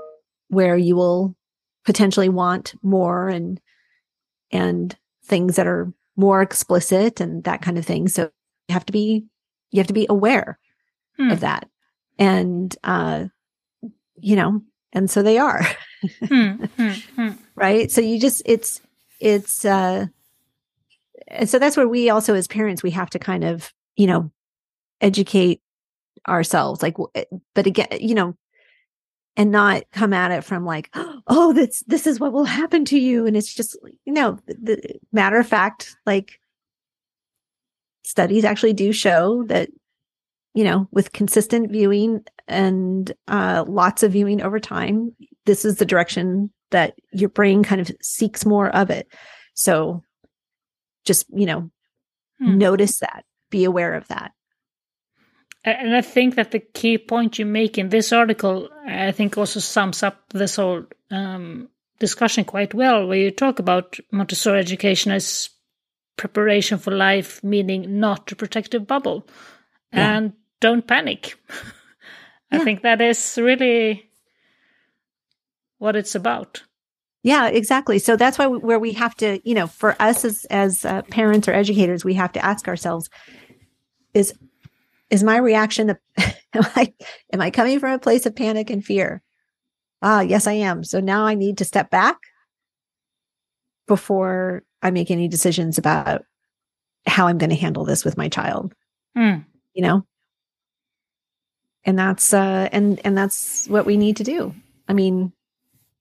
where 0.48 0.78
you 0.78 0.96
will 0.96 1.36
potentially 1.84 2.30
want 2.30 2.76
more 2.82 3.28
and 3.28 3.60
and 4.52 4.96
things 5.26 5.56
that 5.56 5.68
are 5.68 5.92
more 6.16 6.42
explicit 6.42 7.20
and 7.22 7.44
that 7.46 7.62
kind 7.62 7.78
of 7.78 7.86
thing. 7.86 8.08
So 8.08 8.30
you 8.68 8.74
have 8.74 8.86
to 8.86 8.94
be 8.94 9.26
you 9.72 9.80
have 9.80 9.88
to 9.88 9.94
be 9.94 10.06
aware 10.10 10.60
Hmm. 11.18 11.32
of 11.32 11.40
that. 11.42 11.70
And 12.20 12.76
uh 12.84 13.26
you 14.18 14.36
know 14.36 14.62
and 14.94 15.10
so 15.10 15.22
they 15.24 15.38
are. 15.38 15.64
Hmm, 16.28 16.52
hmm, 16.78 16.90
hmm. 17.16 17.30
right? 17.56 17.90
So 17.92 18.02
you 18.02 18.20
just 18.20 18.42
it's 18.46 18.82
it's 19.20 19.66
uh 19.66 20.08
and 21.28 21.50
so 21.50 21.60
that's 21.60 21.78
where 21.78 21.88
we 21.88 22.10
also 22.10 22.34
as 22.36 22.48
parents 22.48 22.84
we 22.84 22.92
have 22.92 23.10
to 23.12 23.20
kind 23.20 23.44
of 23.44 23.74
you 23.96 24.08
know 24.08 24.32
educate 25.00 25.62
ourselves. 26.28 26.82
Like 26.82 26.96
eh, 27.16 27.26
but 27.56 27.66
again 27.68 27.88
you 28.00 28.16
know 28.16 28.36
and 29.38 29.52
not 29.52 29.84
come 29.92 30.14
at 30.14 30.32
it 30.32 30.44
from 30.44 30.66
like 30.66 30.94
oh 31.28 31.54
this 31.54 31.84
this 31.88 32.06
is 32.06 32.20
what 32.20 32.34
will 32.34 32.46
happen 32.46 32.86
to 32.86 33.00
you. 33.00 33.26
And 33.26 33.38
it's 33.38 33.54
just 33.54 33.78
you 34.06 34.14
know 34.14 34.38
the, 34.46 34.56
the 34.56 35.00
matter 35.12 35.40
of 35.40 35.48
fact 35.48 35.96
like 36.06 36.40
studies 38.04 38.44
actually 38.44 38.74
do 38.74 38.92
show 38.92 39.44
that 39.48 39.70
you 40.54 40.64
know 40.64 40.88
with 40.92 41.14
consistent 41.14 41.72
viewing 41.72 42.24
and 42.48 43.14
uh 43.28 43.64
lots 43.68 44.04
of 44.04 44.12
viewing 44.12 44.42
over 44.42 44.60
time 44.60 45.16
this 45.46 45.64
is 45.64 45.78
the 45.78 45.86
direction 45.86 46.52
that 46.72 46.94
your 47.12 47.30
brain 47.30 47.64
kind 47.64 47.82
of 47.82 47.92
seeks 48.02 48.46
more 48.46 48.70
of 48.76 48.90
it. 48.90 49.08
So 49.54 50.04
just 51.06 51.26
you 51.34 51.46
know 51.46 51.70
Hmm. 52.40 52.58
notice 52.58 53.00
that 53.00 53.24
be 53.52 53.66
aware 53.66 53.94
of 53.94 54.08
that 54.08 54.32
And 55.64 55.96
I 55.96 56.02
think 56.02 56.36
that 56.36 56.52
the 56.52 56.60
key 56.60 56.98
point 56.98 57.38
you 57.38 57.46
make 57.46 57.78
in 57.78 57.90
this 57.90 58.12
article, 58.12 58.70
I 58.86 59.12
think 59.12 59.38
also 59.38 59.60
sums 59.60 60.02
up 60.02 60.18
this 60.30 60.56
whole 60.56 60.86
um, 61.12 61.70
discussion 62.00 62.46
quite 62.46 62.74
well, 62.74 63.08
where 63.08 63.18
you 63.18 63.30
talk 63.32 63.60
about 63.60 64.00
Montessori 64.12 64.60
education 64.60 65.12
as 65.12 65.50
preparation 66.18 66.80
for 66.80 66.92
life, 66.92 67.44
meaning 67.44 68.00
not 68.00 68.32
a 68.32 68.36
protective 68.36 68.88
bubble. 68.88 69.28
Yeah. 69.94 70.16
And 70.16 70.34
don't 70.60 70.88
panic. 70.88 71.36
I 72.52 72.58
Yeah. 72.58 72.64
think 72.64 72.82
that 72.82 73.00
is 73.02 73.38
really 73.42 74.10
what 75.78 75.96
it's 75.96 76.16
about. 76.16 76.64
Yeah, 77.24 77.48
exactly. 77.50 78.00
So 78.00 78.16
that's 78.16 78.40
why 78.40 78.48
we, 78.48 78.58
where 78.58 78.80
we 78.80 78.94
have 78.94 79.16
to, 79.18 79.40
you 79.48 79.54
know, 79.54 79.68
for 79.68 79.96
us 80.02 80.26
as 80.26 80.46
as 80.46 80.86
uh, 80.86 81.04
parents 81.04 81.48
or 81.48 81.54
educators, 81.54 82.04
we 82.04 82.16
have 82.16 82.32
to 82.34 82.44
ask 82.44 82.68
ourselves: 82.68 83.10
is 84.14 84.34
is 85.12 85.24
my 85.24 85.38
reaction? 85.38 85.92
Am 86.54 86.66
I 86.76 86.94
am 87.32 87.40
I 87.40 87.50
coming 87.50 87.80
from 87.80 87.94
a 87.94 88.00
place 88.00 88.26
of 88.26 88.36
panic 88.36 88.70
and 88.70 88.84
fear? 88.84 89.22
Ah, 90.02 90.20
yes, 90.20 90.48
I 90.48 90.54
am. 90.54 90.84
So 90.84 91.00
now 91.00 91.26
I 91.26 91.34
need 91.34 91.60
to 91.60 91.66
step 91.66 91.90
back 91.90 92.18
before 93.88 94.64
I 94.82 94.92
make 94.92 95.10
any 95.10 95.30
decisions 95.30 95.78
about 95.78 96.26
how 97.06 97.28
I'm 97.28 97.38
going 97.38 97.52
to 97.52 97.56
handle 97.56 97.86
this 97.86 98.04
with 98.04 98.18
my 98.18 98.28
child. 98.28 98.74
Hmm. 99.16 99.44
You 99.74 99.84
know, 99.84 100.06
and 101.86 101.98
that's 101.98 102.34
uh, 102.34 102.68
and 102.74 103.00
and 103.06 103.18
that's 103.18 103.68
what 103.70 103.86
we 103.86 103.96
need 103.96 104.18
to 104.18 104.26
do. 104.26 104.54
I 104.90 104.94
mean, 104.94 105.32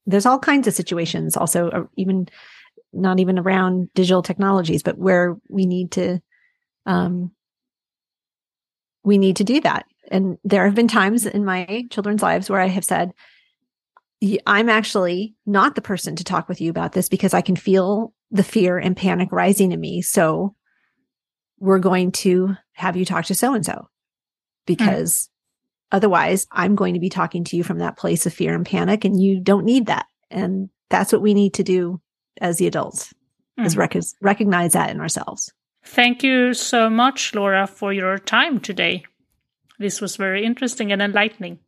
there's 0.07 0.27
all 0.27 0.39
kinds 0.39 0.67
of 0.67 0.75
situations 0.75 1.37
also 1.37 1.71
uh, 1.71 1.85
even 1.97 2.29
not 2.93 3.21
even 3.21 3.39
around 3.39 3.89
digital 3.95 4.23
technologies 4.23 4.83
but 4.83 4.99
where 4.99 5.37
we 5.49 5.65
need 5.65 5.93
to 5.93 6.21
um 6.87 7.31
we 9.05 9.19
need 9.19 9.37
to 9.37 9.45
do 9.45 9.61
that 9.61 9.87
and 10.11 10.39
there 10.45 10.65
have 10.65 10.75
been 10.75 10.89
times 10.89 11.27
in 11.27 11.45
my 11.45 11.85
children's 11.91 12.23
lives 12.23 12.49
where 12.51 12.61
i 12.61 12.67
have 12.69 12.85
said 12.85 13.13
i'm 14.47 14.69
actually 14.69 15.35
not 15.47 15.75
the 15.75 15.81
person 15.83 16.17
to 16.17 16.25
talk 16.25 16.49
with 16.49 16.61
you 16.61 16.71
about 16.71 16.93
this 16.93 17.09
because 17.09 17.35
i 17.35 17.41
can 17.41 17.57
feel 17.57 18.13
the 18.31 18.45
fear 18.45 18.79
and 18.79 18.97
panic 18.97 19.29
rising 19.33 19.73
in 19.73 19.81
me 19.81 20.03
so 20.03 20.55
we're 21.59 21.79
going 21.79 22.11
to 22.13 22.57
have 22.73 22.97
you 22.97 23.05
talk 23.05 23.25
to 23.27 23.35
so 23.35 23.55
and 23.55 23.65
so 23.65 23.89
because 24.67 25.29
Otherwise, 25.93 26.47
I'm 26.53 26.77
going 26.77 26.95
to 26.95 27.01
be 27.01 27.09
talking 27.09 27.43
to 27.43 27.57
you 27.57 27.65
from 27.65 27.79
that 27.79 27.97
place 27.99 28.25
of 28.25 28.33
fear 28.33 28.55
and 28.55 28.65
panic, 28.65 29.05
and 29.05 29.21
you 29.21 29.41
don't 29.41 29.65
need 29.65 29.87
that. 29.87 30.07
And 30.31 30.71
that's 30.89 31.13
what 31.13 31.21
we 31.21 31.35
need 31.35 31.55
to 31.55 31.65
do 31.65 32.01
as 32.41 32.59
the 32.59 32.69
adults 32.69 33.13
is 33.59 33.75
Mm. 33.75 33.79
rec- 33.79 33.97
recognize 34.21 34.75
that 34.75 34.91
in 34.91 35.01
ourselves. 35.01 35.53
Thank 35.85 36.23
you 36.23 36.55
so 36.55 36.91
much, 36.91 37.35
Laura, 37.35 37.67
for 37.67 37.93
your 37.93 38.19
time 38.19 38.61
today. 38.61 39.05
This 39.79 40.01
was 40.01 40.17
very 40.17 40.45
interesting 40.45 40.93
and 40.93 41.03
enlightening. 41.03 41.59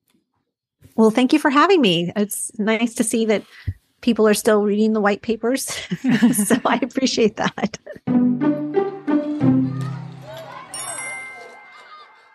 Well, 0.96 1.10
thank 1.10 1.32
you 1.32 1.38
for 1.38 1.50
having 1.50 1.80
me. 1.80 2.12
It's 2.16 2.52
nice 2.58 2.94
to 2.96 3.04
see 3.04 3.26
that 3.26 3.42
people 4.00 4.28
are 4.28 4.34
still 4.34 4.62
reading 4.62 4.92
the 4.92 5.00
white 5.00 5.22
papers. 5.22 5.64
so 6.46 6.56
I 6.66 6.78
appreciate 6.82 7.36
that. 7.36 7.78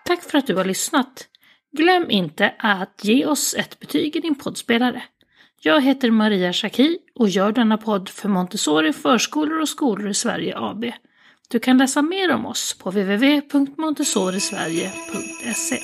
Tack 0.06 0.24
för 0.24 0.38
att 0.38 0.48
du 0.48 0.56
har 0.56 0.66
lyssnat. 0.66 1.28
Glöm 1.72 2.12
inte 2.12 2.54
att 2.60 3.02
ge 3.04 3.26
oss 3.26 3.56
ett 3.58 3.80
betyg 3.80 4.16
i 4.16 4.20
din 4.20 4.36
poddspelare. 4.36 5.04
Jag 5.62 5.82
heter 5.82 6.12
Maria 6.12 6.54
Schacki 6.54 6.98
och 7.16 7.30
gör 7.30 7.52
denna 7.52 7.78
podd 7.78 8.10
för 8.10 8.30
Montessori 8.30 8.94
förskolor 8.94 9.62
och 9.62 9.70
skolor 9.70 10.10
i 10.10 10.14
Sverige 10.14 10.58
AB. 10.58 10.86
Du 11.52 11.60
kan 11.60 11.78
läsa 11.78 12.02
mer 12.02 12.32
om 12.32 12.46
oss 12.46 12.78
på 12.80 12.90
www.montessorisverige.se. 12.90 15.80